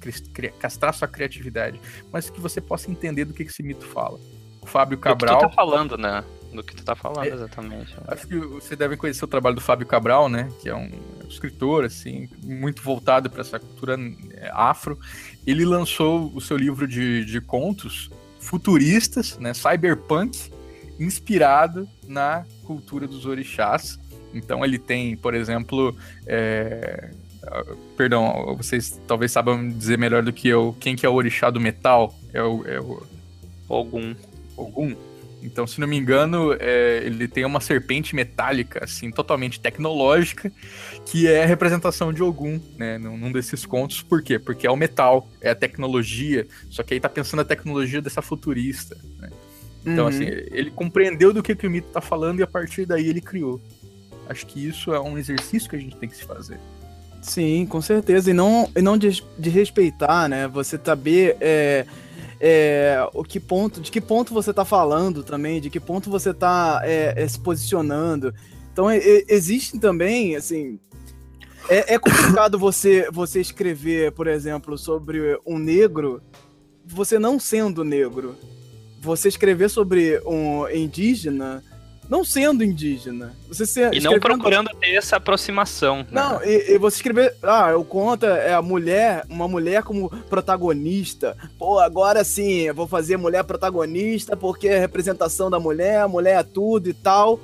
[0.59, 1.79] castrar sua criatividade.
[2.11, 4.19] Mas que você possa entender do que, esse mito fala.
[4.61, 5.37] O Fábio Cabral.
[5.37, 6.23] Do que tu tá falando, né?
[6.53, 7.95] Do que tu tá falando, é, exatamente.
[8.07, 10.49] Acho que você deve conhecer o trabalho do Fábio Cabral, né?
[10.61, 10.89] Que é um
[11.29, 13.97] escritor, assim, muito voltado para essa cultura
[14.33, 14.99] é, afro.
[15.47, 18.09] Ele lançou o seu livro de, de contos
[18.39, 19.53] futuristas, né?
[19.53, 20.51] Cyberpunk,
[20.99, 23.97] inspirado na cultura dos orixás.
[24.33, 25.95] Então ele tem, por exemplo,
[26.25, 27.09] é...
[27.97, 31.59] perdão, vocês talvez saibam dizer melhor do que eu, quem que é o orixá do
[31.59, 32.13] metal?
[32.33, 33.03] É o, é o...
[33.67, 34.15] Ogum.
[34.57, 34.95] Ogum?
[35.43, 40.51] Então, se não me engano, é, ele tem uma serpente metálica, assim, totalmente tecnológica,
[41.05, 44.01] que é a representação de Ogum, né, num desses contos.
[44.01, 44.37] Por quê?
[44.37, 48.21] Porque é o metal, é a tecnologia, só que aí tá pensando a tecnologia dessa
[48.21, 49.29] futurista, né?
[49.83, 50.09] Então, uhum.
[50.09, 53.19] assim, ele compreendeu do que, que o mito tá falando e a partir daí ele
[53.19, 53.59] criou.
[54.31, 56.57] Acho que isso é um exercício que a gente tem que se fazer.
[57.21, 58.31] Sim, com certeza.
[58.31, 60.47] E não, e não de, de respeitar, né?
[60.47, 61.85] Você saber é,
[62.39, 66.31] é, o que ponto, de que ponto você está falando também, de que ponto você
[66.31, 68.33] está é, é, se posicionando.
[68.71, 70.79] Então, é, é, existe também, assim.
[71.69, 76.21] É, é complicado você, você escrever, por exemplo, sobre um negro,
[76.85, 78.35] você não sendo negro.
[79.01, 81.61] Você escrever sobre um indígena
[82.11, 83.33] não sendo indígena.
[83.47, 85.99] Você se, e não procurando ter essa aproximação.
[85.99, 86.07] Né?
[86.11, 87.33] Não, e, e, você escrever.
[87.41, 91.37] Ah, o conta é a mulher, uma mulher como protagonista.
[91.57, 96.37] Pô, agora sim, eu vou fazer mulher protagonista porque é representação da mulher, a mulher
[96.37, 97.39] é tudo e tal.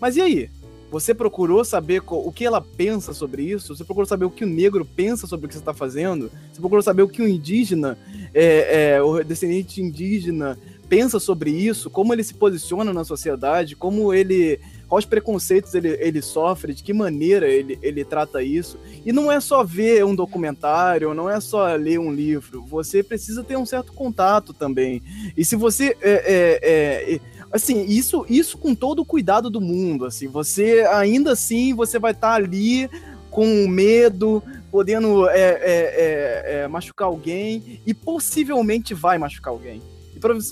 [0.00, 0.50] Mas e aí?
[0.92, 3.74] Você procurou saber o que ela pensa sobre isso?
[3.74, 6.30] Você procurou saber o que o negro pensa sobre o que você está fazendo?
[6.52, 7.96] Você procurou saber o que o indígena,
[8.34, 10.58] é, é, o descendente indígena,
[10.92, 14.60] pensa sobre isso, como ele se posiciona na sociedade, como ele.
[14.86, 18.78] quais preconceitos ele, ele sofre, de que maneira ele, ele trata isso.
[19.02, 22.62] E não é só ver um documentário, não é só ler um livro.
[22.66, 25.02] Você precisa ter um certo contato também.
[25.34, 25.96] E se você.
[26.02, 27.20] É, é, é,
[27.50, 30.04] assim, isso, isso com todo o cuidado do mundo.
[30.04, 32.86] Assim, você ainda assim você vai estar tá ali
[33.30, 39.80] com medo, podendo é, é, é, é, machucar alguém e possivelmente vai machucar alguém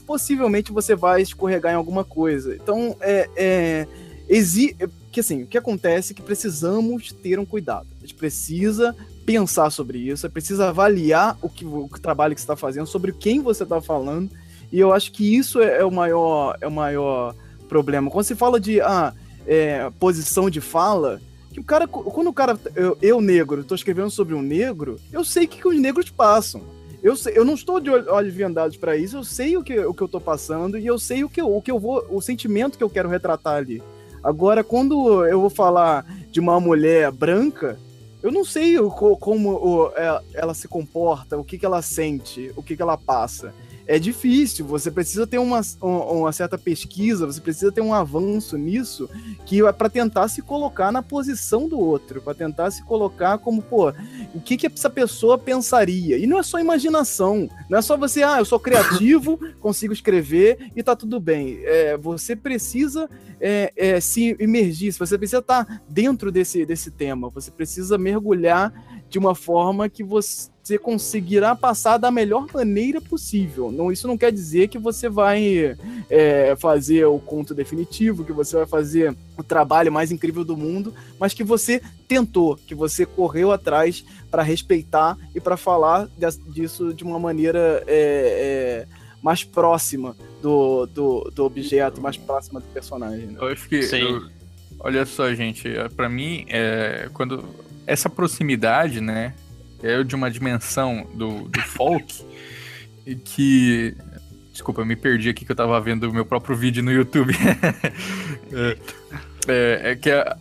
[0.07, 2.55] possivelmente você vai escorregar em alguma coisa.
[2.55, 3.87] Então, é, é,
[4.29, 4.77] exi
[5.11, 7.87] que assim, o que acontece é que precisamos ter um cuidado.
[7.99, 8.95] A gente precisa
[9.27, 13.65] pensar sobre isso, precisa avaliar o que o trabalho que está fazendo, sobre quem você
[13.65, 14.31] está falando.
[14.73, 17.35] E eu acho que isso é, é, o maior é o maior
[17.69, 18.11] problema.
[18.11, 19.13] Quando se fala de ah,
[19.47, 21.21] é, posição de fala,
[21.53, 25.25] que o cara, quando o cara, eu, eu negro, estou escrevendo sobre um negro, eu
[25.25, 26.63] sei que, que os negros passam.
[27.03, 29.95] Eu, sei, eu não estou de olhos vendados para isso, eu sei o que, o
[29.95, 32.77] que eu tô passando e eu sei o que, o que eu vou, o sentimento
[32.77, 33.83] que eu quero retratar ali.
[34.23, 37.79] Agora, quando eu vou falar de uma mulher branca,
[38.23, 41.81] eu não sei o, como o, ela, é, ela, se comporta, o que, que ela
[41.81, 43.55] sente, o que, que ela passa
[43.91, 44.65] é difícil.
[44.67, 49.11] Você precisa ter uma, uma certa pesquisa, você precisa ter um avanço nisso
[49.45, 53.61] que é para tentar se colocar na posição do outro, para tentar se colocar como,
[53.61, 53.93] pô,
[54.33, 56.17] o que, que essa pessoa pensaria?
[56.17, 60.71] E não é só imaginação, não é só você, ah, eu sou criativo, consigo escrever
[60.77, 61.59] e tá tudo bem.
[61.65, 63.11] É, você precisa
[63.41, 68.73] é, é, se imergir, você precisa estar tá dentro desse, desse tema, você precisa mergulhar
[69.09, 70.49] de uma forma que você
[70.79, 73.71] conseguirá passar da melhor maneira possível.
[73.71, 75.77] Não, isso não quer dizer que você vai
[76.09, 80.95] é, fazer o conto definitivo, que você vai fazer o trabalho mais incrível do mundo,
[81.19, 86.09] mas que você tentou, que você correu atrás para respeitar e para falar
[86.49, 88.87] disso de uma maneira é, é,
[89.23, 93.27] mais próxima do, do, do, objeto, mais próxima do personagem.
[93.27, 93.39] Né?
[93.41, 93.77] Eu acho que.
[93.77, 94.29] Eu,
[94.79, 97.45] olha só, gente, para mim, é, quando
[97.87, 99.35] essa proximidade, né,
[99.83, 102.25] é de uma dimensão do, do folk
[103.25, 103.97] que.
[104.53, 107.33] Desculpa, eu me perdi aqui que eu tava vendo o meu próprio vídeo no YouTube.
[108.53, 108.79] é,
[109.49, 110.37] é, é, que a,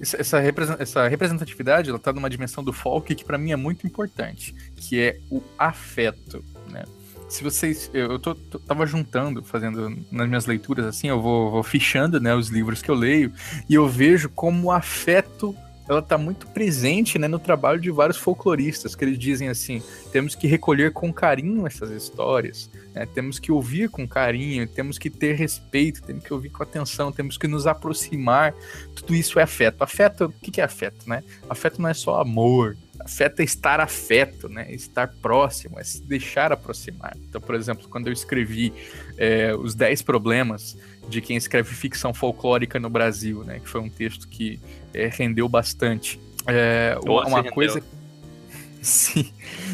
[0.00, 0.40] essa,
[0.78, 5.00] essa representatividade ela tá numa dimensão do folk que para mim é muito importante, que
[5.00, 6.84] é o afeto, né?
[7.28, 7.90] Se vocês.
[7.92, 12.34] Eu tô, tô, tava juntando, fazendo nas minhas leituras assim, eu vou, vou fichando né,
[12.34, 13.32] os livros que eu leio,
[13.68, 15.54] e eu vejo como o afeto
[15.88, 19.82] ela tá muito presente né, no trabalho de vários folcloristas, que eles dizem assim:
[20.12, 25.10] temos que recolher com carinho essas histórias, né, temos que ouvir com carinho, temos que
[25.10, 28.54] ter respeito, temos que ouvir com atenção, temos que nos aproximar.
[28.94, 29.82] Tudo isso é afeto.
[29.82, 31.08] Afeto, o que é afeto?
[31.08, 31.22] Né?
[31.48, 34.72] Afeto não é só amor, Afeto é estar afeto, né?
[34.72, 37.16] Estar próximo, é se deixar aproximar.
[37.28, 38.72] Então, por exemplo, quando eu escrevi
[39.16, 40.76] é, os 10 problemas
[41.08, 43.60] de quem escreve ficção folclórica no Brasil, né?
[43.60, 44.60] Que foi um texto que
[44.96, 46.20] é, rendeu bastante.
[46.46, 47.82] É, uma, uma coisa
[48.86, 49.32] Sim.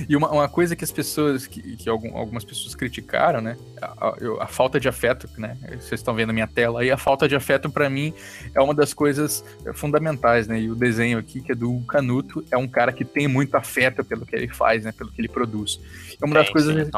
[0.09, 3.59] E uma, uma coisa que as pessoas, que, que algum, algumas pessoas criticaram, né?
[3.81, 5.55] A, a, a, falta de afeto, né?
[5.73, 8.15] Vocês estão vendo a minha tela aí, a falta de afeto para mim
[8.55, 9.45] é uma das coisas
[9.75, 10.59] fundamentais, né?
[10.63, 14.03] E o desenho aqui, que é do Canuto, é um cara que tem muito afeto
[14.03, 14.93] pelo que ele faz, né?
[14.93, 15.79] Pelo que ele produz.
[16.21, 16.91] É uma das é, coisas.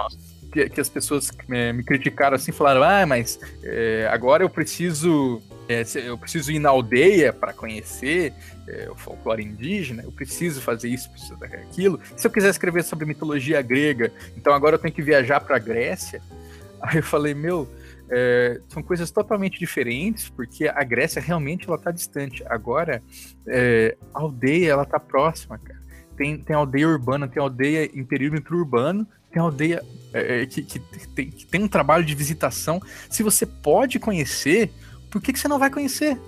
[0.52, 5.42] Que, que, as pessoas me, me criticaram assim, falaram: ah, mas é, agora eu preciso
[5.68, 8.32] é, eu preciso ir na aldeia para conhecer
[8.68, 12.00] é, o folclore indígena, eu preciso fazer isso, preciso fazer aquilo.
[12.16, 15.58] Se eu quiser escrever sobre mitologia grega, então agora eu tenho que viajar para a
[15.58, 16.20] Grécia.
[16.82, 17.68] Aí eu falei, meu,
[18.10, 22.44] é, são coisas totalmente diferentes, porque a Grécia realmente ela está distante.
[22.46, 23.02] Agora,
[23.46, 25.82] é, a aldeia ela está próxima, cara.
[26.16, 29.82] Tem, tem aldeia urbana, tem aldeia em perímetro urbano, tem aldeia
[30.12, 32.80] é, é, que, que, tem, que tem um trabalho de visitação.
[33.10, 34.70] Se você pode conhecer,
[35.14, 36.18] por que, que você não vai conhecer?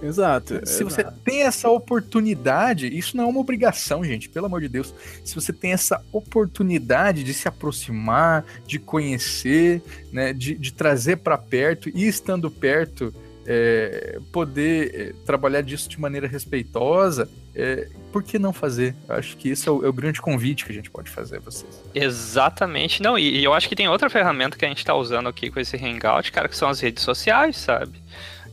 [0.00, 0.64] Exato.
[0.64, 0.84] Se exato.
[0.84, 4.94] você tem essa oportunidade, isso não é uma obrigação, gente, pelo amor de Deus.
[5.24, 9.82] Se você tem essa oportunidade de se aproximar, de conhecer,
[10.12, 13.12] né, de, de trazer para perto e estando perto,
[13.44, 17.28] é, poder é, trabalhar disso de maneira respeitosa,
[17.58, 18.94] é, por que não fazer?
[19.08, 21.38] Eu acho que esse é o, é o, grande convite que a gente pode fazer
[21.38, 21.82] a vocês.
[21.92, 23.02] Exatamente.
[23.02, 25.50] Não, e, e eu acho que tem outra ferramenta que a gente está usando aqui
[25.50, 28.00] com esse Hangout, cara, que são as redes sociais, sabe?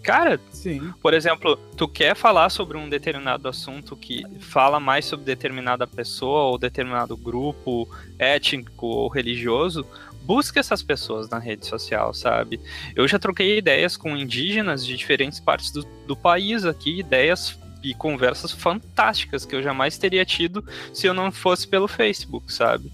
[0.02, 0.91] Cara, Sim.
[1.02, 6.44] por exemplo, tu quer falar sobre um determinado assunto que fala mais sobre determinada pessoa
[6.44, 7.88] ou determinado grupo
[8.18, 9.86] étnico ou religioso,
[10.23, 12.60] busca essas pessoas na rede social, sabe?
[12.95, 17.57] Eu já troquei ideias com indígenas de diferentes partes do, do país aqui, ideias
[17.90, 20.64] e conversas fantásticas que eu jamais teria tido
[20.94, 22.91] se eu não fosse pelo Facebook, sabe?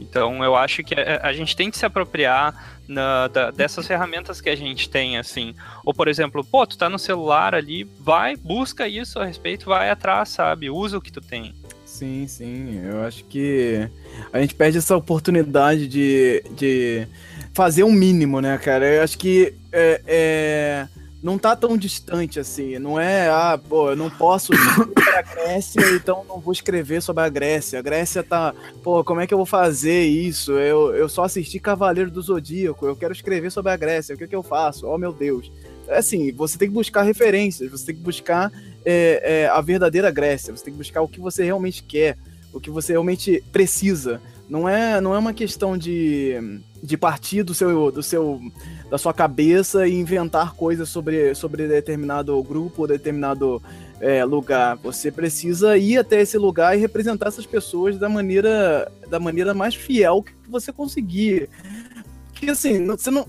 [0.00, 4.40] Então eu acho que a, a gente tem que se apropriar na, da, dessas ferramentas
[4.40, 5.54] que a gente tem, assim.
[5.84, 9.90] Ou, por exemplo, pô, tu tá no celular ali, vai, busca isso a respeito, vai
[9.90, 10.68] atrás, sabe?
[10.68, 11.54] Usa o que tu tem.
[11.86, 12.80] Sim, sim.
[12.84, 13.88] Eu acho que
[14.32, 17.06] a gente perde essa oportunidade de, de
[17.54, 18.86] fazer um mínimo, né, cara?
[18.86, 20.88] Eu acho que é, é
[21.22, 22.78] não tá tão distante assim.
[22.78, 24.58] Não é, ah, pô, eu não posso ir
[24.92, 27.78] pra Grécia, então não vou escrever sobre a Grécia.
[27.78, 30.52] A Grécia tá, pô, como é que eu vou fazer isso?
[30.52, 34.26] Eu, eu só assisti Cavaleiro do Zodíaco, eu quero escrever sobre a Grécia, o que,
[34.26, 34.86] que eu faço?
[34.86, 35.52] Oh, meu Deus.
[35.86, 38.50] É assim, você tem que buscar referências, você tem que buscar
[38.84, 42.18] é, é, a verdadeira Grécia, você tem que buscar o que você realmente quer,
[42.52, 44.20] o que você realmente precisa.
[44.48, 48.40] Não é, não é uma questão de, de partir do seu, do seu,
[48.92, 53.62] da sua cabeça e inventar coisas sobre, sobre determinado grupo ou determinado
[53.98, 54.76] é, lugar.
[54.82, 59.74] Você precisa ir até esse lugar e representar essas pessoas da maneira, da maneira mais
[59.74, 61.48] fiel que você conseguir.
[62.34, 63.26] Que assim, você não,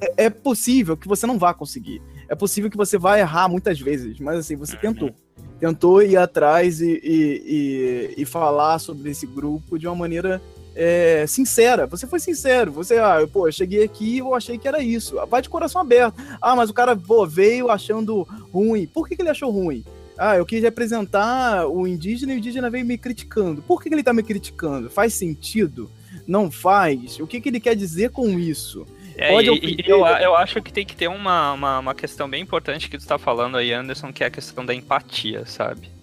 [0.00, 2.02] é, é possível que você não vá conseguir.
[2.28, 5.14] É possível que você vá errar muitas vezes, mas assim, você tentou
[5.60, 10.42] tentou ir atrás e, e, e, e, falar sobre esse grupo de uma maneira
[10.74, 11.86] é, sincera.
[11.86, 12.72] Você foi sincero.
[12.72, 15.16] Você, ah, pô, eu cheguei aqui e eu achei que era isso.
[15.28, 16.14] Vai de coração aberto.
[16.40, 18.86] Ah, mas o cara pô, veio achando ruim.
[18.86, 19.84] Por que, que ele achou ruim?
[20.16, 23.62] Ah, eu quis representar o indígena e o indígena veio me criticando.
[23.62, 24.88] Por que, que ele tá me criticando?
[24.88, 25.90] Faz sentido?
[26.26, 27.18] Não faz?
[27.18, 28.86] O que, que ele quer dizer com isso?
[29.16, 32.42] É, Pode e eu, eu acho que tem que ter uma, uma, uma questão bem
[32.42, 35.93] importante que tu está falando aí, Anderson, que é a questão da empatia, sabe?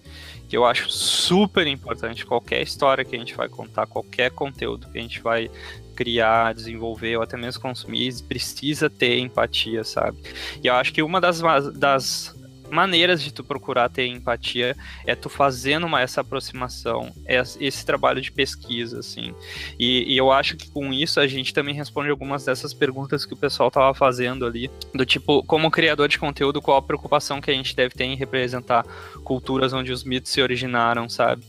[0.52, 2.26] Que eu acho super importante.
[2.26, 5.50] Qualquer história que a gente vai contar, qualquer conteúdo que a gente vai
[5.96, 10.18] criar, desenvolver ou até mesmo consumir, precisa ter empatia, sabe?
[10.62, 11.40] E eu acho que uma das,
[11.72, 12.38] das
[12.72, 14.74] maneiras de tu procurar ter empatia
[15.06, 17.12] é tu fazendo uma, essa aproximação,
[17.60, 19.34] esse trabalho de pesquisa, assim.
[19.78, 23.34] E, e, eu acho que com isso a gente também responde algumas dessas perguntas que
[23.34, 27.50] o pessoal tava fazendo ali, do tipo, como criador de conteúdo, qual a preocupação que
[27.50, 28.84] a gente deve ter em representar
[29.22, 31.44] culturas onde os mitos se originaram, sabe?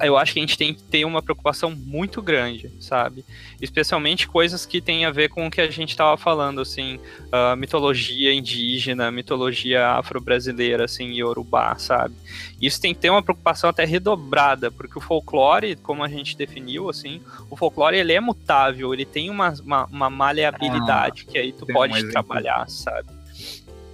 [0.00, 3.24] Eu acho que a gente tem que ter uma preocupação muito grande, sabe?
[3.60, 7.54] Especialmente coisas que têm a ver com o que a gente estava falando, assim, uh,
[7.56, 12.14] mitologia indígena, mitologia afro-brasileira, assim, Yorubá, sabe?
[12.60, 16.88] Isso tem que ter uma preocupação até redobrada, porque o folclore, como a gente definiu,
[16.88, 17.20] assim,
[17.50, 21.66] o folclore ele é mutável, ele tem uma, uma, uma maleabilidade ah, que aí tu
[21.66, 23.08] pode um trabalhar, sabe?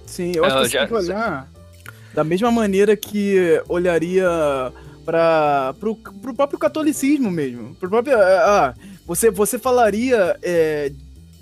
[0.05, 0.79] Sim, eu acho uh, que você já...
[0.79, 1.51] tem que olhar
[2.13, 4.71] Da mesma maneira que olharia
[5.05, 7.75] para pro, pro próprio catolicismo mesmo.
[7.75, 8.73] Pro próprio, ah,
[9.05, 10.91] você, você falaria é,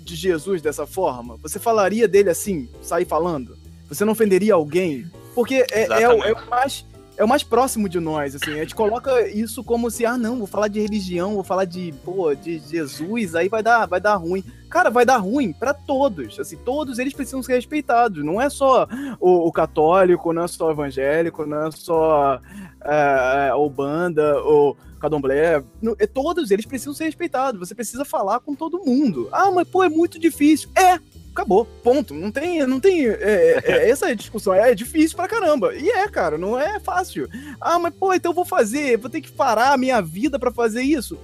[0.00, 1.36] de Jesus dessa forma?
[1.42, 3.56] Você falaria dele assim, sair falando?
[3.88, 5.06] Você não ofenderia alguém?
[5.34, 6.84] Porque é, é, o, é, o mais,
[7.16, 8.52] é o mais próximo de nós, assim.
[8.52, 11.92] A gente coloca isso como se, ah, não, vou falar de religião, vou falar de,
[12.04, 14.44] pô, de Jesus, aí vai dar, vai dar ruim.
[14.68, 16.40] Cara, vai dar ruim para todos.
[16.40, 18.24] Assim, todos eles precisam ser respeitados.
[18.24, 18.88] Não é só
[19.20, 22.40] o, o católico, não é só o evangélico, não é só
[22.84, 25.62] é, é, o banda, ou candomblé.
[25.98, 27.58] É, todos eles precisam ser respeitados.
[27.58, 29.28] Você precisa falar com todo mundo.
[29.32, 30.70] Ah, mas pô, é muito difícil.
[30.76, 30.98] É,
[31.32, 32.14] acabou, ponto.
[32.14, 34.54] Não tem, não tem é, é, é essa discussão.
[34.54, 35.74] É difícil pra caramba.
[35.74, 37.28] E é, cara, não é fácil.
[37.60, 40.52] Ah, mas pô, então eu vou fazer, vou ter que parar a minha vida para
[40.52, 41.18] fazer isso.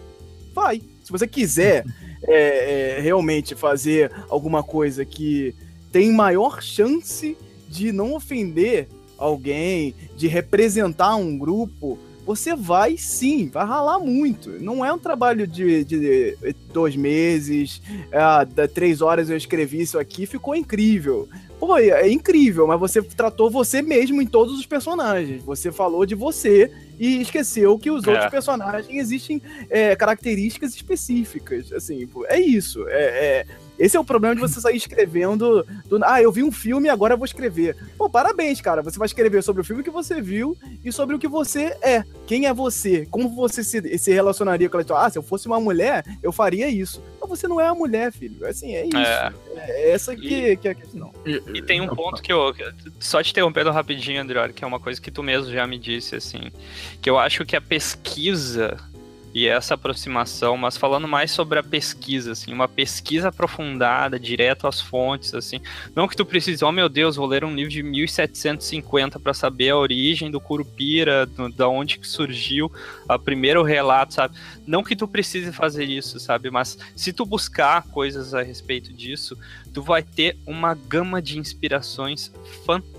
[0.55, 0.82] Vai.
[1.05, 1.85] Se você quiser
[2.26, 5.55] é, é, realmente fazer alguma coisa que
[5.93, 7.36] tem maior chance
[7.68, 14.50] de não ofender alguém, de representar um grupo, você vai sim, vai ralar muito.
[14.60, 16.36] Não é um trabalho de, de
[16.72, 17.82] dois meses,
[18.12, 21.28] é, três horas eu escrevi isso aqui, ficou incrível.
[21.59, 25.43] Pô, é, é incrível, mas você tratou você mesmo em todos os personagens.
[25.43, 28.10] Você falou de você e esqueceu que os é.
[28.10, 31.72] outros personagens existem é, características específicas.
[31.72, 32.86] Assim, é isso.
[32.89, 33.47] É, é
[33.78, 35.64] esse é o problema de você sair escrevendo.
[35.86, 37.76] Do, ah, eu vi um filme e agora eu vou escrever.
[37.97, 38.82] Pô, parabéns, cara.
[38.82, 42.02] Você vai escrever sobre o filme que você viu e sobre o que você é.
[42.26, 43.06] Quem é você?
[43.06, 45.06] Como você se, se relacionaria com ela?
[45.06, 47.01] Ah, se eu fosse uma mulher, eu faria isso.
[47.28, 48.46] Você não é uma mulher, filho.
[48.46, 48.96] Assim, é isso.
[48.96, 51.12] É, é essa que, e, que é a questão.
[51.24, 52.55] E, e tem um ponto que eu.
[52.98, 56.16] Só te interrompendo rapidinho, André, que é uma coisa que tu mesmo já me disse,
[56.16, 56.50] assim.
[57.00, 58.76] Que eu acho que a pesquisa
[59.39, 64.81] e essa aproximação, mas falando mais sobre a pesquisa, assim, uma pesquisa aprofundada, direto às
[64.81, 65.60] fontes, assim,
[65.94, 69.70] não que tu precise, oh meu Deus, vou ler um livro de 1750 para saber
[69.70, 72.73] a origem do Curupira, do, da onde que surgiu
[73.09, 74.36] o primeiro relato, sabe?
[74.66, 76.51] Não que tu precise fazer isso, sabe?
[76.51, 79.39] Mas se tu buscar coisas a respeito disso,
[79.73, 82.32] tu vai ter uma gama de inspirações
[82.66, 82.97] fantásticas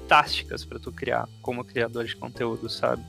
[0.68, 3.04] para tu criar como criador de conteúdo, sabe?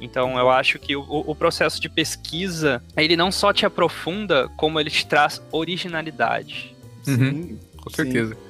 [0.00, 4.78] Então eu acho que o, o, processo de pesquisa, ele não só te aprofunda, como
[4.78, 6.74] ele te traz originalidade.
[7.06, 8.34] Uhum, Sim, com certeza.
[8.34, 8.46] Sim.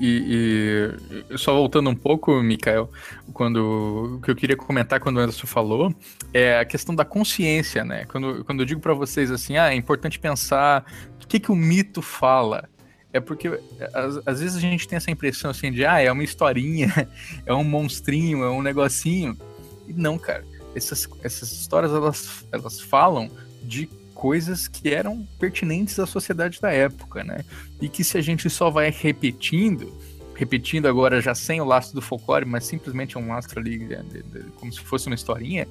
[0.00, 0.94] E,
[1.30, 2.90] e, só voltando um pouco, Mikael,
[3.32, 5.94] quando o que eu queria comentar quando o Anderson falou
[6.32, 8.04] é a questão da consciência, né?
[8.06, 10.84] Quando, quando eu digo para vocês assim, ah, é importante pensar
[11.22, 12.68] o que, que o mito fala.
[13.14, 13.48] É porque
[13.94, 17.08] às, às, vezes a gente tem essa impressão assim de, ah, é uma historinha,
[17.46, 19.38] é um monstrinho, é um negocinho.
[19.88, 23.30] E não, cara essas, essas histórias elas, elas falam
[23.62, 27.44] de coisas que eram pertinentes à sociedade da época, né?
[27.80, 29.92] E que se a gente só vai repetindo,
[30.34, 34.72] repetindo agora já sem o laço do folclore, mas simplesmente um lastro ali, de, como
[34.72, 35.66] se fosse uma historinha,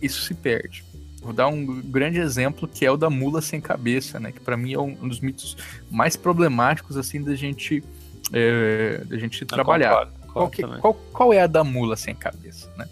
[0.00, 0.84] isso se perde.
[1.20, 4.32] Vou dar um grande exemplo que é o da mula sem cabeça, né?
[4.32, 5.56] Que para mim é um dos mitos
[5.90, 7.82] mais problemáticos assim da gente,
[8.32, 9.90] é, da gente trabalhar.
[9.90, 12.86] Concordo, concordo qual, que, qual, qual é a da mula sem cabeça, né?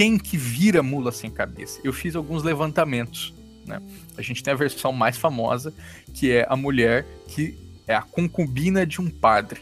[0.00, 1.78] quem que vira mula sem cabeça?
[1.84, 3.34] Eu fiz alguns levantamentos,
[3.66, 3.82] né?
[4.16, 5.74] A gente tem a versão mais famosa,
[6.14, 7.54] que é a mulher que
[7.86, 9.60] é a concubina de um padre,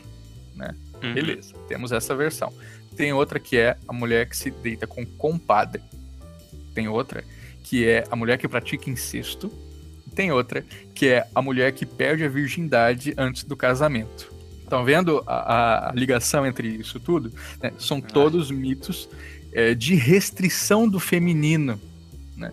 [0.54, 0.74] né?
[1.02, 1.12] Uhum.
[1.12, 2.52] Beleza, temos essa versão.
[2.96, 5.82] Tem outra que é a mulher que se deita com compadre.
[6.72, 7.24] Tem outra
[7.68, 9.52] que é a mulher que pratica incesto.
[10.14, 10.64] Tem outra
[10.94, 14.32] que é a mulher que perde a virgindade antes do casamento.
[14.62, 17.30] Estão vendo a, a, ligação entre isso tudo?
[17.62, 17.70] Né?
[17.78, 19.06] São todos mitos
[19.52, 21.78] é, de restrição do feminino.
[22.34, 22.50] Né?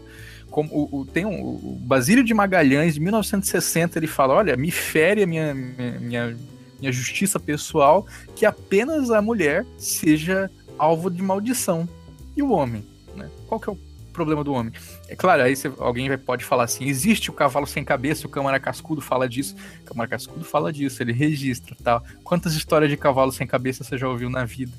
[0.52, 4.70] Como o, o tem um, o Basílio de Magalhães, de 1960, ele fala: olha, me
[4.70, 6.38] fere a minha, minha,
[6.78, 8.06] minha justiça pessoal
[8.36, 11.88] que apenas a mulher seja alvo de maldição.
[12.36, 12.84] E o homem?
[13.16, 13.30] Né?
[13.48, 13.80] Qual que é o
[14.16, 14.74] problema do homem?
[15.08, 18.30] É claro, aí você, alguém vai, pode falar assim: existe o cavalo sem cabeça, o
[18.30, 19.56] Câmara Cascudo fala disso.
[19.82, 22.04] O Câmara Cascudo fala disso, ele registra tal.
[22.24, 24.74] Quantas histórias de cavalo sem cabeça você já ouviu na vida?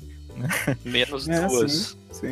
[0.85, 1.97] Menos é, duas.
[2.11, 2.31] Sim,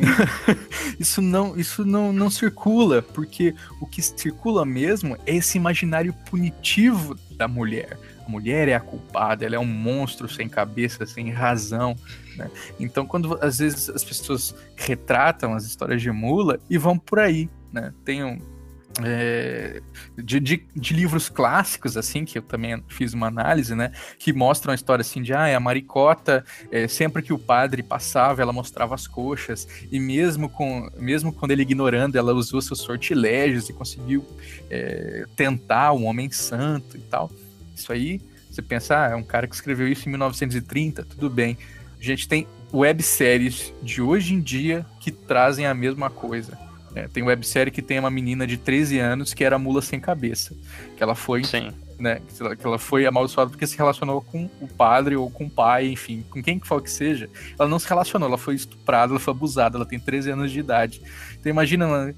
[0.98, 7.16] isso não, isso não, não circula, porque o que circula mesmo é esse imaginário punitivo
[7.32, 7.98] da mulher.
[8.26, 11.96] A mulher é a culpada, ela é um monstro sem cabeça, sem razão.
[12.36, 12.50] Né?
[12.80, 17.48] Então, quando às vezes as pessoas retratam as histórias de mula e vão por aí,
[17.72, 17.92] né?
[18.04, 18.38] Tem um,
[19.04, 19.82] é,
[20.16, 24.72] de, de, de, livros clássicos, assim, que eu também fiz uma análise, né, que mostram
[24.72, 28.94] a história, assim, de, ah, a maricota, é, sempre que o padre passava, ela mostrava
[28.94, 34.24] as coxas, e mesmo, com, mesmo quando ele ignorando, ela usou seus sortilégios e conseguiu
[34.70, 37.30] é, tentar um homem santo e tal.
[37.76, 38.20] Isso aí,
[38.50, 41.58] você pensa, ah, é um cara que escreveu isso em 1930, tudo bem.
[42.00, 46.58] A gente tem webséries de hoje em dia que trazem a mesma coisa.
[46.94, 50.56] É, tem websérie que tem uma menina de 13 anos que era mula sem cabeça.
[50.96, 51.44] Que ela foi.
[51.44, 51.70] Sim.
[51.98, 52.20] Né,
[52.58, 56.22] que ela foi amaldiçoada porque se relacionou com o padre ou com o pai, enfim,
[56.28, 57.28] com quem que for que seja.
[57.58, 60.60] Ela não se relacionou, ela foi estuprada, ela foi abusada, ela tem 13 anos de
[60.60, 61.00] idade.
[61.40, 62.14] Então imagina,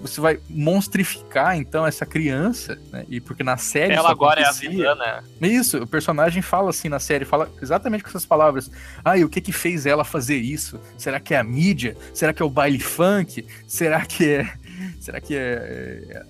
[0.00, 3.04] você vai monstrificar então essa criança, né?
[3.08, 5.22] E porque na série ela agora é a vilã, né?
[5.40, 8.70] Isso, o personagem fala assim na série, fala exatamente com essas palavras.
[9.04, 10.80] Ah, e o que que fez ela fazer isso?
[10.96, 11.96] Será que é a mídia?
[12.14, 13.46] Será que é o baile funk?
[13.66, 14.52] Será que é
[15.00, 16.22] será que é, é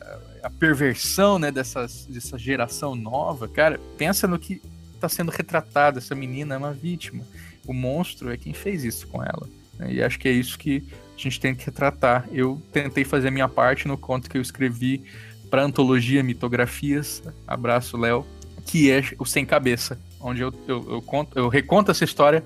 [0.43, 3.49] a perversão, né, dessas, dessa geração nova?
[3.49, 4.61] Cara, pensa no que
[4.95, 7.25] está sendo retratado, essa menina é uma vítima.
[7.67, 9.49] O monstro é quem fez isso com ela.
[9.79, 9.95] Né?
[9.95, 10.85] E acho que é isso que
[11.27, 12.29] a gente tem que retratar.
[12.33, 15.05] Eu tentei fazer a minha parte no conto que eu escrevi
[15.51, 18.27] para antologia Mitografias, abraço Léo,
[18.67, 22.43] que é o Sem Cabeça, onde eu, eu, eu, conto, eu reconto essa história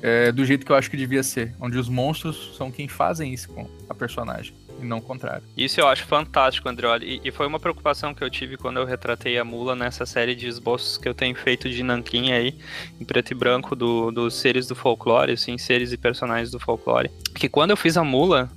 [0.00, 3.34] é, do jeito que eu acho que devia ser, onde os monstros são quem fazem
[3.34, 5.42] isso com a personagem e não o contrário.
[5.56, 7.20] Isso eu acho fantástico, Andreoli.
[7.22, 10.34] E, e, foi uma preocupação que eu tive quando eu retratei a mula nessa série
[10.34, 12.58] de esboços que eu tenho feito de nanquim aí,
[13.00, 17.10] em preto e branco, do, dos seres do folclore, assim, seres e personagens do folclore.
[17.34, 18.50] Que quando eu fiz a mula,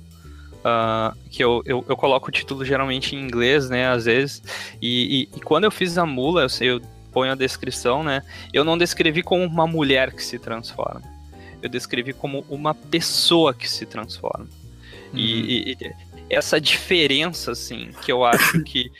[0.62, 4.40] Uh, que eu, eu, eu, coloco o título geralmente em inglês, né, às vezes,
[4.80, 6.82] e, e, e quando eu fiz a mula, eu, eu
[7.12, 8.22] ponho a descrição, né,
[8.52, 11.02] eu não descrevi como uma mulher que se transforma,
[11.60, 14.46] eu descrevi como uma pessoa que se transforma.
[15.12, 15.18] Uhum.
[15.18, 15.76] E, e,
[16.32, 18.90] essa diferença, assim, que eu acho que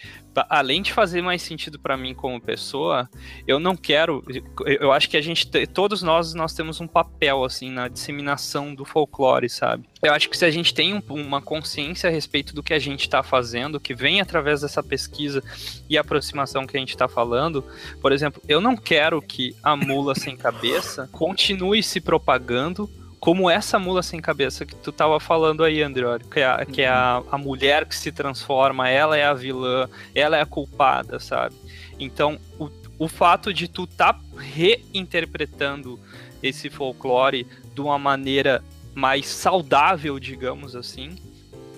[0.49, 3.09] além de fazer mais sentido para mim como pessoa,
[3.47, 4.25] eu não quero.
[4.65, 8.85] Eu acho que a gente, todos nós, nós temos um papel assim na disseminação do
[8.85, 9.85] folclore, sabe?
[10.03, 12.79] Eu acho que se a gente tem um, uma consciência a respeito do que a
[12.79, 15.43] gente está fazendo, que vem através dessa pesquisa
[15.89, 17.65] e aproximação que a gente está falando,
[18.01, 22.89] por exemplo, eu não quero que a mula sem cabeça continue se propagando
[23.23, 26.82] como essa mula sem cabeça que tu tava falando aí, Andriori, que é, a, que
[26.82, 31.20] é a, a mulher que se transforma, ela é a vilã, ela é a culpada,
[31.20, 31.55] sabe?
[32.01, 32.69] Então, o,
[32.99, 36.01] o fato de tu tá reinterpretando
[36.43, 38.61] esse folclore de uma maneira
[38.93, 41.15] mais saudável, digamos assim.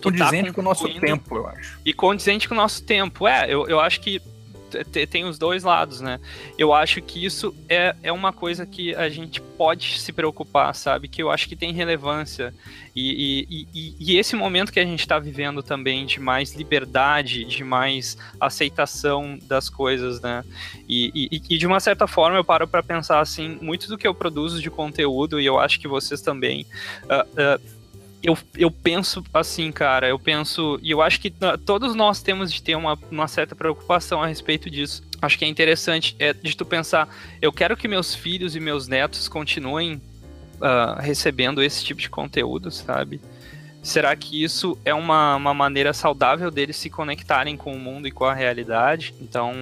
[0.02, 1.78] Condizente tá com o nosso tempo, eu acho.
[1.84, 3.28] E condizente com o nosso tempo.
[3.28, 4.18] É, eu, eu acho que
[5.08, 6.18] tem os dois lados, né?
[6.58, 11.08] Eu acho que isso é, é uma coisa que a gente pode se preocupar, sabe?
[11.08, 12.54] Que eu acho que tem relevância.
[12.94, 17.44] E, e, e, e esse momento que a gente está vivendo também de mais liberdade,
[17.44, 20.44] de mais aceitação das coisas, né?
[20.88, 24.14] E, e de uma certa forma eu paro para pensar assim, muito do que eu
[24.14, 26.66] produzo de conteúdo, e eu acho que vocês também.
[27.04, 27.73] Uh, uh,
[28.24, 31.30] eu, eu penso assim, cara, eu penso, e eu acho que
[31.66, 35.02] todos nós temos de ter uma, uma certa preocupação a respeito disso.
[35.20, 37.06] Acho que é interessante é de tu pensar,
[37.42, 40.00] eu quero que meus filhos e meus netos continuem
[40.54, 43.20] uh, recebendo esse tipo de conteúdo, sabe?
[43.82, 48.10] Será que isso é uma, uma maneira saudável deles se conectarem com o mundo e
[48.10, 49.14] com a realidade?
[49.20, 49.52] Então,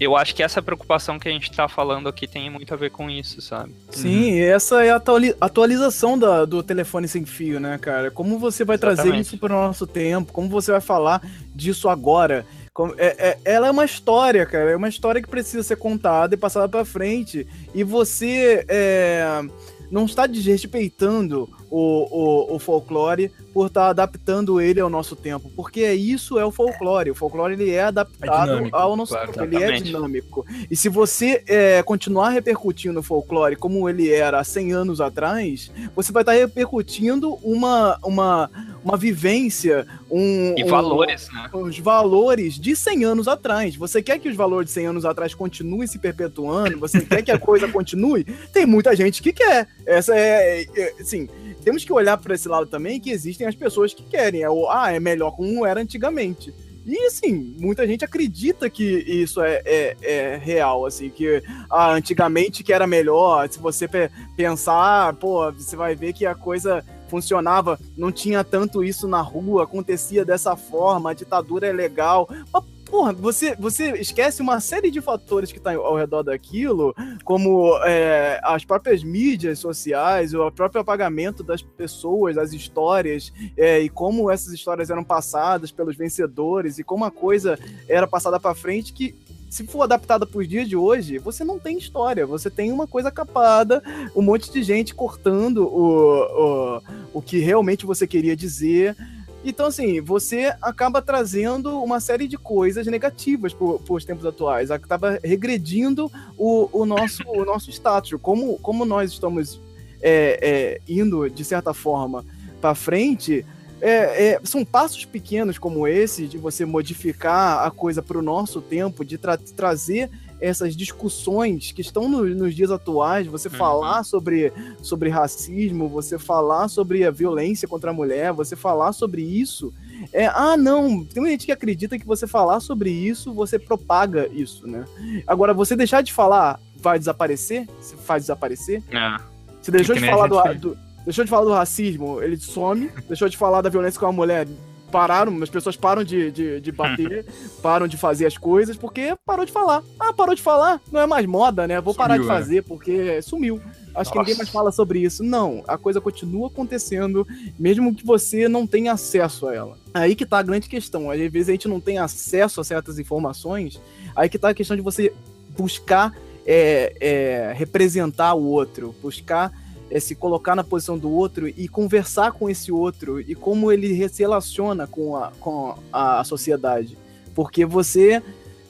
[0.00, 2.90] eu acho que essa preocupação que a gente tá falando aqui tem muito a ver
[2.90, 3.74] com isso, sabe?
[3.90, 4.38] Sim, uhum.
[4.38, 5.02] essa é a
[5.40, 8.10] atualização da, do telefone sem fio, né, cara?
[8.10, 9.02] Como você vai Exatamente.
[9.02, 10.32] trazer isso para o nosso tempo?
[10.32, 11.20] Como você vai falar
[11.54, 12.46] disso agora?
[12.72, 14.70] Como, é, é, ela é uma história, cara.
[14.70, 17.46] É uma história que precisa ser contada e passada para frente.
[17.74, 19.42] E você é,
[19.90, 25.50] não está desrespeitando o, o, o folclore por estar tá adaptando ele ao nosso tempo,
[25.54, 27.10] porque isso é o folclore.
[27.10, 30.46] O folclore ele é adaptado é ao nosso claro, tempo, ele é dinâmico.
[30.70, 35.70] E se você é, continuar repercutindo o folclore como ele era há 100 anos atrás,
[35.94, 38.50] você vai estar tá repercutindo uma, uma,
[38.84, 41.50] uma vivência, um, e valores, um, né?
[41.52, 43.76] Os valores de 100 anos atrás.
[43.76, 46.78] Você quer que os valores de 100 anos atrás continuem se perpetuando?
[46.78, 48.24] Você quer que a coisa continue?
[48.52, 49.68] Tem muita gente que quer.
[49.86, 51.28] Essa é, é assim,
[51.62, 54.42] temos que olhar para esse lado também que existem as pessoas que querem.
[54.42, 56.52] É o, ah, é melhor como era antigamente.
[56.84, 62.64] E assim, muita gente acredita que isso é, é, é, real, assim, que ah, antigamente
[62.64, 63.48] que era melhor.
[63.48, 63.88] Se você
[64.36, 69.64] pensar, pô, você vai ver que a coisa funcionava, não tinha tanto isso na rua,
[69.64, 72.28] acontecia dessa forma, a ditadura é legal.
[72.52, 76.94] Mas porra, você, você esquece uma série de fatores que estão tá ao redor daquilo,
[77.24, 83.88] como é, as próprias mídias sociais, o próprio apagamento das pessoas, das histórias, é, e
[83.88, 87.58] como essas histórias eram passadas pelos vencedores, e como a coisa
[87.88, 89.14] era passada para frente, que
[89.50, 92.86] se for adaptada para os dias de hoje, você não tem história, você tem uma
[92.86, 93.82] coisa capada,
[94.14, 96.82] um monte de gente cortando o, o,
[97.14, 98.96] o que realmente você queria dizer.
[99.42, 105.18] Então, assim, você acaba trazendo uma série de coisas negativas para os tempos atuais, acaba
[105.22, 109.58] regredindo o, o, nosso, o nosso status, como, como nós estamos
[110.02, 112.24] é, é, indo, de certa forma,
[112.60, 113.44] para frente,
[113.80, 118.60] é, é, são passos pequenos como esse, de você modificar a coisa para o nosso
[118.60, 120.10] tempo, de tra trazer
[120.40, 123.54] essas discussões que estão no, nos dias atuais, você uhum.
[123.54, 124.52] falar sobre,
[124.82, 129.72] sobre racismo, você falar sobre a violência contra a mulher, você falar sobre isso.
[130.12, 134.66] É, ah, não, tem gente que acredita que você falar sobre isso, você propaga isso,
[134.66, 134.84] né?
[135.26, 137.68] Agora, você deixar de falar vai desaparecer?
[137.80, 138.82] Se faz desaparecer?
[138.90, 139.20] É.
[139.60, 143.36] Você deixou de falar do, do, deixou de falar do racismo, ele some, deixou de
[143.36, 144.46] falar da violência com a mulher,
[144.90, 147.24] pararam, as pessoas param de, de, de bater,
[147.62, 149.82] param de fazer as coisas, porque parou de falar.
[149.98, 151.80] Ah, parou de falar, não é mais moda, né?
[151.80, 152.26] Vou sumiu, parar de é.
[152.26, 152.62] fazer, é.
[152.62, 153.60] porque sumiu.
[153.94, 154.12] Acho Nossa.
[154.12, 155.22] que ninguém mais fala sobre isso.
[155.22, 157.26] Não, a coisa continua acontecendo,
[157.58, 159.78] mesmo que você não tenha acesso a ela.
[159.92, 161.10] Aí que tá a grande questão.
[161.10, 163.80] Às vezes a gente não tem acesso a certas informações,
[164.14, 165.12] aí que tá a questão de você
[165.56, 166.14] buscar
[166.46, 169.52] é, é, representar o outro, buscar
[169.90, 174.08] é se colocar na posição do outro e conversar com esse outro e como ele
[174.08, 176.96] se relaciona com a, com a sociedade.
[177.34, 178.22] Porque você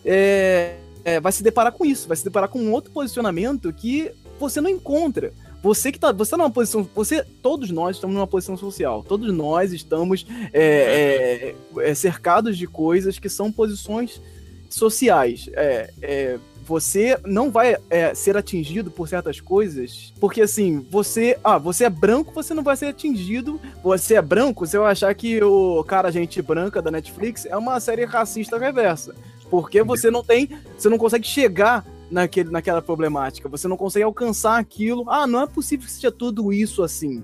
[0.05, 4.11] é, é, vai se deparar com isso, vai se deparar com um outro posicionamento que
[4.39, 5.33] você não encontra.
[5.63, 9.31] Você que tá, você tá numa posição, você, todos nós estamos numa posição social, todos
[9.33, 10.25] nós estamos
[10.55, 14.23] é, é, é cercados de coisas que são posições
[14.71, 15.51] sociais.
[15.53, 21.59] É, é, você não vai é, ser atingido por certas coisas, porque assim, você, ah,
[21.59, 23.61] você é branco, você não vai ser atingido.
[23.83, 27.81] Você é branco, você vai achar que o cara gente branca da Netflix é uma
[27.81, 29.15] série racista reversa,
[29.51, 34.59] porque você não tem, você não consegue chegar naquele, naquela problemática, você não consegue alcançar
[34.59, 35.05] aquilo.
[35.09, 37.23] Ah, não é possível que seja tudo isso assim.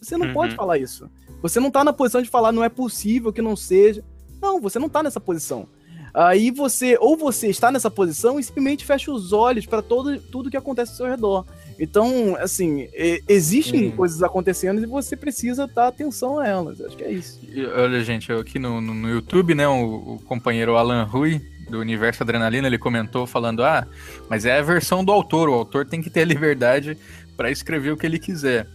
[0.00, 0.32] Você não uhum.
[0.32, 1.08] pode falar isso.
[1.40, 4.04] Você não tá na posição de falar não é possível que não seja.
[4.40, 5.68] Não, você não tá nessa posição.
[6.14, 10.50] Aí você, ou você está nessa posição e simplesmente fecha os olhos para todo tudo
[10.50, 11.46] que acontece ao seu redor.
[11.78, 12.88] Então, assim,
[13.26, 16.80] existem coisas acontecendo e você precisa dar atenção a elas.
[16.80, 17.40] Acho que é isso.
[17.76, 21.40] Olha, gente, aqui no, no YouTube, né, o, o companheiro Alan Rui,
[21.70, 23.86] do Universo Adrenalina, ele comentou falando: ah,
[24.28, 26.96] mas é a versão do autor, o autor tem que ter a liberdade
[27.36, 28.68] para escrever o que ele quiser.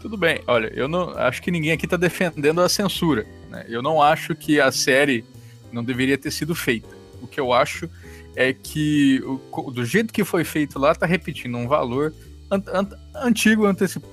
[0.00, 3.26] Tudo bem, olha, eu não acho que ninguém aqui está defendendo a censura.
[3.50, 3.66] Né?
[3.68, 5.24] Eu não acho que a série
[5.72, 6.88] não deveria ter sido feita.
[7.20, 7.88] O que eu acho
[8.36, 12.14] é que o, do jeito que foi feito lá, tá repetindo um valor
[12.50, 13.64] an, an, antigo,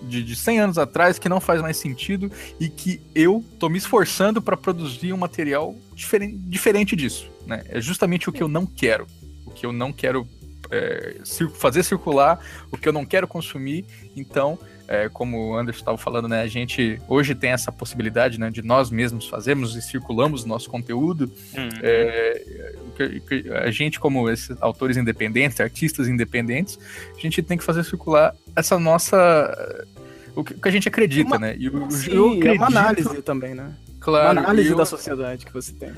[0.04, 3.78] de, de 100 anos atrás, que não faz mais sentido e que eu tô me
[3.78, 7.30] esforçando para produzir um material diferente, diferente disso.
[7.46, 7.64] Né?
[7.68, 9.08] É justamente o que eu não quero.
[9.46, 10.28] O que eu não quero
[10.72, 11.18] é,
[11.54, 12.40] fazer circular,
[12.72, 13.86] o que eu não quero consumir.
[14.16, 18.52] Então, é, como o Anderson estava falando, né, a gente hoje tem essa possibilidade né,
[18.52, 21.32] de nós mesmos fazermos e circulamos o nosso conteúdo.
[21.56, 21.70] Uhum.
[21.82, 22.76] É,
[23.64, 26.78] a gente, como esses autores independentes, artistas independentes,
[27.16, 29.86] a gente tem que fazer circular essa nossa.
[30.36, 31.56] O que, a gente acredita, uma, né?
[31.58, 33.74] E o, sim, eu acredito, é uma análise também, né?
[34.00, 34.40] Claro.
[34.40, 35.92] Uma análise eu, da sociedade que você tem.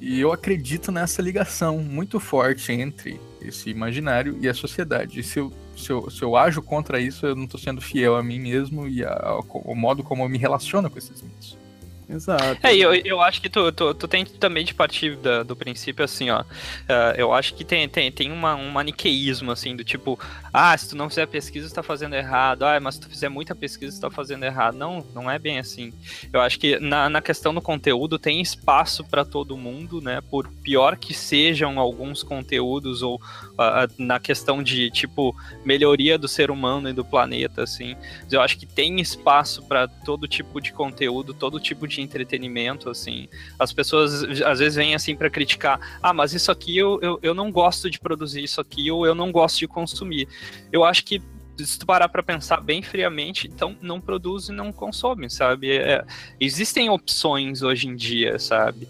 [0.00, 5.20] E eu acredito nessa ligação muito forte entre esse imaginário e a sociedade.
[5.20, 8.16] E se eu se eu, se eu ajo contra isso, eu não estou sendo fiel
[8.16, 11.58] a mim mesmo e ao modo como eu me relaciono com esses mitos.
[12.12, 12.58] Exato.
[12.66, 16.04] É, eu, eu acho que tu, tu, tu tem também de partir da, do princípio
[16.04, 16.40] assim, ó.
[16.40, 20.18] Uh, eu acho que tem, tem, tem uma, um maniqueísmo, assim, do tipo,
[20.52, 22.64] ah, se tu não fizer pesquisa, você tá fazendo errado.
[22.64, 24.76] Ah, mas se tu fizer muita pesquisa, você tá fazendo errado.
[24.76, 25.92] Não, não é bem assim.
[26.32, 30.20] Eu acho que na, na questão do conteúdo tem espaço para todo mundo, né?
[30.20, 36.50] Por pior que sejam alguns conteúdos, ou uh, na questão de, tipo, melhoria do ser
[36.50, 37.96] humano e do planeta, assim.
[38.30, 43.28] Eu acho que tem espaço para todo tipo de conteúdo, todo tipo de entretenimento, assim.
[43.58, 47.34] As pessoas às vezes vêm assim para criticar, ah, mas isso aqui eu, eu, eu
[47.34, 50.28] não gosto de produzir isso aqui, ou eu não gosto de consumir.
[50.72, 51.22] Eu acho que
[51.58, 55.76] se tu parar para pensar bem friamente, então não produz e não consome, sabe?
[55.76, 56.04] É,
[56.38, 58.88] existem opções hoje em dia, sabe?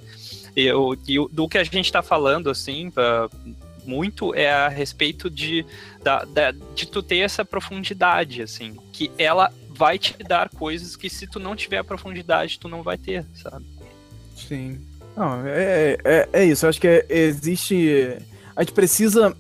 [0.55, 0.97] Eu,
[1.31, 3.29] do que a gente está falando, assim, pra,
[3.85, 5.65] muito é a respeito de,
[6.03, 11.09] da, da, de tu ter essa profundidade, assim, que ela vai te dar coisas que
[11.09, 13.65] se tu não tiver a profundidade, tu não vai ter, sabe?
[14.37, 14.81] Sim.
[15.17, 16.65] Não, é, é, é isso.
[16.65, 18.17] Eu acho que é, existe.
[18.55, 19.37] A gente precisa.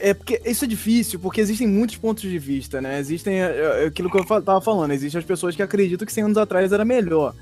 [0.00, 2.98] É porque isso é difícil, porque existem muitos pontos de vista, né?
[2.98, 6.24] Existem é, é, aquilo que eu tava falando, existem as pessoas que acreditam que 100
[6.24, 7.34] anos atrás era melhor.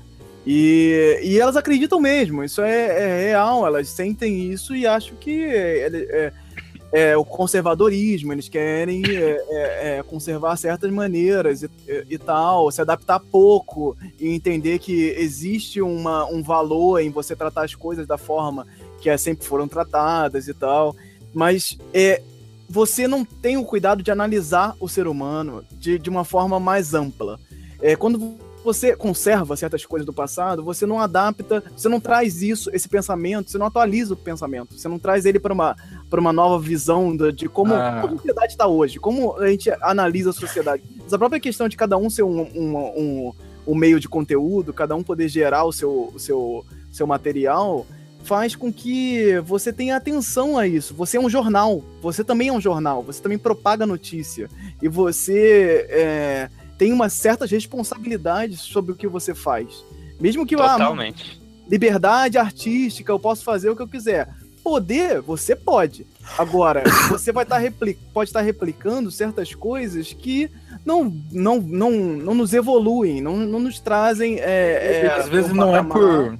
[0.45, 5.43] E, e elas acreditam mesmo, isso é, é real, elas sentem isso e acham que
[5.43, 6.33] é, é,
[6.91, 12.71] é, o conservadorismo, eles querem é, é, é, conservar certas maneiras e, e, e, tal,
[12.71, 18.07] se adaptar pouco e entender que existe uma, um valor em você tratar as coisas
[18.07, 18.65] da forma
[19.01, 20.95] que sempre foram tratadas e tal.
[21.33, 22.21] Mas é,
[22.69, 26.93] você não tem o cuidado de analisar o ser humano de, de uma forma mais
[26.93, 27.39] ampla.
[27.81, 32.69] É, quando você conserva certas coisas do passado, você não adapta, você não traz isso,
[32.73, 35.75] esse pensamento, você não atualiza o pensamento, você não traz ele para uma,
[36.11, 38.01] uma nova visão de, de como, ah.
[38.01, 40.83] a sociedade está hoje, como a gente analisa a sociedade.
[41.05, 43.33] Essa própria questão de cada um ser um, um, um,
[43.65, 47.85] um meio de conteúdo, cada um poder gerar o seu, o seu, seu material,
[48.23, 50.93] faz com que você tenha atenção a isso.
[50.93, 54.49] Você é um jornal, você também é um jornal, você também propaga notícia.
[54.81, 59.83] E você é, tem uma certas responsabilidades sobre o que você faz.
[60.19, 61.39] Mesmo que ah, Totalmente.
[61.41, 64.27] Ah, liberdade artística, eu posso fazer o que eu quiser.
[64.63, 66.05] Poder, você pode.
[66.37, 67.71] Agora, você vai estar tá
[68.13, 70.51] pode estar tá replicando certas coisas que
[70.85, 74.39] não, não, não, não nos evoluem, não, não nos trazem.
[74.39, 76.37] É, é, às vezes não é por.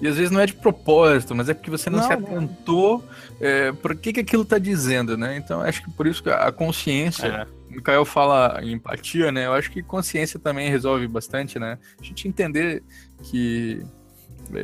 [0.00, 3.04] E às vezes não é de propósito, mas é porque você não, não se atentou
[3.40, 5.36] é, por que, que aquilo está dizendo, né?
[5.36, 7.26] Então acho que por isso que a consciência.
[7.26, 9.46] É o Mikael fala em empatia, né?
[9.46, 11.78] Eu acho que consciência também resolve bastante, né?
[12.00, 12.82] A gente entender
[13.24, 13.84] que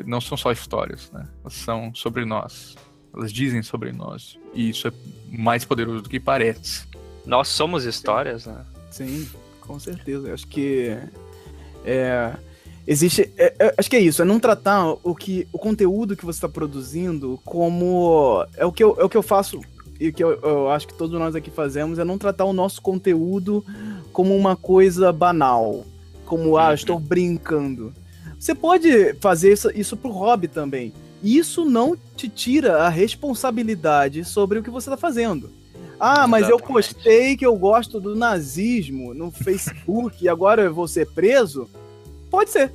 [0.07, 1.27] não são só histórias, né?
[1.43, 2.77] Elas são sobre nós.
[3.15, 4.39] Elas dizem sobre nós.
[4.55, 4.93] E isso é
[5.29, 6.87] mais poderoso do que parece.
[7.27, 8.65] Nós somos histórias, né?
[8.91, 9.29] Sim,
[9.61, 10.29] com certeza.
[10.29, 10.97] Eu acho que
[11.85, 12.35] é,
[12.87, 13.31] existe.
[13.37, 16.39] É, é, acho que é isso, é não tratar o que o conteúdo que você
[16.39, 19.61] está produzindo como é o que eu, é o que eu faço
[19.99, 22.83] e que eu, eu, acho que todos nós aqui fazemos é não tratar o nosso
[22.83, 23.65] conteúdo
[24.13, 25.85] como uma coisa banal,
[26.27, 27.93] como ah, estou brincando.
[28.39, 30.93] Você pode fazer isso, isso pro hobby também.
[31.23, 35.51] Isso não te tira a responsabilidade sobre o que você está fazendo.
[35.99, 36.51] Ah, mas Exatamente.
[36.51, 41.69] eu postei que eu gosto do nazismo no Facebook e agora eu vou ser preso?
[42.35, 42.73] Pode ser.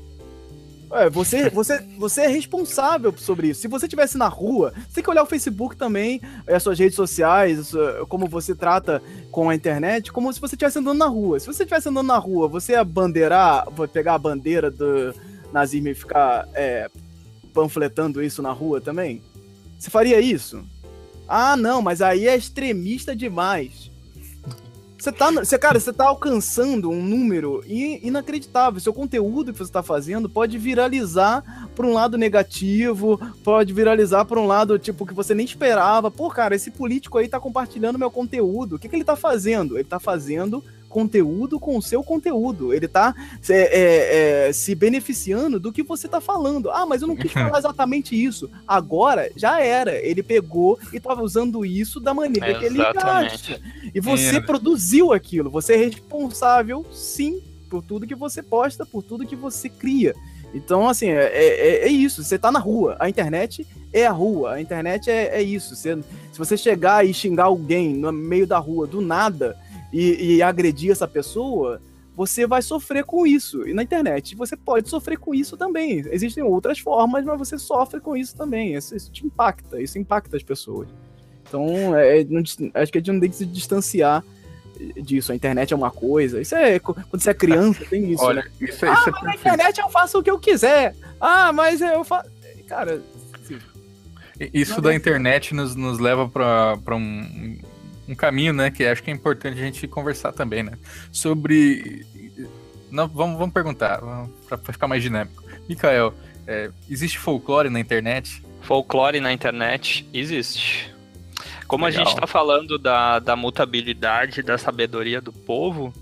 [0.94, 3.60] É, você, você, você é responsável sobre isso.
[3.60, 6.96] Se você estivesse na rua, você tem que olhar o Facebook também, as suas redes
[6.96, 7.74] sociais,
[8.08, 11.42] como você trata com a internet, como se você estivesse andando na rua.
[11.42, 15.14] Se você estivesse andando na rua, você ia bandeirar, pegar a bandeira do
[15.52, 16.90] nazismo e ficar é,
[17.54, 19.22] panfletando isso na rua também?
[19.78, 20.64] Você faria isso?
[21.28, 23.92] Ah, não, mas aí é extremista demais.
[25.00, 28.82] Você tá, você, cara, você tá alcançando um número inacreditável.
[28.82, 34.38] Seu conteúdo que você tá fazendo pode viralizar para um lado negativo, pode viralizar para
[34.38, 36.12] um lado tipo que você nem esperava.
[36.12, 38.76] Pô, cara, esse político aí tá compartilhando meu conteúdo.
[38.76, 39.78] O que, que ele tá fazendo?
[39.78, 42.74] Ele tá fazendo conteúdo com o seu conteúdo.
[42.74, 43.16] Ele tá
[43.48, 46.70] é, é, é, se beneficiando do que você tá falando.
[46.72, 48.50] Ah, mas eu não quis falar exatamente isso.
[48.68, 49.96] Agora já era.
[49.96, 53.62] Ele pegou e tava usando isso da maneira que ele acha.
[53.94, 54.42] E você é.
[54.42, 55.50] produziu aquilo.
[55.52, 60.14] Você é responsável, sim, por tudo que você posta, por tudo que você cria.
[60.54, 62.24] Então, assim, é, é, é, isso.
[62.24, 62.98] Você tá na rua.
[63.00, 64.54] A internet é a rua.
[64.54, 65.76] A internet é, é isso.
[65.76, 65.96] Você,
[66.32, 69.56] se você chegar e xingar alguém no meio da rua do nada,
[69.92, 71.82] e, e agredir essa pessoa,
[72.16, 73.68] você vai sofrer com isso.
[73.68, 76.04] E na internet você pode sofrer com isso também.
[76.12, 78.76] Existem outras formas, mas você sofre com isso também.
[78.76, 80.90] Isso, isso te impacta, isso impacta as pessoas.
[81.48, 84.24] Então, é, não, acho que a gente não tem que se distanciar
[85.02, 85.32] disso.
[85.32, 86.42] A internet é uma coisa.
[86.42, 86.80] Isso é.
[86.80, 88.24] Quando você é criança, tem isso.
[88.24, 88.50] Olha, né?
[88.62, 90.96] isso, é, ah, isso é na internet eu faço o que eu quiser.
[91.20, 92.30] Ah, mas eu faço.
[92.68, 93.02] Cara.
[94.54, 97.58] Isso da internet nos, nos leva para um,
[98.10, 100.74] um caminho, né, que acho que é importante a gente conversar também, né,
[101.12, 102.06] sobre...
[102.90, 104.02] Não, vamos, vamos perguntar,
[104.48, 105.44] para ficar mais dinâmico.
[105.68, 106.14] Mikael,
[106.48, 108.44] é, existe folclore na internet?
[108.62, 110.92] Folclore na internet existe.
[111.68, 112.02] Como Legal.
[112.02, 115.94] a gente está falando da, da mutabilidade, da sabedoria do povo,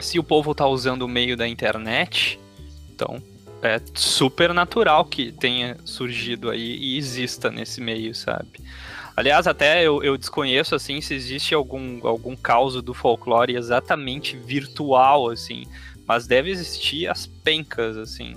[0.00, 2.40] se o povo está usando o meio da internet,
[2.94, 3.22] então
[3.62, 8.48] é super natural que tenha surgido aí e exista nesse meio, sabe?
[9.16, 15.30] Aliás, até eu, eu desconheço, assim, se existe algum, algum caos do folclore exatamente virtual,
[15.30, 15.64] assim.
[16.06, 18.36] Mas deve existir as pencas, assim.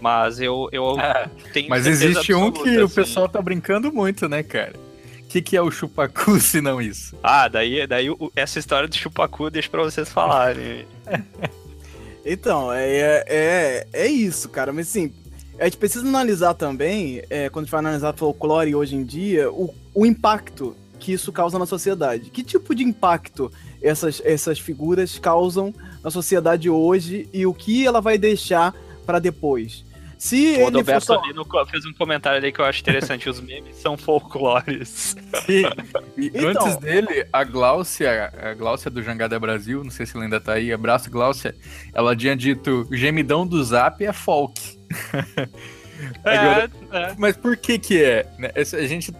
[0.00, 2.82] Mas eu, eu é, tenho Mas existe um que assim.
[2.82, 4.74] o pessoal tá brincando muito, né, cara?
[5.20, 7.16] O que, que é o chupacu, se não isso?
[7.22, 10.86] Ah, daí, daí essa história do chupacu deixa pra vocês falarem.
[12.26, 14.72] então, é, é, é isso, cara.
[14.72, 15.12] Mas assim,
[15.58, 19.50] a gente precisa analisar também, é, quando a gente vai analisar folclore hoje em dia,
[19.50, 22.30] o, o impacto que isso causa na sociedade.
[22.30, 23.50] Que tipo de impacto
[23.82, 28.74] essas, essas figuras causam na sociedade hoje e o que ela vai deixar
[29.04, 29.84] para depois?
[30.16, 31.20] Se o Roberto só...
[31.26, 33.28] Lino fez um comentário ali que eu acho interessante.
[33.28, 35.16] Os memes são folclores.
[35.44, 35.64] Sim.
[36.16, 36.50] E então...
[36.50, 40.52] antes dele, a Gláucia, a Gláucia do Jangada Brasil, não sei se ela ainda tá
[40.52, 41.54] aí, abraço Gláucia,
[41.92, 44.78] ela tinha dito, o gemidão do zap é folk.
[46.24, 47.14] É, Agora, é.
[47.16, 48.26] Mas por que que é?
[48.36, 49.14] Né, a gente,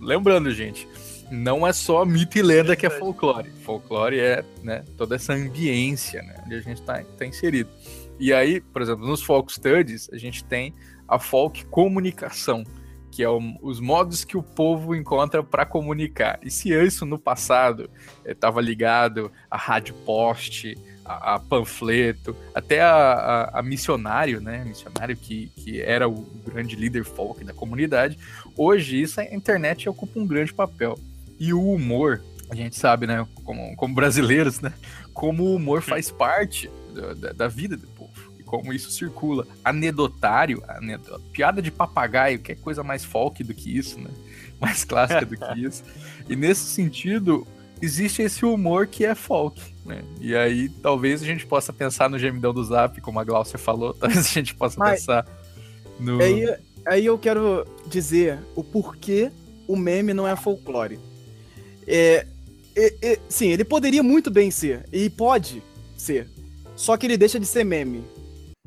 [0.00, 0.88] lembrando, gente,
[1.30, 3.50] não é só mito e lenda que é folclore.
[3.62, 7.70] Folclore é né, toda essa ambiência né, onde a gente está tá inserido.
[8.18, 10.74] E aí, por exemplo, nos folk studies, a gente tem
[11.08, 12.64] a folk comunicação,
[13.10, 16.38] que é o, os modos que o povo encontra para comunicar.
[16.42, 17.90] E se isso no passado
[18.24, 24.64] estava eh, ligado a rádio post, a, a panfleto, até a, a, missionário, né?
[24.64, 28.18] Missionário que, que era o grande líder folk da comunidade.
[28.56, 30.98] Hoje isso a internet ocupa um grande papel.
[31.38, 33.26] E o humor, a gente sabe, né?
[33.44, 34.72] Como, como brasileiros, né?
[35.12, 36.70] Como o humor faz parte
[37.18, 39.46] da, da vida do povo e como isso circula.
[39.64, 41.20] Anedotário, anedot...
[41.32, 44.10] piada de papagaio, que é coisa mais folk do que isso, né?
[44.60, 45.82] Mais clássica do que isso.
[46.28, 47.46] E nesse sentido,
[47.82, 49.73] existe esse humor que é folk.
[49.84, 50.02] Né?
[50.20, 53.92] E aí talvez a gente possa pensar no gemidão do Zap, como a Glaucia falou,
[53.98, 55.26] talvez a gente possa Mas, pensar
[56.00, 56.20] no.
[56.22, 56.56] Aí,
[56.86, 59.30] aí eu quero dizer o porquê
[59.66, 60.98] o meme não é folclore.
[61.86, 62.26] É,
[62.76, 65.62] é, é, sim, ele poderia muito bem ser, e pode
[65.96, 66.28] ser.
[66.76, 68.04] Só que ele deixa de ser meme.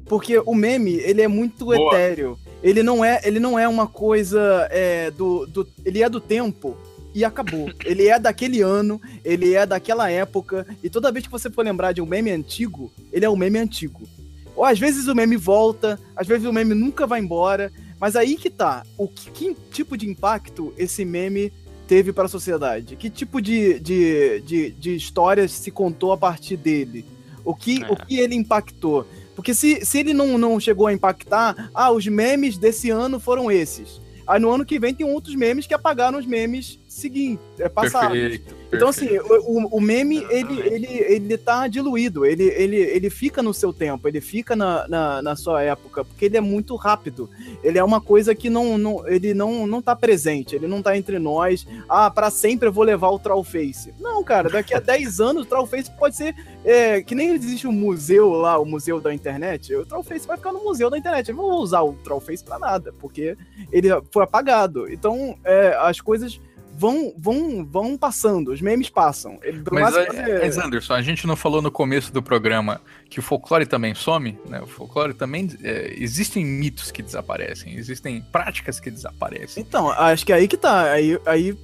[0.05, 1.93] Porque o meme, ele é muito Boa.
[1.93, 2.39] etéreo.
[2.63, 5.67] Ele não é, ele não é uma coisa é, do, do.
[5.85, 6.77] Ele é do tempo,
[7.17, 7.71] e acabou.
[7.83, 11.91] Ele é daquele ano, ele é daquela época, e toda vez que você for lembrar
[11.91, 14.07] de um meme antigo, ele é um meme antigo.
[14.55, 18.35] Ou às vezes o meme volta, às vezes o meme nunca vai embora, mas aí
[18.35, 21.51] que tá, o que, que tipo de impacto esse meme
[21.87, 22.95] teve para a sociedade?
[22.95, 27.03] Que tipo de, de, de, de histórias se contou a partir dele?
[27.43, 27.91] O que, é.
[27.91, 29.07] o que ele impactou?
[29.35, 33.51] Porque se, se ele não, não chegou a impactar, ah, os memes desse ano foram
[33.51, 33.99] esses.
[34.27, 38.17] Aí no ano que vem tem outros memes que apagaram os memes seguintes, é, passados.
[38.17, 43.41] Perfeito, então, assim, o, o meme, ele, ele, ele tá diluído, ele, ele, ele fica
[43.41, 47.29] no seu tempo, ele fica na, na, na, sua época, porque ele é muito rápido.
[47.63, 50.97] Ele é uma coisa que não, não, ele não, não tá presente, ele não tá
[50.97, 51.65] entre nós.
[51.87, 53.93] Ah, para sempre eu vou levar o Trollface.
[53.99, 56.35] Não, cara, daqui a 10 anos o Trollface pode ser
[56.65, 60.51] é, que nem existe um museu lá, o museu da internet, o Trollface vai ficar
[60.51, 61.29] no museu da internet.
[61.29, 63.37] Eu não vou usar o Trollface pra nada, porque
[63.71, 64.91] ele foi apagado.
[64.91, 66.39] Então, é, as coisas
[66.77, 69.39] vão, vão, vão passando, os memes passam.
[69.41, 72.79] Ele, mas, é, mas, Anderson, a gente não falou no começo do programa
[73.09, 74.61] que o folclore também some, né?
[74.61, 75.49] O folclore também.
[75.63, 79.63] É, existem mitos que desaparecem, existem práticas que desaparecem.
[79.63, 80.91] Então, acho que é aí que tá.
[80.91, 81.57] Aí, aí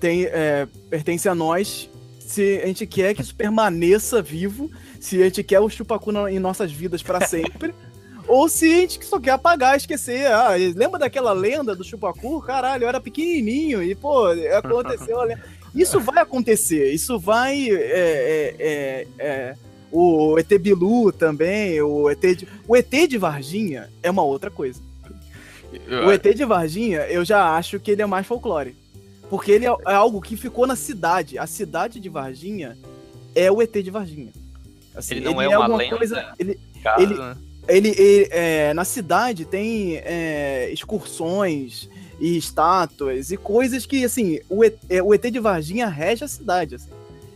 [0.00, 1.88] tem, é, pertence a nós
[2.18, 6.38] se a gente quer que isso permaneça vivo, se a gente quer o chupacu em
[6.38, 7.72] nossas vidas para sempre.
[8.26, 10.26] Ou se a gente só quer apagar, esquecer.
[10.26, 12.40] Ah, lembra daquela lenda do Chupacu?
[12.40, 14.26] Caralho, eu era pequenininho e, pô,
[14.56, 15.42] aconteceu a lenda.
[15.74, 17.68] Isso vai acontecer, isso vai.
[17.68, 19.54] É, é, é, é,
[19.90, 24.80] o ET Bilu também, o ET, de, o ET de Varginha é uma outra coisa.
[26.06, 28.76] O ET de Varginha, eu já acho que ele é mais folclore.
[29.28, 31.38] Porque ele é, é algo que ficou na cidade.
[31.38, 32.78] A cidade de Varginha
[33.34, 34.32] é o ET de Varginha.
[34.94, 35.96] Assim, ele não ele é, uma lenda.
[35.96, 37.36] Coisa, ele, Caso, ele, né?
[37.66, 41.88] Ele, ele é, na cidade tem é, excursões
[42.20, 46.28] e estátuas e coisas que, assim, o ET, é, o ET de Varginha rege a
[46.28, 46.90] cidade, assim.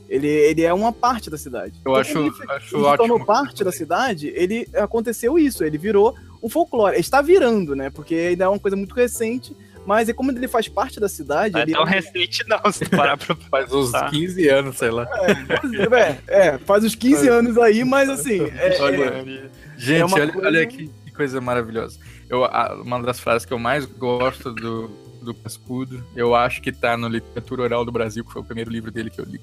[0.08, 1.74] Ele, ele é uma parte da cidade.
[1.84, 2.96] Eu então, acho, ele, acho ele ótimo.
[2.96, 6.98] tornou parte da cidade, ele aconteceu isso, ele virou um folclore.
[6.98, 7.90] Está virando, né?
[7.90, 11.52] Porque ainda é uma coisa muito recente, mas é como ele faz parte da cidade.
[11.52, 11.90] Não é tão é...
[11.90, 15.06] recente, não, se parar pra Faz uns 15 anos, sei lá.
[15.12, 18.40] É, é, é faz uns 15 anos aí, mas assim.
[18.44, 19.48] É, Olha, é,
[19.78, 20.48] Gente, é olha, coisa...
[20.48, 21.98] olha que, que, coisa maravilhosa.
[22.28, 24.88] Eu, a, uma das frases que eu mais gosto do,
[25.22, 28.70] do Cascudo, eu acho que tá no Literatura Oral do Brasil, que foi o primeiro
[28.70, 29.40] livro dele que eu li.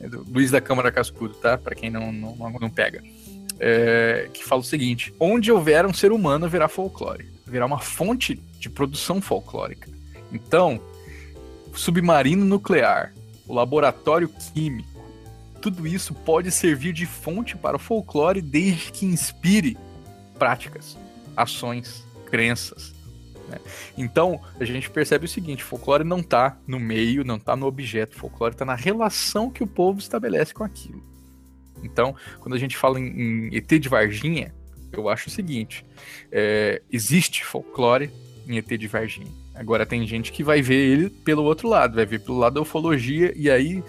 [0.00, 1.58] É do Luiz da Câmara Cascudo, tá?
[1.58, 3.02] Para quem não, não, não pega.
[3.58, 7.28] É, que fala o seguinte: onde houver um ser humano, haverá folclore.
[7.46, 9.90] Haverá uma fonte de produção folclórica.
[10.32, 10.80] Então,
[11.78, 13.14] submarino nuclear,
[13.46, 14.97] o laboratório químico,
[15.60, 19.76] tudo isso pode servir de fonte para o folclore desde que inspire
[20.38, 20.96] práticas,
[21.36, 22.94] ações, crenças.
[23.48, 23.58] Né?
[23.96, 28.16] Então, a gente percebe o seguinte: folclore não está no meio, não está no objeto,
[28.16, 31.02] folclore está na relação que o povo estabelece com aquilo.
[31.82, 34.54] Então, quando a gente fala em, em ET de Varginha,
[34.92, 35.84] eu acho o seguinte:
[36.30, 38.10] é, existe folclore
[38.46, 39.32] em ET de Varginha.
[39.54, 42.60] Agora tem gente que vai ver ele pelo outro lado, vai ver pelo lado da
[42.60, 43.82] ufologia, e aí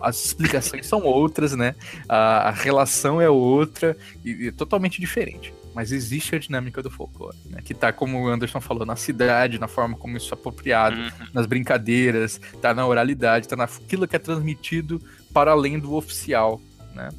[0.00, 1.74] as explicações são outras, né?
[2.08, 5.52] A, a relação é outra e, e, totalmente diferente.
[5.74, 7.60] Mas existe a dinâmica do folclore, né?
[7.62, 11.10] Que tá, como o Anderson falou, na cidade, na forma como isso é apropriado, uhum.
[11.34, 15.00] nas brincadeiras, tá na oralidade, tá naquilo que é transmitido
[15.32, 16.60] para além do oficial,
[16.94, 17.10] né?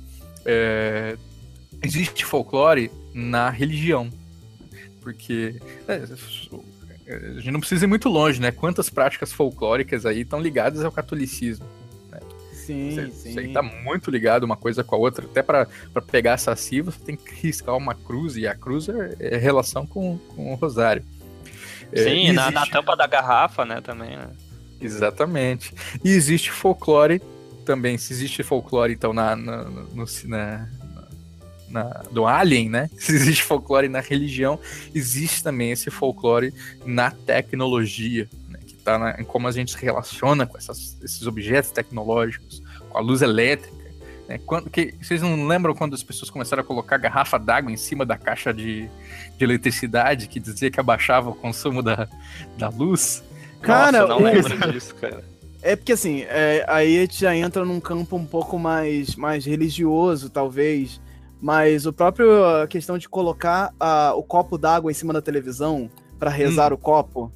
[0.44, 1.18] É,
[1.84, 4.10] existe folclore na religião,
[5.02, 6.04] porque é,
[7.08, 8.52] a gente não precisa ir muito longe, né?
[8.52, 11.66] Quantas práticas folclóricas aí estão ligadas ao catolicismo?
[12.68, 13.34] Sim, Você, sim.
[13.34, 15.26] você tá muito ligado uma coisa com a outra.
[15.26, 15.66] Até para
[16.06, 20.18] pegar saci, você tem que riscar uma cruz, e a cruz é, é relação com,
[20.36, 21.04] com o rosário.
[21.92, 24.28] É, Sim, na, existe- na tampa da garrafa, né, também, né?
[24.82, 25.74] Exatamente.
[26.04, 27.22] E existe folclore
[27.66, 27.98] também.
[27.98, 30.68] Se existe folclore, então, na, na, no, no- na,
[31.70, 32.90] na- do Alien, né?
[33.00, 34.60] Se existe folclore na religião,
[34.94, 36.54] existe também esse folclore
[36.86, 38.28] na tecnologia,
[38.88, 38.98] né?
[38.98, 43.02] Tá na, em como a gente se relaciona com essas- esses objetos tecnológicos, com a
[43.02, 43.76] luz elétrica.
[44.28, 44.40] Né?
[44.46, 48.06] Quando, que, vocês não lembram quando as pessoas começaram a colocar garrafa d'água em cima
[48.06, 48.90] da caixa de,
[49.38, 52.08] de eletricidade que dizia que abaixava o consumo da,
[52.58, 53.24] da luz?
[53.62, 55.24] Cara, Nossa, não lembro disso, cara.
[55.62, 59.46] É porque assim, é, aí a gente já entra num campo um pouco mais, mais
[59.46, 61.02] religioso, talvez.
[61.42, 65.90] Mas o próprio a questão de colocar ah, o copo d'água em cima da televisão
[66.20, 67.32] pra rezar o copo.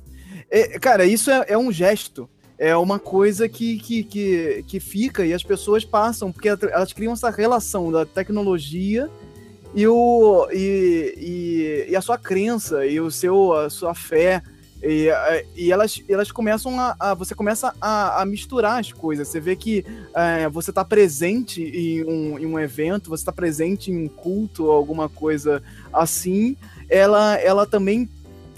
[0.52, 2.30] É, cara, isso é, é um gesto.
[2.57, 7.14] É uma coisa que, que, que, que fica e as pessoas passam, porque elas criam
[7.14, 9.10] essa relação da tecnologia
[9.73, 14.44] e, o, e, e, e a sua crença e o seu, a sua fé.
[14.84, 19.28] E, eh, e elas, elas começam a, a- Você começa a, a misturar as coisas.
[19.28, 19.84] Você vê que
[20.15, 24.69] eh, você está presente em um, em um evento, você está presente em um culto
[24.69, 26.56] alguma coisa assim.
[26.90, 28.07] Ela, ela também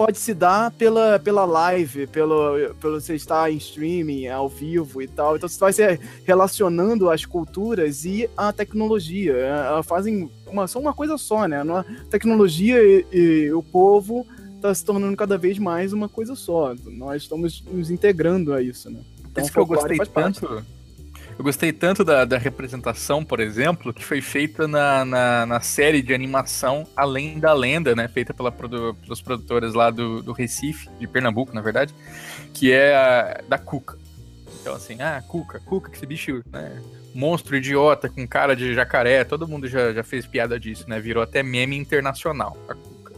[0.06, 5.08] pode se dar pela, pela live, pelo, pelo você estar em streaming, ao vivo e
[5.08, 5.38] tal.
[5.38, 9.32] Então você vai se relacionando as culturas e a tecnologia.
[9.32, 11.62] Elas fazem uma, são uma coisa só, né?
[11.62, 14.28] A tecnologia e, e o povo
[14.58, 16.76] está se tornando cada vez mais uma coisa só.
[16.86, 19.00] Nós estamos nos integrando a isso, né?
[19.32, 20.42] Então, Isso que eu gostei faz parte.
[21.38, 26.02] Eu gostei tanto da, da representação, por exemplo, que foi feita na, na, na série
[26.02, 28.08] de animação Além da Lenda, né?
[28.08, 31.94] Feita pela, produ- pelos produtores lá do, do Recife, de Pernambuco, na verdade,
[32.54, 33.98] que é a, da Cuca.
[34.62, 36.82] Então, assim, ah, Cuca, Cuca, que esse bicho, né?
[37.14, 41.00] Monstro idiota com cara de jacaré, todo mundo já, já fez piada disso, né?
[41.00, 43.14] Virou até meme internacional, a Cuca.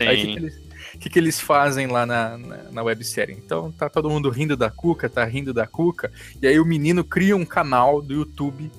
[0.00, 0.36] Aí o que, que Sim.
[0.36, 0.61] eles,
[1.02, 3.34] que que eles fazem lá na, na, na websérie?
[3.36, 7.02] Então tá todo mundo rindo da Cuca, tá rindo da Cuca, e aí o menino
[7.02, 8.70] cria um canal do YouTube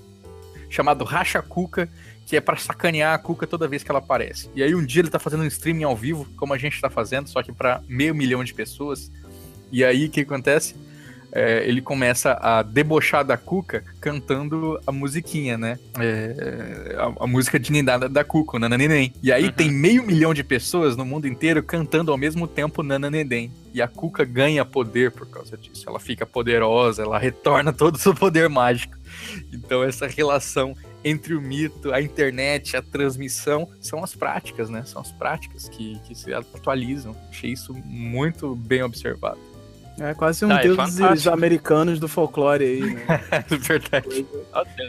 [0.69, 1.89] chamado Racha Cuca,
[2.25, 4.49] que é pra sacanear a Cuca toda vez que ela aparece.
[4.55, 6.89] E aí um dia ele tá fazendo um streaming ao vivo, como a gente tá
[6.89, 9.11] fazendo, só que pra meio milhão de pessoas.
[9.69, 10.75] E aí o que acontece?
[11.35, 15.79] É, ele começa a debochar da Cuca cantando a musiquinha, né?
[15.99, 19.11] É, a, a música de Ninada da Cuca, Nana Neném.
[19.21, 19.51] E aí Uhum.
[19.51, 23.51] tem meio milhão de pessoas no mundo inteiro cantando ao mesmo tempo Nana Neném.
[23.73, 25.85] E a Cuca ganha poder por causa disso.
[25.89, 28.95] Ela fica poderosa, ela retorna todo o seu poder mágico.
[29.51, 34.83] Então essa relação entre o mito, a internet, a transmissão, são as práticas, né?
[34.85, 37.15] São as práticas que, que se atualizam.
[37.29, 39.39] Achei isso muito bem observado.
[39.99, 41.33] É quase um Ah, é deuses fantástico.
[41.33, 43.05] americanos do folclore aí, né?
[43.31, 44.25] É verdade.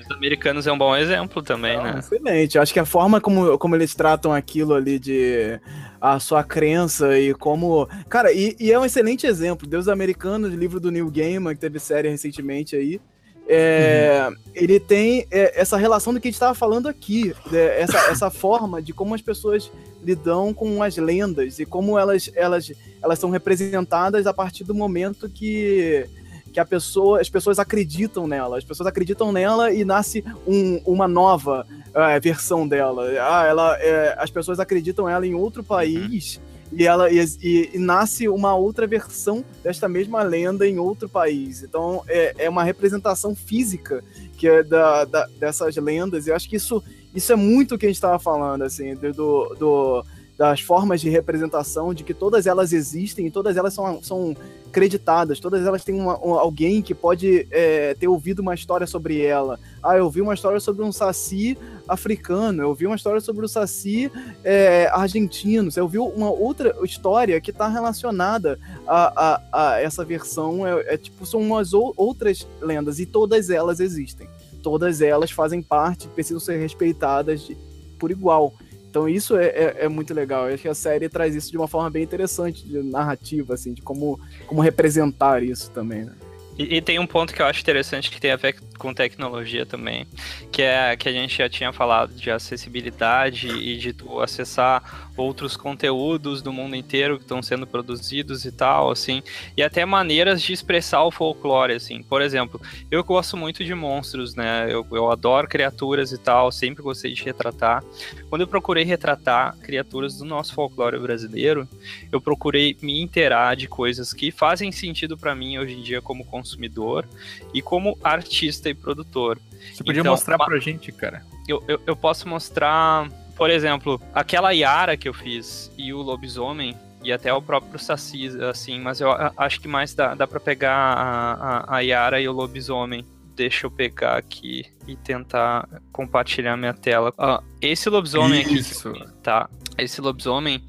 [0.00, 1.98] Os americanos é um bom exemplo também, Não, né?
[1.98, 2.58] Excelente.
[2.58, 5.60] Acho que a forma como, como eles tratam aquilo ali de
[6.00, 7.86] a sua crença e como.
[8.08, 9.66] Cara, e, e é um excelente exemplo.
[9.68, 13.00] Deus Americanos, livro do Neil Gaiman, que teve série recentemente aí.
[13.46, 17.80] É, Ele tem é, essa relação do que a gente estava falando aqui, né?
[17.80, 19.70] essa, essa forma de como as pessoas
[20.02, 22.72] lidam com as lendas e como elas, elas,
[23.02, 26.06] elas são representadas a partir do momento que,
[26.52, 28.56] que a pessoa, as pessoas acreditam nela.
[28.58, 33.04] As pessoas acreditam nela e nasce um- uma nova é, versão dela.
[33.20, 36.40] Ah, ela, é, as pessoas acreditam ela em outro país
[36.76, 41.62] e ela e, e- e nasce uma outra versão desta mesma lenda em outro país.
[41.62, 44.02] Então é, é uma representação física
[44.36, 46.26] que é da, da- dessas lendas.
[46.26, 46.82] E eu acho que isso,
[47.14, 50.04] isso é muito o que a gente estava falando, assim, do, do-
[50.36, 54.36] das formas de representação, de que todas elas existem e todas elas são, são
[54.72, 59.22] creditadas, todas elas têm uma- um- alguém que pode é, ter ouvido uma história sobre
[59.22, 59.60] ela.
[59.80, 61.56] Ah, eu vi uma história sobre um saci
[61.86, 64.10] africano, eu vi uma história sobre o saci
[64.42, 68.58] é, argentino, você ouviu uma outra história que está relacionada
[68.88, 69.12] a,
[69.52, 73.78] a, a essa versão, é, é tipo, são umas ou- outras lendas, e todas elas
[73.78, 74.26] existem.
[74.62, 77.56] Todas elas fazem parte, precisam ser respeitadas de-
[77.98, 78.52] por igual.
[78.94, 80.46] Então isso é, é, é muito legal.
[80.46, 83.74] Eu acho que a série traz isso de uma forma bem interessante, de narrativa, assim,
[83.74, 86.04] de como, como representar isso também.
[86.04, 86.12] Né?
[86.56, 89.64] E, e, tem um ponto que eu acho interessante que tem a ver com tecnologia
[89.64, 90.06] também,
[90.50, 95.56] que é que a gente já tinha falado de acessibilidade e de tu acessar outros
[95.56, 99.22] conteúdos do mundo inteiro que estão sendo produzidos e tal, assim,
[99.56, 102.02] e até maneiras de expressar o folclore, assim.
[102.02, 102.60] Por exemplo,
[102.90, 104.66] eu gosto muito de monstros, né?
[104.68, 107.84] Eu, eu adoro criaturas e tal, sempre gostei de retratar.
[108.28, 111.68] Quando eu procurei retratar criaturas do nosso folclore brasileiro,
[112.10, 116.24] eu procurei me inteirar de coisas que fazem sentido para mim hoje em dia como
[116.24, 117.06] consumidor
[117.52, 119.38] e como artista e produtor.
[119.72, 121.24] Você podia então, mostrar pra gente, cara?
[121.48, 126.76] Eu, eu, eu posso mostrar, por exemplo, aquela Yara que eu fiz e o lobisomem,
[127.04, 130.74] e até o próprio Saci, assim, mas eu acho que mais dá, dá pra pegar
[130.74, 133.04] a, a, a Yara e o lobisomem.
[133.36, 137.12] Deixa eu pegar aqui e tentar compartilhar minha tela.
[137.18, 138.88] Ah, esse lobisomem Isso.
[138.88, 139.50] aqui, tá?
[139.76, 140.64] Esse lobisomem,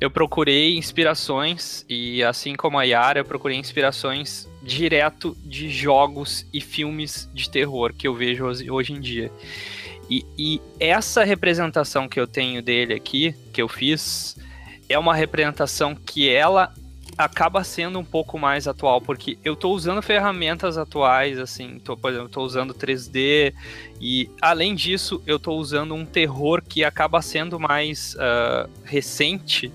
[0.00, 6.60] eu procurei inspirações e assim como a Yara, eu procurei inspirações direto de jogos e
[6.60, 9.32] filmes de terror que eu vejo hoje em dia.
[10.10, 14.36] E, e, essa representação que eu tenho dele aqui, que eu fiz,
[14.88, 16.72] é uma representação que ela
[17.16, 22.10] acaba sendo um pouco mais atual, porque eu estou usando ferramentas atuais, assim, tô, por
[22.10, 23.52] exemplo, estou usando 3D,
[24.00, 29.72] e além disso, eu estou usando um terror que acaba sendo mais uh, recente,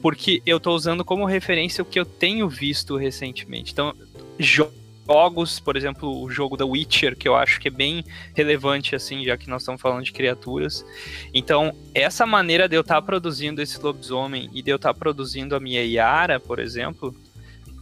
[0.00, 3.72] porque eu estou usando como referência o que eu tenho visto recentemente.
[3.72, 3.94] Então,
[4.38, 8.04] jogos, por exemplo, o jogo da Witcher, que eu acho que é bem
[8.34, 10.84] relevante, assim, já que nós estamos falando de criaturas.
[11.32, 14.98] Então, essa maneira de eu estar tá produzindo esse lobisomem e de eu estar tá
[14.98, 17.14] produzindo a minha Yara, por exemplo.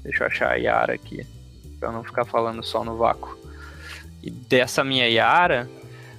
[0.03, 1.27] Deixa eu achar a Yara aqui,
[1.81, 3.37] para não ficar falando só no vácuo.
[4.23, 5.69] E dessa minha Yara,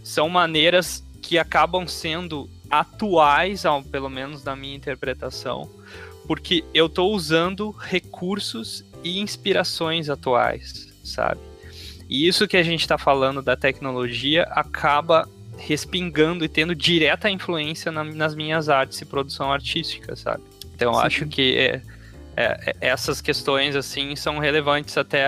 [0.04, 5.70] são maneiras que acabam sendo atuais, ao, pelo menos na minha interpretação,
[6.28, 11.42] porque eu estou usando recursos e inspirações atuais, sabe?
[12.10, 17.92] E isso que a gente está falando da tecnologia acaba respingando e tendo direta influência
[17.92, 20.44] na, nas minhas artes e produção artística, sabe?
[20.76, 21.00] Então Sim.
[21.02, 21.82] acho que é,
[22.38, 25.26] é, é, essas questões assim são relevantes até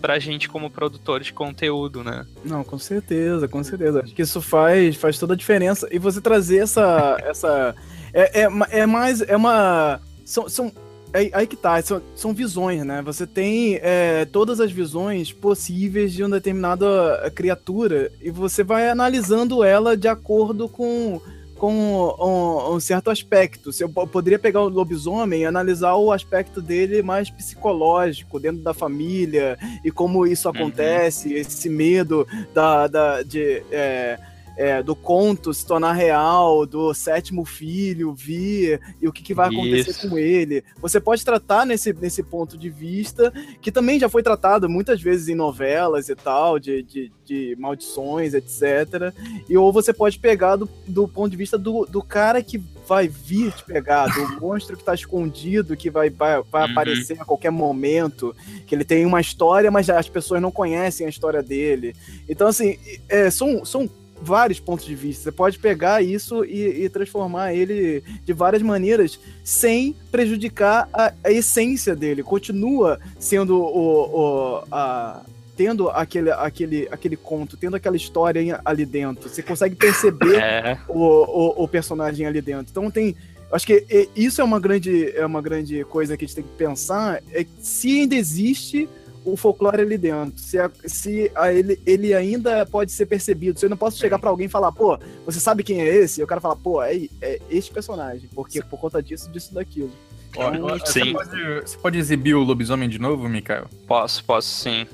[0.00, 2.26] pra gente como produtor de conteúdo, né?
[2.44, 4.02] Não, com certeza, com certeza.
[4.02, 5.88] Acho que isso faz, faz toda a diferença.
[5.90, 7.16] E você trazer essa.
[7.22, 7.74] essa
[8.12, 8.48] é, é,
[8.80, 9.22] é mais.
[9.22, 10.00] É uma.
[10.22, 10.70] São, são
[11.12, 13.02] é, aí que tá, são, são visões, né?
[13.02, 19.64] Você tem é, todas as visões possíveis de uma determinada criatura e você vai analisando
[19.64, 21.20] ela de acordo com,
[21.56, 23.72] com um, um certo aspecto.
[23.72, 29.58] Você poderia pegar o lobisomem e analisar o aspecto dele mais psicológico, dentro da família,
[29.84, 30.54] e como isso uhum.
[30.54, 31.36] acontece, uhum.
[31.36, 33.64] esse medo da, da, de.
[33.72, 34.18] É,
[34.56, 39.48] é, do conto se tornar real, do sétimo filho vir e o que, que vai
[39.48, 40.08] acontecer Isso.
[40.08, 40.62] com ele.
[40.80, 45.28] Você pode tratar nesse, nesse ponto de vista, que também já foi tratado muitas vezes
[45.28, 49.14] em novelas e tal, de, de, de maldições, etc.
[49.48, 53.06] E ou você pode pegar do, do ponto de vista do, do cara que vai
[53.06, 56.72] vir te pegar, do monstro que está escondido, que vai, vai, vai uhum.
[56.72, 58.34] aparecer a qualquer momento,
[58.66, 61.94] que ele tem uma história, mas as pessoas não conhecem a história dele.
[62.28, 62.78] Então, assim,
[63.08, 63.88] é, são, são
[64.20, 65.24] vários pontos de vista.
[65.24, 71.32] Você pode pegar isso e, e transformar ele de várias maneiras sem prejudicar a, a
[71.32, 72.22] essência dele.
[72.22, 75.22] Continua sendo o, o a,
[75.56, 79.28] tendo aquele, aquele, aquele conto, tendo aquela história ali dentro.
[79.28, 80.78] Você consegue perceber é.
[80.88, 82.68] o, o, o, personagem ali dentro.
[82.70, 83.14] Então tem.
[83.52, 86.56] Acho que isso é uma grande, é uma grande coisa que a gente tem que
[86.56, 87.20] pensar.
[87.32, 88.88] É se ainda existe
[89.24, 90.38] o folclore ali dentro.
[90.38, 93.58] Se, a, se a ele, ele ainda pode ser percebido.
[93.58, 96.20] Se eu não posso chegar para alguém e falar, pô, você sabe quem é esse?
[96.20, 99.92] E o cara fala, pô, é, é este personagem, porque por conta disso, disso, daquilo.
[100.30, 101.12] Então, sim.
[101.12, 103.68] Você pode, você pode exibir o lobisomem de novo, Mikael?
[103.86, 104.86] Posso, posso sim.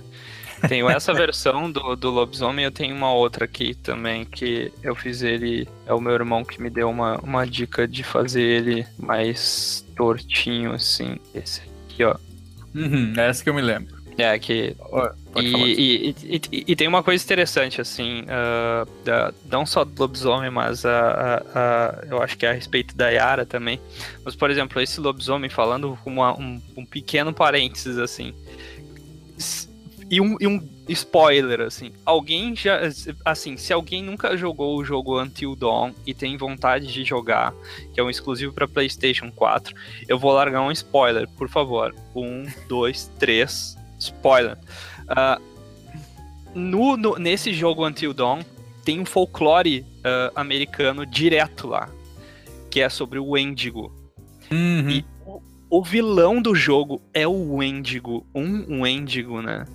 [0.68, 5.22] Tenho essa versão do, do lobisomem, eu tenho uma outra aqui também, que eu fiz
[5.22, 5.68] ele.
[5.86, 10.72] É o meu irmão que me deu uma, uma dica de fazer ele mais tortinho,
[10.72, 11.18] assim.
[11.34, 12.16] Esse aqui, ó.
[12.74, 13.95] Uhum, é essa que eu me lembro.
[14.18, 14.74] É, que.
[15.36, 20.50] E, e, e, e, tem uma coisa interessante, assim, uh, da, não só do lobisomem,
[20.50, 23.78] mas uh, uh, eu acho que é a respeito da Yara também.
[24.24, 28.32] Mas, por exemplo, esse lobisomem falando com uma, um, um, pequeno parênteses, assim.
[30.10, 31.92] E um, e um spoiler, assim.
[32.06, 32.80] Alguém já.
[33.22, 37.52] Assim, se alguém nunca jogou o jogo Until Dawn e tem vontade de jogar,
[37.92, 39.74] que é um exclusivo para PlayStation 4,
[40.08, 41.94] eu vou largar um spoiler, por favor.
[42.14, 44.56] Um, dois, três spoiler.
[45.04, 45.40] Uh,
[46.54, 48.40] no, no, nesse jogo Until Dawn,
[48.84, 51.90] tem um folclore uh, americano direto lá,
[52.70, 53.92] que é sobre o Wendigo.
[54.50, 54.90] Uhum.
[54.90, 59.66] E o, o, vilão do jogo é o Wendigo, um Wendigo, né?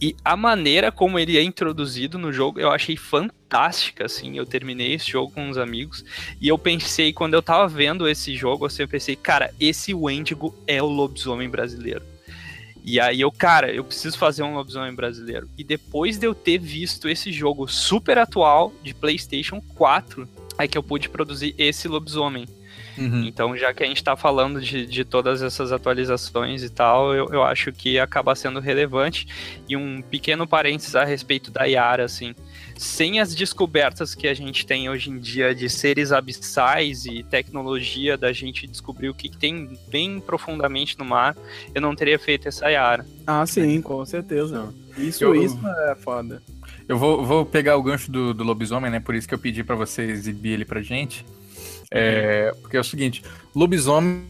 [0.00, 4.36] E a maneira como ele é introduzido no jogo, eu achei fantástica, assim.
[4.36, 6.04] Eu terminei esse jogo com uns amigos
[6.40, 10.54] e eu pensei, quando eu tava vendo esse jogo, assim, eu pensei, cara, esse Wendigo
[10.66, 12.02] é o lobisomem brasileiro.
[12.86, 15.50] E aí eu, cara, eu preciso fazer um lobisomem brasileiro.
[15.58, 20.78] E depois de eu ter visto esse jogo super atual de PlayStation 4, é que
[20.78, 22.46] eu pude produzir esse lobisomem.
[22.96, 23.24] Uhum.
[23.24, 27.28] Então, já que a gente está falando de, de todas essas atualizações e tal, eu,
[27.32, 29.26] eu acho que acaba sendo relevante.
[29.68, 32.36] E um pequeno parênteses a respeito da Yara, assim.
[32.76, 38.18] Sem as descobertas que a gente tem hoje em dia de seres abissais e tecnologia
[38.18, 41.34] da gente descobrir o que, tem bem profundamente no mar,
[41.74, 43.06] eu não teria feito essa Yara.
[43.26, 44.74] Ah, sim, com certeza.
[44.98, 46.42] Isso, eu, isso é foda.
[46.88, 49.00] Eu vou, vou pegar o gancho do, do lobisomem, né?
[49.00, 51.24] Por isso que eu pedi para você exibir ele pra gente.
[51.90, 53.22] É, porque é o seguinte,
[53.54, 54.26] lobisomem,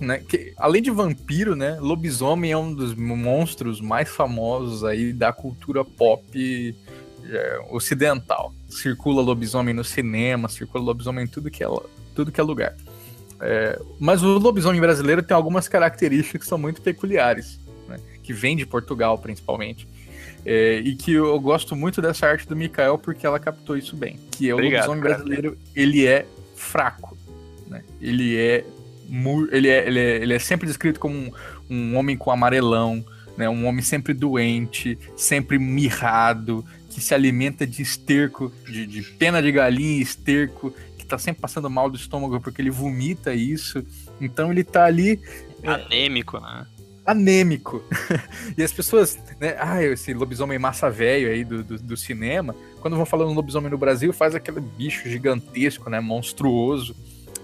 [0.00, 0.18] né?
[0.18, 1.78] Que, além de vampiro, né?
[1.80, 6.74] Lobisomem é um dos monstros mais famosos aí da cultura pop
[7.30, 8.52] é, ocidental.
[8.68, 11.68] Circula lobisomem no cinema, circula lobisomem em tudo que é,
[12.14, 12.74] tudo que é lugar.
[13.40, 17.58] É, mas o lobisomem brasileiro tem algumas características que são muito peculiares,
[17.88, 19.88] né, que vem de Portugal principalmente.
[20.44, 24.18] É, e que eu gosto muito dessa arte do Mikael porque ela captou isso bem.
[24.30, 25.14] Que é o Obrigado, lobisomem cara.
[25.14, 27.16] brasileiro, ele é fraco.
[27.66, 27.82] Né?
[28.00, 28.64] Ele, é,
[29.50, 31.30] ele, é, ele, é, ele é sempre descrito como um,
[31.68, 33.04] um homem com amarelão,
[33.36, 33.48] né?
[33.48, 39.50] um homem sempre doente, sempre mirrado, que se alimenta de esterco, de, de pena de
[39.50, 43.82] galinha e esterco, que tá sempre passando mal do estômago porque ele vomita isso.
[44.20, 45.18] Então ele tá ali.
[45.62, 46.66] É, anêmico, né?
[47.06, 47.82] Anêmico.
[48.58, 49.56] e as pessoas, né?
[49.58, 53.78] Ah, esse lobisomem massa velho aí do, do, do cinema quando vão falando lobisomem no
[53.78, 56.00] Brasil, faz aquele bicho gigantesco, né?
[56.00, 56.96] Monstruoso.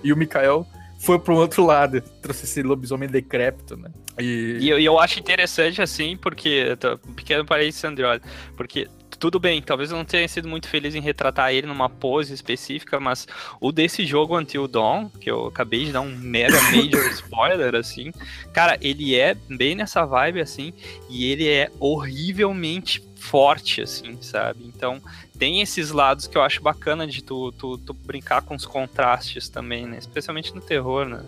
[0.02, 0.66] E o Mikael
[0.98, 3.90] foi pro outro lado, trouxe esse lobisomem decrépito, né?
[4.18, 6.76] E, e eu, eu, acho interessante, assim, porque.
[7.06, 8.20] Um pequeno parênteses, Andrioli,
[8.56, 12.34] porque tudo bem, talvez eu não tenha sido muito feliz em retratar ele numa pose
[12.34, 13.26] específica, mas
[13.60, 18.12] o desse jogo Until Dawn, que eu acabei de dar um mega major spoiler, assim,
[18.52, 20.72] cara, ele é bem nessa vibe, assim,
[21.08, 24.64] e ele é horrivelmente forte, assim, sabe?
[24.66, 25.02] Então,
[25.38, 29.48] tem esses lados que eu acho bacana de tu, tu, tu brincar com os contrastes
[29.48, 29.98] também, né?
[29.98, 31.22] Especialmente no terror, né?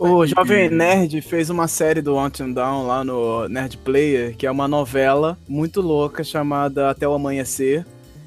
[0.00, 4.50] O Jovem Nerd fez uma série do Until Down lá no Nerd Player, que é
[4.50, 7.84] uma novela muito louca chamada Até o Amanhecer.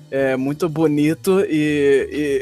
[0.09, 2.41] É muito bonito e,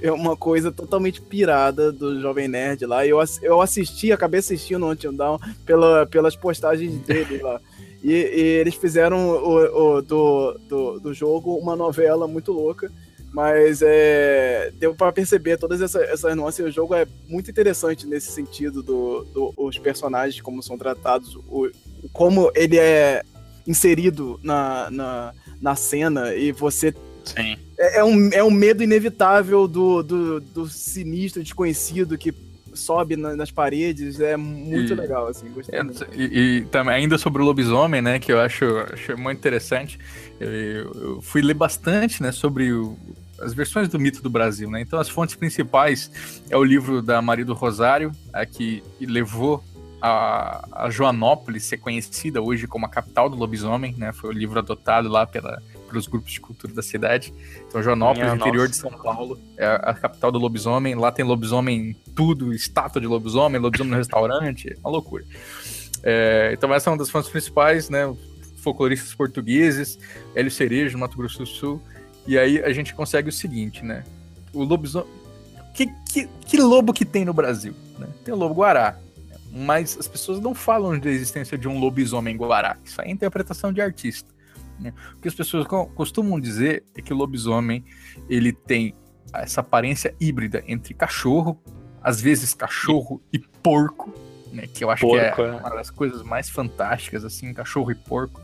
[0.06, 3.06] é uma coisa totalmente pirada do Jovem Nerd lá.
[3.06, 7.60] Eu, eu assisti, acabei assistindo o Until Down pela, pelas postagens dele lá.
[8.02, 12.90] E, e eles fizeram o, o, do, do, do, jogo uma novela muito louca.
[13.32, 16.66] Mas é, deu para perceber todas essas, essas nuances.
[16.66, 21.70] O jogo é muito interessante nesse sentido dos do, os personagens, como são tratados, o,
[22.12, 23.22] como ele é
[23.66, 26.92] inserido na, na, na cena e você
[27.24, 27.56] Sim.
[27.78, 32.34] É, é, um, é um medo inevitável do, do, do sinistro desconhecido que
[32.74, 35.82] sobe na, nas paredes, é muito e, legal, assim, é,
[36.16, 39.98] E, e, também, ainda sobre o lobisomem, né, que eu acho, acho muito interessante,
[40.38, 42.96] eu, eu fui ler bastante, né, sobre o,
[43.40, 46.10] as versões do mito do Brasil, né, então as fontes principais
[46.48, 49.62] é o livro da Maria do Rosário, a que levou
[50.00, 54.58] a, a Joanópolis ser conhecida hoje como a capital do lobisomem, né, foi o livro
[54.58, 55.60] adotado lá pela
[55.90, 57.34] pelos grupos de cultura da cidade.
[57.68, 60.94] Então, Joanópolis, interior de São Paulo, é a capital do lobisomem.
[60.94, 65.24] Lá tem lobisomem tudo, estátua de lobisomem, lobisomem no restaurante, uma loucura.
[66.02, 68.14] É, então, essa é uma das fontes principais, né?
[68.56, 69.98] Folcloristas portugueses,
[70.34, 71.82] Hélio Cerejo, Mato Grosso do Sul.
[72.26, 74.04] E aí a gente consegue o seguinte, né?
[74.52, 75.08] O lobisomem.
[75.74, 77.74] Que, que, que lobo que tem no Brasil?
[77.98, 78.06] Né?
[78.24, 78.98] Tem o lobo guará,
[79.52, 82.76] mas as pessoas não falam da existência de um lobisomem guará.
[82.84, 84.28] Isso aí é interpretação de artista.
[84.78, 84.92] Né?
[85.16, 87.84] O que as pessoas costumam dizer é que o lobisomem
[88.28, 88.94] ele tem
[89.32, 91.60] essa aparência híbrida entre cachorro,
[92.02, 94.12] às vezes cachorro e porco,
[94.52, 97.92] né, que eu acho porco, que é, é uma das coisas mais fantásticas, assim, cachorro
[97.92, 98.40] e porco.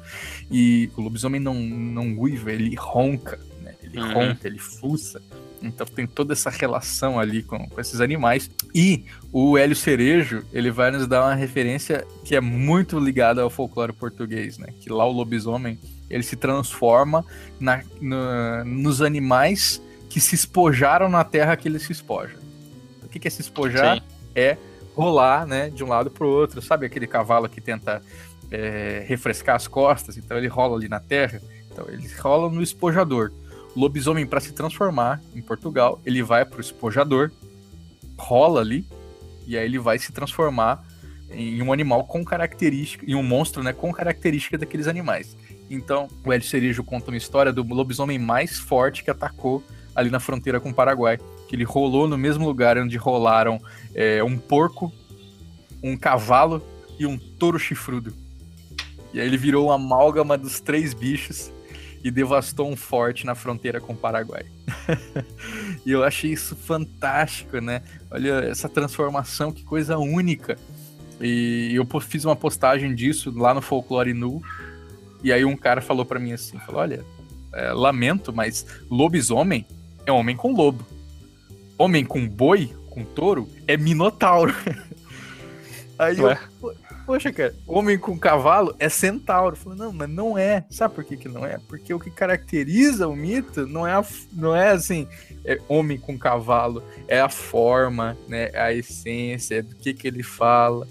[0.51, 3.56] E o lobisomem não, não uiva, ele ronca, né,
[3.97, 4.15] ele uhum.
[4.15, 5.23] ronca, ele fuça.
[5.63, 8.51] Então tem toda essa relação ali com, com, esses animais.
[8.75, 13.51] E o Hélio Cerejo, ele vai nos dar uma referência que é muito ligada ao
[13.51, 14.69] folclore português, né?
[14.81, 15.79] Que lá o lobisomem
[16.09, 17.25] ele se transforma
[17.59, 22.37] na, na, nos animais que se espojaram na terra que ele se espoja.
[23.03, 23.97] O que, que é se espojar?
[23.97, 24.03] Sim.
[24.35, 24.57] É
[24.95, 26.63] rolar, né, de um lado para o outro.
[26.63, 28.03] Sabe aquele cavalo que tenta
[28.51, 30.17] é, refrescar as costas?
[30.17, 31.41] Então ele rola ali na terra.
[31.71, 33.33] Então ele rola no espojador.
[33.77, 37.31] Lobisomem, para se transformar em Portugal, ele vai para o espojador,
[38.17, 38.87] rola ali,
[39.47, 40.83] e aí ele vai se transformar
[41.31, 45.37] em um animal com característica, em um monstro, né, com característica daqueles animais.
[45.69, 49.63] Então, o Ed Cerejo conta uma história do lobisomem mais forte que atacou
[49.95, 51.19] ali na fronteira com o Paraguai.
[51.49, 53.61] Que ele rolou no mesmo lugar onde rolaram
[53.95, 54.93] é, um porco,
[55.83, 56.63] um cavalo
[56.99, 58.15] e um touro chifrudo.
[59.13, 61.51] E aí ele virou uma amálgama dos três bichos
[62.07, 64.47] e devastou um forte na fronteira com o Paraguai.
[65.85, 67.83] e eu achei isso fantástico, né?
[68.09, 70.57] Olha essa transformação, que coisa única.
[71.21, 74.41] E eu fiz uma postagem disso lá no Folclore Nu.
[75.21, 77.05] E aí um cara falou para mim assim, falou, olha,
[77.53, 79.67] é, lamento, mas lobisomem
[80.07, 80.87] é homem com lobo.
[81.77, 84.55] Homem com boi, com touro, é minotauro.
[85.99, 86.39] aí Ué?
[86.63, 86.73] eu,
[87.07, 89.57] poxa, cara, homem com cavalo é centauro.
[89.57, 90.65] Falei, não, mas não é.
[90.69, 91.59] Sabe por que, que não é?
[91.69, 95.07] Porque o que caracteriza o mito não é, a, não é assim,
[95.45, 100.25] é homem com cavalo, é a forma, né, a essência, é do que, que ele
[100.25, 100.87] fala.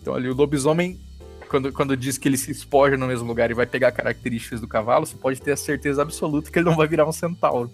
[0.00, 1.00] Então ali o lobisomem,
[1.48, 4.68] quando, quando diz que ele se espoja no mesmo lugar e vai pegar características do
[4.68, 7.70] cavalo, você pode ter a certeza absoluta que ele não vai virar um centauro.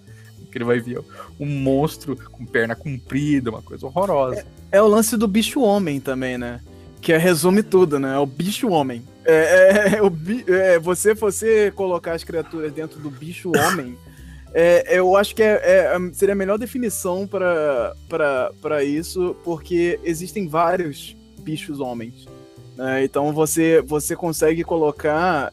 [0.50, 1.00] Que ele vai vir
[1.40, 4.46] um monstro com perna comprida, uma coisa horrorosa.
[4.70, 6.60] É, é o lance do bicho homem também, né?
[7.04, 8.14] Que é, resume tudo, né?
[8.14, 9.04] É o bicho homem.
[9.26, 13.94] É, é, é bi, é, você você colocar as criaturas dentro do bicho homem,
[14.54, 21.78] é, eu acho que é, seria a melhor definição para isso, porque existem vários bichos
[21.78, 22.26] homens.
[22.74, 23.04] Né?
[23.04, 25.52] Então você, você consegue colocar,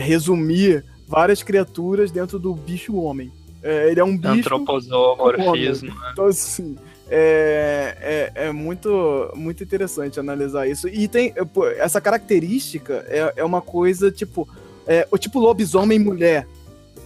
[0.00, 3.32] resumir várias criaturas dentro do bicho homem.
[3.64, 4.32] É, ele é um bicho.
[4.32, 5.88] Antroposomorfismo.
[5.88, 6.10] Né?
[6.12, 6.76] Então, assim,
[7.08, 10.88] é, é, é, muito, muito interessante analisar isso.
[10.88, 11.34] E tem
[11.76, 14.48] essa característica é, é uma coisa tipo.
[14.86, 16.46] É, o tipo lobisomem mulher.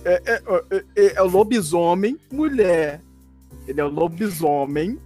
[0.05, 0.43] É, é,
[0.97, 3.01] é, é o lobisomem mulher.
[3.67, 4.99] Ele é o lobisomem,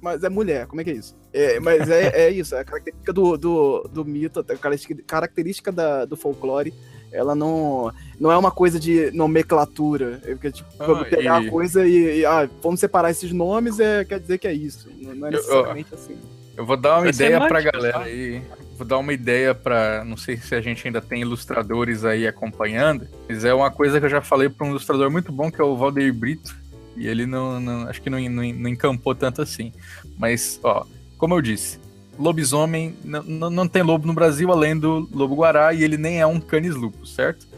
[0.00, 0.66] mas é mulher.
[0.66, 1.14] Como é que é isso?
[1.32, 6.04] É, mas é, é isso, é a característica do, do, do mito, a característica da,
[6.04, 6.74] do folclore,
[7.12, 10.20] ela não, não é uma coisa de nomenclatura.
[10.24, 11.46] É porque, tipo, ah, pegar e...
[11.46, 14.90] a coisa e, e, ah, vamos separar esses nomes, é, quer dizer que é isso.
[15.00, 16.16] Não é necessariamente eu, assim.
[16.54, 18.42] Eu vou dar uma Vai ideia pra galera aí.
[18.76, 23.06] Vou dar uma ideia para Não sei se a gente ainda tem ilustradores aí acompanhando,
[23.26, 25.64] mas é uma coisa que eu já falei para um ilustrador muito bom, que é
[25.64, 26.54] o Valdeir Brito.
[26.96, 29.72] E ele não, não acho que não, não, não encampou tanto assim.
[30.18, 30.84] Mas, ó,
[31.16, 31.78] como eu disse,
[32.18, 36.38] lobisomem não, não tem lobo no Brasil além do lobo-guará e ele nem é um
[36.38, 37.49] canis lupus, certo?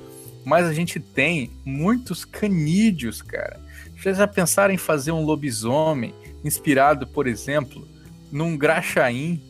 [0.44, 3.60] Mas a gente tem muitos canídeos, cara.
[3.96, 6.12] Vocês já pensaram em fazer um lobisomem
[6.44, 7.86] inspirado, por exemplo,
[8.30, 9.40] num graxaim?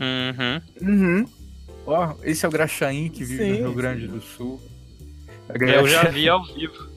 [0.00, 0.88] Uhum.
[0.88, 1.28] Uhum.
[1.86, 4.12] Ó, esse é o graxaim que vive sim, no Rio Grande sim.
[4.12, 4.60] do Sul.
[5.60, 6.95] Eu já vi ao vivo.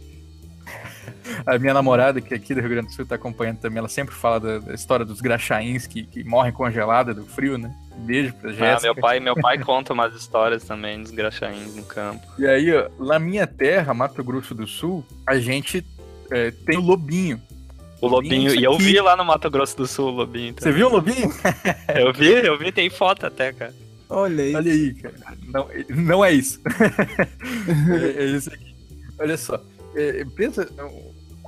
[1.45, 3.89] A minha namorada, que é aqui do Rio Grande do Sul, tá acompanhando também, ela
[3.89, 7.73] sempre fala da, da história dos graxaíns que, que morrem congelados do frio, né?
[7.97, 8.77] Beijo pra Jéssica.
[8.77, 12.25] Ah, meu pai, meu pai conta umas histórias também dos graxaíns no campo.
[12.37, 15.85] E aí, ó, na minha terra, Mato Grosso do Sul, a gente
[16.31, 17.41] é, tem o lobinho.
[18.01, 20.53] O lobinho, e eu vi lá no Mato Grosso do Sul o lobinho.
[20.53, 20.71] Também.
[20.71, 21.33] Você viu o lobinho?
[21.93, 23.73] eu vi, eu vi, tem foto até, cara.
[24.09, 24.55] Olha aí.
[24.55, 25.15] Olha aí, cara.
[25.47, 26.61] Não, não é isso.
[28.17, 28.75] é, é, isso aqui.
[29.19, 29.61] Olha só.
[29.95, 30.67] É, pensa,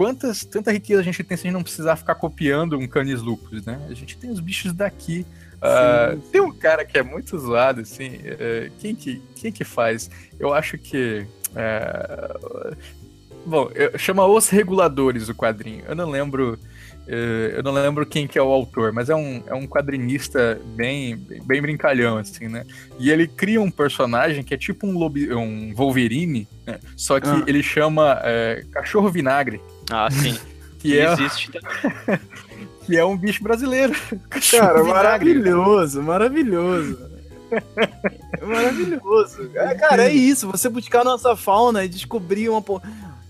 [0.02, 3.22] quantas, tanta riqueza a gente tem se a gente não precisar ficar copiando um canis
[3.22, 3.80] lupus, né?
[3.88, 5.28] A gente tem os bichos daqui.
[5.58, 8.16] Uh, tem um cara que é muito zoado, assim.
[8.16, 10.10] Uh, quem, que, quem que faz?
[10.40, 11.28] Eu acho que.
[11.52, 12.76] Uh,
[13.46, 13.70] bom,
[14.00, 15.84] chama Os Reguladores o quadrinho.
[15.88, 16.58] Eu não lembro.
[17.08, 20.60] Uh, eu não lembro quem que é o autor, mas é um, é um quadrinista
[20.76, 21.16] bem,
[21.46, 22.66] bem brincalhão, assim, né?
[22.98, 26.80] E ele cria um personagem que é tipo um, lobi, um Wolverine, né?
[26.98, 27.44] só que ah.
[27.46, 28.20] ele chama
[28.72, 29.62] Cachorro Vinagre.
[29.92, 30.38] Ah, sim.
[30.80, 32.20] que é, existe também.
[32.86, 33.94] que é um bicho brasileiro.
[34.52, 36.98] Cara, maravilhoso, maravilhoso.
[38.42, 39.52] maravilhoso.
[39.54, 40.50] É, cara, é isso.
[40.50, 42.64] Você buscar a nossa fauna e descobrir uma.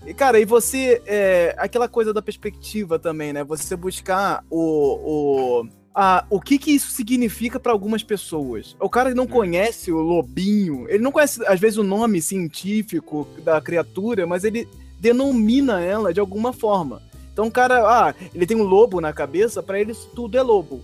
[0.06, 1.02] E, cara, e você.
[1.04, 3.44] É, aquela coisa da perspectiva também, né?
[3.44, 5.62] Você buscar o.
[5.62, 8.74] o a, o que que isso significa para algumas pessoas.
[8.80, 9.28] O cara não hum.
[9.28, 14.66] conhece o lobinho, ele não conhece, às vezes, o nome científico da criatura, mas ele
[15.02, 17.02] denomina ela de alguma forma.
[17.32, 20.80] Então o cara, ah, ele tem um lobo na cabeça, para ele tudo é lobo.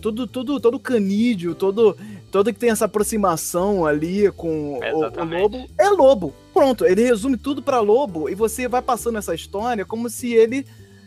[0.00, 1.96] Tudo, tudo, todo canídeo, todo,
[2.30, 6.32] todo que tem essa aproximação ali com o, o, lobo é lobo.
[6.54, 10.64] Pronto, ele resume tudo para lobo e você vai passando essa história como se ele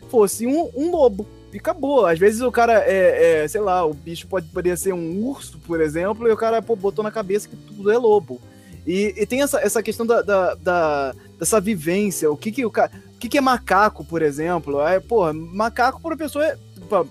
[0.08, 1.26] fosse um, um lobo.
[1.52, 2.06] E acabou.
[2.06, 5.58] Às vezes o cara é, é, sei lá, o bicho pode poderia ser um urso,
[5.66, 8.40] por exemplo, e o cara pô, botou na cabeça que tudo é lobo.
[8.86, 12.30] E, e tem essa, essa questão da, da, da, dessa vivência.
[12.30, 12.92] O que que o cara.
[13.14, 14.80] O que, que é macaco, por exemplo?
[14.80, 16.56] É, porra, macaco para pessoa é.
[16.88, 17.04] Pra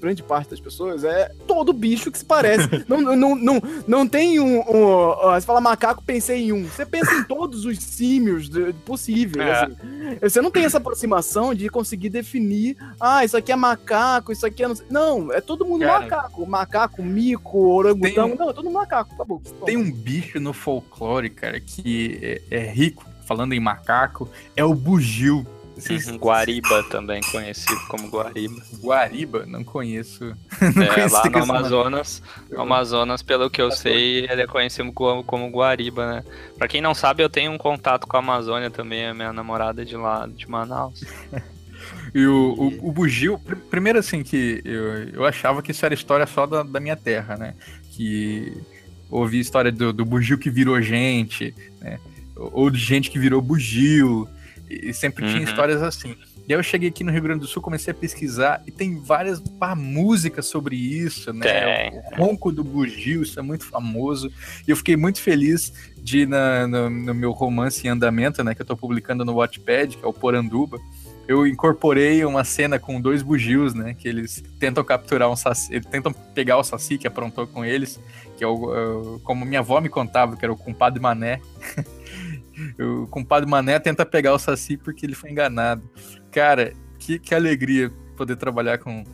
[0.00, 2.68] grande parte das pessoas é, todo bicho que se parece.
[2.88, 6.64] não, não, não, não tem um, um, Você fala macaco, pensei em um.
[6.64, 8.50] Você pensa em todos os símios
[8.84, 9.46] possíveis.
[9.46, 9.52] É.
[9.52, 9.76] Assim.
[10.20, 12.76] Você não tem essa aproximação de conseguir definir.
[12.98, 14.68] Ah, isso aqui é macaco, isso aqui é.
[14.68, 16.46] Não, não é todo mundo Cara, macaco.
[16.46, 18.32] Macaco, mico, orangutão.
[18.32, 19.14] Um, não, é todo mundo macaco.
[19.14, 19.40] Acabou.
[19.64, 24.74] Tem um bicho no folclore, cara, que é, é rico, falando em macaco, é o
[24.74, 25.46] bugio.
[25.88, 28.60] Uhum, Guariba também, conhecido como Guariba.
[28.82, 29.46] Guariba?
[29.46, 30.36] Não conheço.
[30.74, 35.22] Não é, lá no Amazonas, no Amazonas, pelo que eu sei, ele é conhecido como,
[35.22, 36.24] como Guariba, né?
[36.58, 39.84] Pra quem não sabe, eu tenho um contato com a Amazônia também, a minha namorada
[39.84, 41.02] de lá, de Manaus.
[42.12, 43.38] e o, o, o bugio,
[43.70, 47.36] primeiro assim, que eu, eu achava que isso era história só da, da minha terra,
[47.36, 47.54] né?
[47.92, 48.52] Que
[49.08, 51.98] ouvi história do, do bugio que virou gente, né?
[52.52, 54.28] Ou de gente que virou bugio.
[54.68, 55.32] E sempre uhum.
[55.32, 56.16] tinha histórias assim.
[56.50, 58.98] E aí eu cheguei aqui no Rio Grande do Sul, comecei a pesquisar e tem
[58.98, 61.46] várias pá, músicas sobre isso, né?
[61.46, 62.02] É.
[62.18, 64.32] O ronco do bugio, isso é muito famoso.
[64.66, 68.52] E eu fiquei muito feliz de, na, no, no, meu romance em andamento, né?
[68.52, 70.76] Que eu tô publicando no Wattpad, que é o Poranduba.
[71.28, 73.94] Eu incorporei uma cena com dois bugios, né?
[73.94, 78.00] Que eles tentam capturar um saci, eles tentam pegar o saci que aprontou com eles,
[78.36, 81.40] que é o, é como minha avó me contava, que era o compadre Mané.
[82.78, 85.82] o compadre Mané tenta pegar o Saci porque ele foi enganado.
[86.30, 89.04] Cara, que, que alegria poder trabalhar com,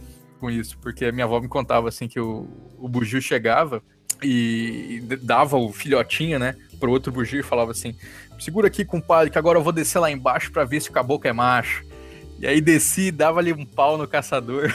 [0.41, 2.49] com isso, porque a minha avó me contava assim que o,
[2.79, 3.83] o bugio chegava
[4.23, 7.95] e dava o filhotinho, né, pro outro bugio e falava assim:
[8.39, 11.29] segura aqui, compadre, que agora eu vou descer lá embaixo para ver se o caboclo
[11.29, 11.85] é macho.
[12.39, 14.71] E aí desci, dava ali um pau no caçador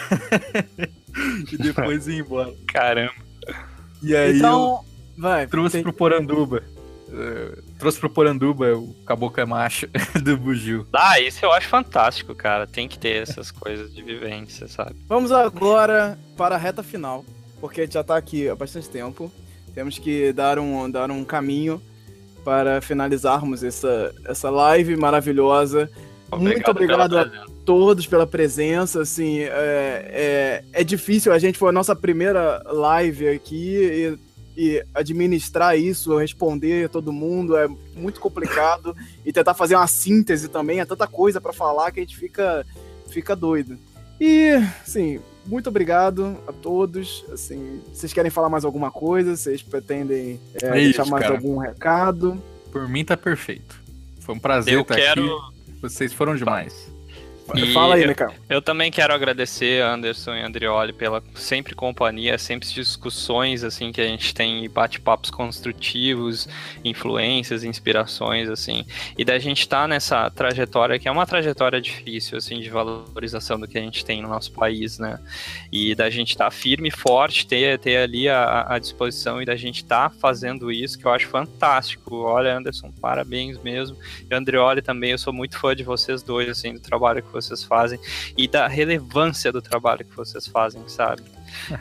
[1.51, 2.53] e depois ia embora.
[2.67, 3.13] Caramba.
[4.01, 4.83] E aí então,
[5.17, 5.83] vai, trouxe tem...
[5.83, 6.63] pro Poranduba.
[7.11, 9.87] Uh, trouxe pro Poranduba o caboclo é macho
[10.23, 10.87] do Bugio.
[10.93, 12.65] Ah, isso eu acho fantástico, cara.
[12.65, 14.95] Tem que ter essas coisas de vivência, sabe?
[15.09, 17.25] Vamos agora para a reta final,
[17.59, 19.29] porque a gente já tá aqui há bastante tempo.
[19.73, 21.81] Temos que dar um, dar um caminho
[22.45, 25.89] para finalizarmos essa, essa live maravilhosa.
[26.31, 29.01] Obrigado Muito obrigado a todos pela presença.
[29.01, 34.83] Assim, é, é, é difícil, a gente foi a nossa primeira live aqui e e
[34.93, 38.95] administrar isso, responder todo mundo é muito complicado
[39.25, 42.65] e tentar fazer uma síntese também, é tanta coisa para falar que a gente fica
[43.09, 43.77] fica doido.
[44.19, 44.51] E,
[44.85, 47.25] assim, muito obrigado a todos.
[47.31, 49.35] Assim, vocês querem falar mais alguma coisa?
[49.35, 51.35] Vocês pretendem é, é deixar mais cara.
[51.35, 52.41] algum recado?
[52.71, 53.81] Por mim tá perfeito.
[54.19, 55.25] Foi um prazer Eu estar quero...
[55.25, 55.51] aqui.
[55.81, 56.90] Vocês foram demais.
[57.55, 58.31] E Fala aí, Michael.
[58.49, 63.91] Eu, eu, também quero agradecer a Anderson e Andrioli pela sempre companhia, sempre discussões assim
[63.91, 66.47] que a gente tem, bate-papos construtivos,
[66.83, 68.85] influências, inspirações assim.
[69.17, 73.59] E da gente estar tá nessa trajetória que é uma trajetória difícil assim de valorização
[73.59, 75.19] do que a gente tem no nosso país, né?
[75.71, 79.45] E da gente estar tá firme e forte, ter, ter ali a, a disposição e
[79.45, 82.15] da gente estar tá fazendo isso que eu acho fantástico.
[82.15, 83.97] Olha, Anderson, parabéns mesmo.
[84.29, 87.61] E Andrioli também, eu sou muito fã de vocês dois assim, do trabalho que vocês
[87.61, 87.99] vocês fazem
[88.37, 91.23] e da relevância do trabalho que vocês fazem, sabe?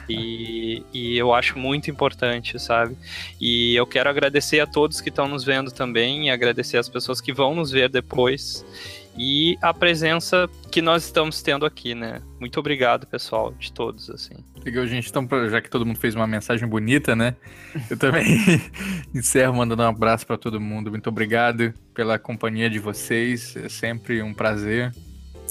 [0.08, 2.96] E, e, eu acho muito importante, sabe?
[3.40, 7.20] E eu quero agradecer a todos que estão nos vendo também, e agradecer as pessoas
[7.20, 8.64] que vão nos ver depois
[9.16, 12.22] e a presença que nós estamos tendo aqui, né?
[12.38, 14.34] Muito obrigado, pessoal, de todos, assim.
[14.64, 15.08] Legal, gente.
[15.08, 17.36] Então, já que todo mundo fez uma mensagem bonita, né?
[17.88, 18.24] Eu também
[19.14, 20.90] encerro mandando um abraço para todo mundo.
[20.90, 23.56] Muito obrigado pela companhia de vocês.
[23.56, 24.92] É sempre um prazer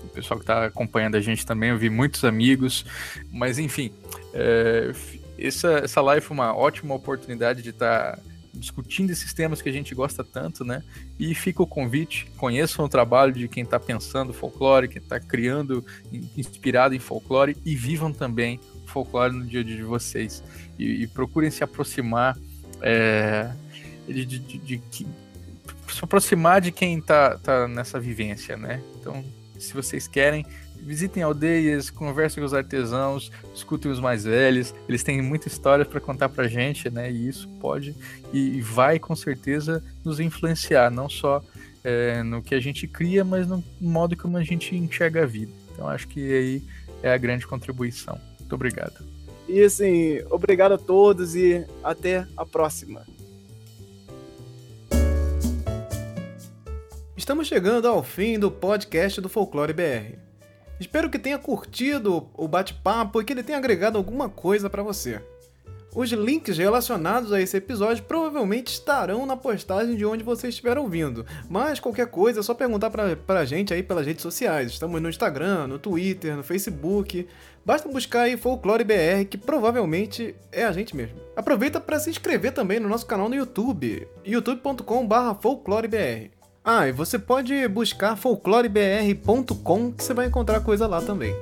[0.10, 2.86] o pessoal que está acompanhando a gente também, eu vi muitos amigos,
[3.32, 3.92] mas enfim,
[4.34, 4.92] é,
[5.38, 8.22] essa, essa live foi uma ótima oportunidade de estar tá
[8.54, 10.84] discutindo esses temas que a gente gosta tanto, né?
[11.18, 15.86] E fica o convite, conheçam o trabalho de quem está pensando folclore, quem está criando,
[16.36, 20.44] inspirado em folclore e vivam também folclore no dia a dia de vocês.
[20.78, 22.38] E, e procurem se aproximar
[22.82, 23.52] é,
[24.08, 25.08] de, de, de, de,
[25.94, 28.82] se aproximar de quem está tá nessa vivência, né?
[29.00, 29.24] Então,
[29.60, 30.46] se vocês querem,
[30.78, 34.74] visitem aldeias, conversem com os artesãos, escutem os mais velhos.
[34.88, 37.12] Eles têm muita história para contar para gente, né?
[37.12, 37.96] E isso pode
[38.34, 41.44] e vai com certeza nos influenciar, não só
[41.84, 45.52] é, no que a gente cria, mas no modo como a gente enxerga a vida.
[45.74, 46.64] Então acho que aí
[47.02, 48.20] é a grande contribuição.
[48.40, 49.04] Muito obrigado.
[49.48, 53.04] E assim, obrigado a todos e até a próxima.
[57.30, 60.18] Estamos chegando ao fim do podcast do Folclore BR.
[60.80, 65.22] Espero que tenha curtido o bate-papo e que ele tenha agregado alguma coisa para você.
[65.94, 71.24] Os links relacionados a esse episódio provavelmente estarão na postagem de onde você estiver ouvindo.
[71.48, 74.72] Mas qualquer coisa é só perguntar pra, pra gente aí pelas redes sociais.
[74.72, 77.28] Estamos no Instagram, no Twitter, no Facebook.
[77.64, 81.20] Basta buscar aí Folclore BR, que provavelmente é a gente mesmo.
[81.36, 86.39] Aproveita para se inscrever também no nosso canal no YouTube, youtube.com/folclorebr.
[86.64, 91.34] Ah, e você pode buscar folclorebr.com que você vai encontrar coisa lá também.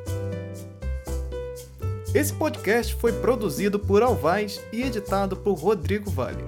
[2.13, 6.43] Esse podcast foi produzido por Alvaz e editado por Rodrigo Vale.